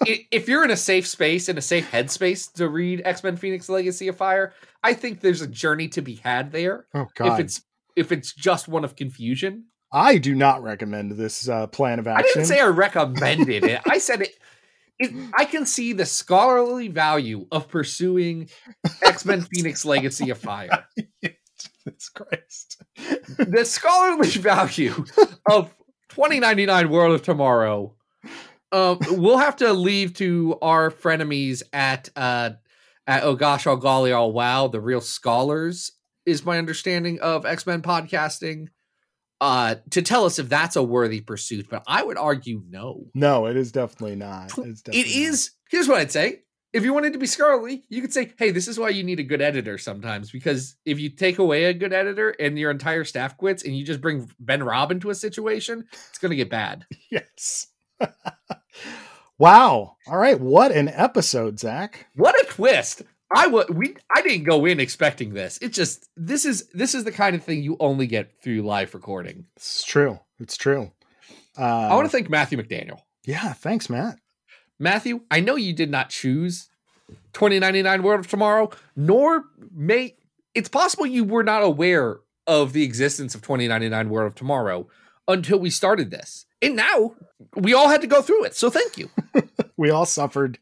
if 0.05 0.47
you're 0.47 0.63
in 0.63 0.71
a 0.71 0.77
safe 0.77 1.05
space, 1.07 1.49
in 1.49 1.57
a 1.57 1.61
safe 1.61 1.91
headspace 1.91 2.51
to 2.53 2.67
read 2.69 3.01
X 3.05 3.23
Men 3.23 3.37
Phoenix 3.37 3.69
Legacy 3.69 4.07
of 4.07 4.17
Fire, 4.17 4.53
I 4.83 4.93
think 4.93 5.21
there's 5.21 5.41
a 5.41 5.47
journey 5.47 5.87
to 5.89 6.01
be 6.01 6.15
had 6.15 6.51
there. 6.51 6.85
Oh 6.93 7.07
God! 7.15 7.33
If 7.33 7.39
it's 7.45 7.61
if 7.95 8.11
it's 8.11 8.33
just 8.33 8.67
one 8.67 8.83
of 8.83 8.95
confusion, 8.95 9.65
I 9.91 10.17
do 10.17 10.33
not 10.33 10.63
recommend 10.63 11.11
this 11.11 11.47
uh, 11.47 11.67
plan 11.67 11.99
of 11.99 12.07
action. 12.07 12.25
I 12.25 12.33
didn't 12.33 12.47
say 12.47 12.59
I 12.59 12.67
recommended 12.67 13.63
it. 13.63 13.81
I 13.87 13.97
said 13.97 14.21
it, 14.21 14.37
it. 15.01 15.29
I 15.37 15.45
can 15.45 15.65
see 15.65 15.93
the 15.93 16.05
scholarly 16.05 16.87
value 16.87 17.47
of 17.51 17.67
pursuing 17.67 18.49
X 19.03 19.25
Men 19.25 19.41
Phoenix 19.53 19.85
Legacy 19.85 20.29
of 20.29 20.37
Fire. 20.37 20.85
Jesus 21.21 22.09
Christ. 22.09 22.81
The 23.37 23.65
scholarly 23.65 24.29
value 24.29 25.05
of 25.49 25.73
2099 26.09 26.89
World 26.89 27.15
of 27.15 27.21
Tomorrow. 27.23 27.95
Um, 28.71 28.99
we'll 29.09 29.37
have 29.37 29.57
to 29.57 29.73
leave 29.73 30.13
to 30.15 30.57
our 30.61 30.89
frenemies 30.89 31.61
at 31.73 32.09
uh, 32.15 32.51
at 33.07 33.23
Oh 33.23 33.35
Gosh 33.35 33.67
Oh 33.67 33.75
Golly 33.75 34.13
Oh 34.13 34.27
Wow, 34.27 34.67
the 34.67 34.79
real 34.79 35.01
scholars 35.01 35.91
is 36.25 36.45
my 36.45 36.57
understanding 36.57 37.19
of 37.19 37.45
X 37.45 37.65
Men 37.65 37.81
podcasting. 37.81 38.67
Uh, 39.41 39.75
to 39.89 40.03
tell 40.03 40.25
us 40.25 40.37
if 40.37 40.47
that's 40.47 40.75
a 40.75 40.83
worthy 40.83 41.19
pursuit, 41.19 41.67
but 41.67 41.81
I 41.87 42.03
would 42.03 42.17
argue 42.17 42.61
no. 42.69 43.07
No, 43.15 43.47
it 43.47 43.57
is 43.57 43.71
definitely 43.71 44.15
not. 44.15 44.45
It's 44.45 44.81
It 44.81 44.85
definitely 44.85 45.23
is. 45.23 45.51
Here's 45.71 45.87
what 45.87 45.97
I'd 45.97 46.11
say. 46.11 46.43
If 46.73 46.85
you 46.85 46.93
wanted 46.93 47.13
to 47.13 47.19
be 47.19 47.25
scholarly, 47.25 47.83
you 47.89 48.01
could 48.01 48.13
say, 48.13 48.31
"Hey, 48.37 48.51
this 48.51 48.67
is 48.67 48.77
why 48.77 48.89
you 48.89 49.03
need 49.03 49.19
a 49.19 49.23
good 49.23 49.41
editor 49.41 49.79
sometimes." 49.79 50.31
Because 50.31 50.75
if 50.85 50.99
you 50.99 51.09
take 51.09 51.39
away 51.39 51.65
a 51.65 51.73
good 51.73 51.91
editor 51.91 52.29
and 52.29 52.57
your 52.57 52.69
entire 52.69 53.03
staff 53.03 53.35
quits, 53.35 53.63
and 53.63 53.75
you 53.75 53.83
just 53.83 53.99
bring 53.99 54.31
Ben 54.39 54.61
Raab 54.63 54.91
into 54.91 55.09
a 55.09 55.15
situation, 55.15 55.85
it's 56.09 56.19
going 56.19 56.29
to 56.29 56.35
get 56.35 56.49
bad. 56.49 56.85
Yes. 57.09 57.67
wow. 59.37 59.97
All 60.07 60.17
right. 60.17 60.39
What 60.39 60.71
an 60.71 60.87
episode, 60.87 61.59
Zach. 61.59 62.05
What 62.15 62.39
a 62.39 62.45
twist! 62.45 63.01
I 63.34 63.47
would. 63.47 63.69
We. 63.69 63.95
I 64.13 64.21
didn't 64.21 64.43
go 64.43 64.65
in 64.65 64.79
expecting 64.79 65.34
this. 65.34 65.57
It 65.61 65.69
just. 65.69 66.09
This 66.15 66.45
is. 66.45 66.67
This 66.73 66.93
is 66.95 67.03
the 67.03 67.11
kind 67.11 67.36
of 67.36 67.43
thing 67.43 67.63
you 67.63 67.77
only 67.79 68.07
get 68.07 68.41
through 68.41 68.61
live 68.61 68.93
recording. 68.93 69.45
It's 69.55 69.84
true. 69.84 70.19
It's 70.39 70.57
true. 70.57 70.91
Uh, 71.57 71.63
I 71.63 71.95
want 71.95 72.05
to 72.05 72.09
thank 72.09 72.29
Matthew 72.29 72.57
McDaniel. 72.57 72.99
Yeah. 73.25 73.53
Thanks, 73.53 73.89
Matt. 73.89 74.19
Matthew, 74.79 75.21
I 75.29 75.41
know 75.41 75.55
you 75.55 75.73
did 75.73 75.91
not 75.91 76.09
choose 76.09 76.69
2099 77.34 78.03
World 78.03 78.19
of 78.21 78.27
Tomorrow, 78.27 78.71
nor 78.95 79.45
may 79.73 80.15
it's 80.55 80.69
possible 80.69 81.05
you 81.05 81.23
were 81.23 81.43
not 81.43 81.63
aware 81.63 82.19
of 82.47 82.73
the 82.73 82.84
existence 82.84 83.36
of 83.36 83.41
2099 83.41 84.09
World 84.09 84.27
of 84.27 84.36
Tomorrow 84.36 84.88
until 85.27 85.59
we 85.59 85.69
started 85.69 86.11
this. 86.11 86.45
And 86.61 86.75
now 86.75 87.15
we 87.55 87.73
all 87.73 87.89
had 87.89 88.01
to 88.01 88.07
go 88.07 88.21
through 88.21 88.45
it. 88.45 88.55
So 88.55 88.69
thank 88.69 88.97
you. 88.97 89.09
we 89.77 89.89
all 89.89 90.05
suffered. 90.05 90.59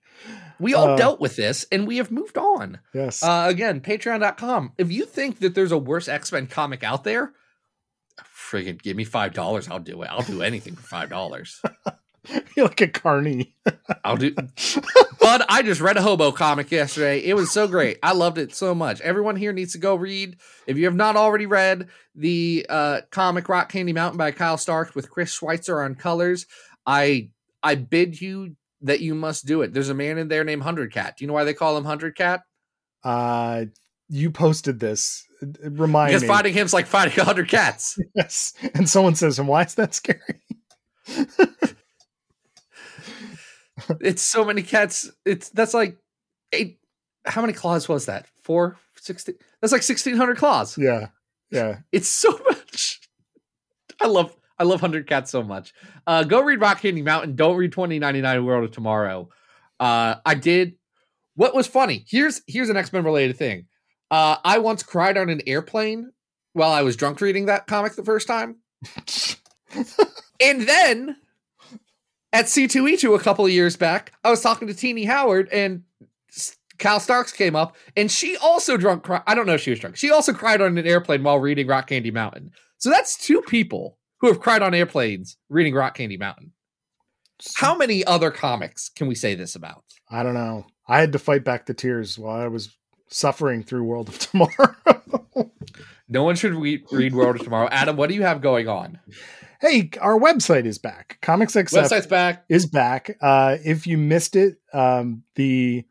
We 0.60 0.74
all 0.74 0.90
Uh, 0.90 0.96
dealt 0.98 1.20
with 1.20 1.36
this 1.36 1.66
and 1.72 1.88
we 1.88 1.98
have 1.98 2.12
moved 2.12 2.38
on. 2.38 2.80
Yes. 2.94 3.24
Uh, 3.24 3.46
again, 3.50 3.82
patreon.com. 3.82 4.74
If 4.78 4.92
you 4.92 5.06
think 5.06 5.40
that 5.40 5.56
there's 5.56 5.72
a 5.72 5.78
worse 5.78 6.08
X 6.08 6.32
Men 6.32 6.48
comic 6.48 6.84
out 6.84 7.04
there, 7.04 7.34
friggin' 8.52 8.82
give 8.82 8.98
me 8.98 9.06
$5. 9.06 9.72
I'll 9.72 9.80
do 9.80 10.02
it. 10.02 10.08
I'll 10.12 10.22
do 10.24 10.42
anything 10.42 10.76
for 10.76 10.84
$5. 10.84 11.60
You're 12.56 12.68
like 12.68 12.82
a 12.82 12.88
carny. 12.88 13.56
I'll 14.04 14.18
do. 14.18 14.36
But 15.22 15.46
I 15.50 15.62
just 15.62 15.82
read 15.82 15.98
a 15.98 16.02
hobo 16.02 16.32
comic 16.32 16.72
yesterday. 16.72 17.20
It 17.20 17.36
was 17.36 17.52
so 17.52 17.68
great. 17.68 18.00
I 18.02 18.14
loved 18.14 18.38
it 18.38 18.56
so 18.56 18.74
much. 18.74 19.00
Everyone 19.02 19.36
here 19.36 19.52
needs 19.52 19.74
to 19.74 19.78
go 19.78 19.94
read. 19.94 20.38
If 20.66 20.78
you 20.78 20.86
have 20.86 20.96
not 20.96 21.18
already 21.18 21.46
read 21.46 21.90
the 22.16 22.66
uh, 22.68 23.02
comic 23.12 23.48
Rock 23.50 23.70
Candy 23.72 23.94
Mountain 23.94 24.18
by 24.18 24.32
Kyle 24.32 24.58
Stark 24.58 24.96
with 24.96 25.12
Chris 25.12 25.30
Schweitzer 25.32 25.84
on 25.84 25.94
colors, 25.96 26.48
I 26.86 27.30
I 27.62 27.76
bid 27.76 28.20
you 28.20 28.56
that 28.82 29.02
you 29.02 29.14
must 29.16 29.46
do 29.46 29.62
it. 29.62 29.74
There's 29.74 29.90
a 29.90 29.94
man 29.94 30.18
in 30.18 30.28
there 30.28 30.44
named 30.44 30.62
Hundred 30.64 30.94
Cat. 30.94 31.18
Do 31.18 31.24
you 31.24 31.28
know 31.28 31.34
why 31.34 31.44
they 31.44 31.54
call 31.54 31.76
him 31.78 31.84
Hundred 31.86 32.16
Cat? 32.16 32.42
Uh, 33.04 33.66
you 34.08 34.32
posted 34.32 34.80
this. 34.80 35.26
Remind 35.62 36.10
Because 36.10 36.24
me. 36.24 36.28
fighting 36.28 36.54
him's 36.54 36.74
like 36.74 36.86
fighting 36.86 37.18
a 37.20 37.24
hundred 37.24 37.48
cats. 37.48 37.98
Yes. 38.16 38.54
And 38.74 38.90
someone 38.90 39.16
says, 39.16 39.40
and 39.40 39.48
why 39.48 39.64
is 39.64 39.76
that 39.76 39.94
scary? 39.94 40.42
it's 44.02 44.22
so 44.22 44.44
many 44.46 44.62
cats. 44.62 45.10
It's 45.26 45.50
that's 45.50 45.74
like 45.74 45.98
eight. 46.52 46.80
How 47.26 47.42
many 47.42 47.54
claws 47.54 47.88
was 47.88 48.06
that? 48.08 48.28
Four, 48.44 48.78
sixteen. 49.00 49.36
That's 49.62 49.72
like 49.74 49.84
sixteen 49.84 50.16
hundred 50.18 50.38
claws. 50.38 50.78
Yeah. 50.78 51.08
Yeah. 51.52 51.80
It's 51.92 52.10
so 52.10 52.32
much. 52.50 53.00
I 54.02 54.08
love 54.08 54.36
I 54.60 54.64
love 54.66 54.82
Hundred 54.82 55.08
Cats 55.08 55.32
so 55.32 55.42
much. 55.42 55.74
Uh, 56.06 56.24
go 56.24 56.42
read 56.42 56.60
Rock 56.60 56.82
Candy 56.82 57.02
Mountain. 57.02 57.36
Don't 57.36 57.56
read 57.56 57.72
twenty 57.72 57.98
ninety 57.98 58.22
nine 58.22 58.44
World 58.46 58.66
of 58.66 58.72
Tomorrow. 58.72 59.30
Uh, 59.80 60.16
I 60.26 60.36
did. 60.36 60.76
What 61.36 61.56
was 61.56 61.68
funny? 61.68 62.06
Here's 62.08 62.42
here's 62.48 62.70
an 62.70 62.78
X 62.78 62.92
Men 62.92 63.04
related 63.04 63.38
thing. 63.38 63.68
Uh, 64.12 64.38
I 64.44 64.58
once 64.58 64.84
cried 64.84 65.18
on 65.18 65.30
an 65.30 65.42
airplane 65.48 66.12
while 66.54 66.72
I 66.72 66.82
was 66.82 66.96
drunk 66.96 67.22
reading 67.22 67.46
that 67.46 67.68
comic 67.68 67.96
the 67.96 68.04
first 68.04 68.28
time, 68.28 68.58
and 70.42 70.62
then 70.62 71.16
at 72.34 72.46
C2E2 72.46 73.16
a 73.16 73.24
couple 73.24 73.46
of 73.46 73.52
years 73.52 73.78
back, 73.78 74.14
I 74.24 74.30
was 74.30 74.42
talking 74.42 74.68
to 74.68 74.74
Tini 74.74 75.06
Howard 75.06 75.48
and 75.52 75.84
Kyle 76.80 77.00
Starks 77.00 77.32
came 77.32 77.56
up 77.56 77.76
and 77.96 78.12
she 78.12 78.36
also 78.38 78.78
drunk. 78.78 79.04
Cry- 79.04 79.24
I 79.28 79.36
don't 79.36 79.46
know 79.46 79.54
if 79.54 79.62
she 79.62 79.70
was 79.70 79.80
drunk. 79.80 79.96
She 79.96 80.12
also 80.12 80.34
cried 80.34 80.62
on 80.62 80.78
an 80.78 80.88
airplane 80.88 81.24
while 81.24 81.40
reading 81.40 81.68
Rock 81.68 81.88
Candy 81.88 82.12
Mountain. 82.12 82.52
So 82.78 82.90
that's 82.90 83.18
two 83.18 83.42
people 83.42 83.99
who 84.22 84.28
have 84.28 84.40
cried 84.40 84.62
on 84.62 84.74
airplanes 84.74 85.38
reading 85.50 85.74
Rock 85.74 85.96
Candy 85.96 86.18
Mountain. 86.18 86.54
How 87.56 87.76
many 87.78 88.04
other 88.06 88.32
comics 88.32 88.90
can 88.90 89.08
we 89.08 89.16
say 89.16 89.34
this 89.36 89.56
about? 89.56 89.84
I 90.10 90.24
don't 90.24 90.34
know. 90.34 90.66
I 90.88 91.00
had 91.00 91.14
to 91.14 91.20
fight 91.20 91.44
back 91.44 91.66
the 91.66 91.74
tears 91.74 92.18
while 92.20 92.40
I 92.42 92.48
was 92.48 92.76
suffering 93.08 93.64
through 93.64 93.84
World 93.84 94.10
of 94.10 94.20
Tomorrow. 94.20 94.76
No 96.10 96.24
one 96.24 96.36
should 96.36 96.54
re- 96.56 96.84
read 96.92 97.14
World 97.14 97.38
of 97.38 97.44
Tomorrow. 97.44 97.70
Adam, 97.72 97.96
what 97.96 98.10
do 98.10 98.16
you 98.16 98.24
have 98.24 98.42
going 98.42 98.68
on? 98.68 99.00
hey, 99.62 99.90
our 100.00 100.18
website 100.18 100.66
is 100.66 100.78
back. 100.78 101.18
ComicsXF 101.22 101.74
Website's 101.84 102.08
back. 102.08 102.46
is 102.50 102.66
back. 102.66 103.18
Uh, 103.22 103.58
if 103.64 103.86
you 103.86 103.98
missed 103.98 104.36
it, 104.38 104.56
um, 104.74 105.22
the 105.36 105.84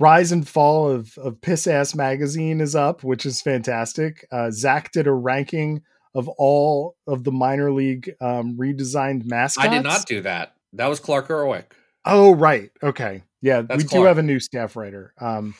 rise 0.00 0.32
and 0.32 0.48
fall 0.48 0.90
of, 0.90 1.16
of 1.18 1.38
Piss 1.42 1.66
Ass 1.66 1.94
Magazine 1.94 2.60
is 2.60 2.74
up, 2.74 3.04
which 3.04 3.26
is 3.26 3.40
fantastic. 3.42 4.26
Uh, 4.32 4.50
Zach 4.50 4.92
did 4.92 5.06
a 5.06 5.12
ranking 5.12 5.82
of 6.14 6.28
all 6.28 6.96
of 7.06 7.24
the 7.24 7.32
minor 7.32 7.72
league 7.72 8.14
um, 8.20 8.56
redesigned 8.56 9.24
mascots. 9.24 9.66
I 9.66 9.70
did 9.70 9.82
not 9.82 10.06
do 10.06 10.20
that. 10.22 10.54
That 10.74 10.86
was 10.86 11.00
Clark 11.00 11.28
Erwick. 11.28 11.72
Oh, 12.04 12.34
right. 12.34 12.70
Okay. 12.82 13.22
Yeah, 13.40 13.62
That's 13.62 13.82
we 13.82 13.88
do 13.88 14.04
have 14.04 14.18
a 14.18 14.22
new 14.22 14.40
staff 14.40 14.76
writer. 14.76 15.14
Um, 15.20 15.54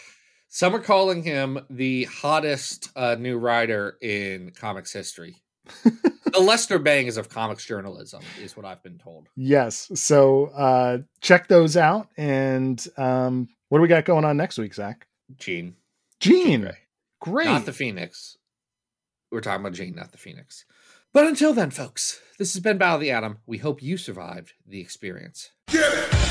Some 0.48 0.74
are 0.74 0.80
calling 0.80 1.22
him 1.22 1.58
the 1.70 2.04
hottest 2.04 2.90
uh, 2.96 3.16
new 3.18 3.38
writer 3.38 3.96
in 4.00 4.50
comics 4.50 4.92
history. 4.92 5.36
the 5.84 6.40
Lester 6.40 6.78
Bangs 6.78 7.16
of 7.16 7.28
comics 7.28 7.64
journalism 7.64 8.22
is 8.40 8.56
what 8.56 8.66
I've 8.66 8.82
been 8.82 8.98
told. 8.98 9.28
yes. 9.36 9.90
So 9.94 10.46
uh, 10.46 10.98
check 11.20 11.48
those 11.48 11.76
out. 11.76 12.08
And 12.16 12.84
um, 12.96 13.48
what 13.68 13.78
do 13.78 13.82
we 13.82 13.88
got 13.88 14.04
going 14.04 14.24
on 14.24 14.36
next 14.36 14.58
week, 14.58 14.74
Zach? 14.74 15.06
Jean, 15.38 15.76
Jean. 16.20 16.62
Grey. 16.62 16.76
Great. 17.20 17.46
not 17.46 17.64
the 17.66 17.72
Phoenix. 17.72 18.36
We're 19.32 19.40
talking 19.40 19.62
about 19.64 19.72
Jane, 19.72 19.94
not 19.94 20.12
the 20.12 20.18
Phoenix. 20.18 20.66
But 21.14 21.26
until 21.26 21.54
then, 21.54 21.70
folks, 21.70 22.20
this 22.38 22.52
has 22.52 22.62
been 22.62 22.76
Battle 22.76 22.96
of 22.96 23.00
the 23.00 23.10
Atom. 23.10 23.38
We 23.46 23.58
hope 23.58 23.82
you 23.82 23.96
survived 23.96 24.52
the 24.66 24.80
experience. 24.80 25.50
Get 25.68 25.90
it! 25.90 26.21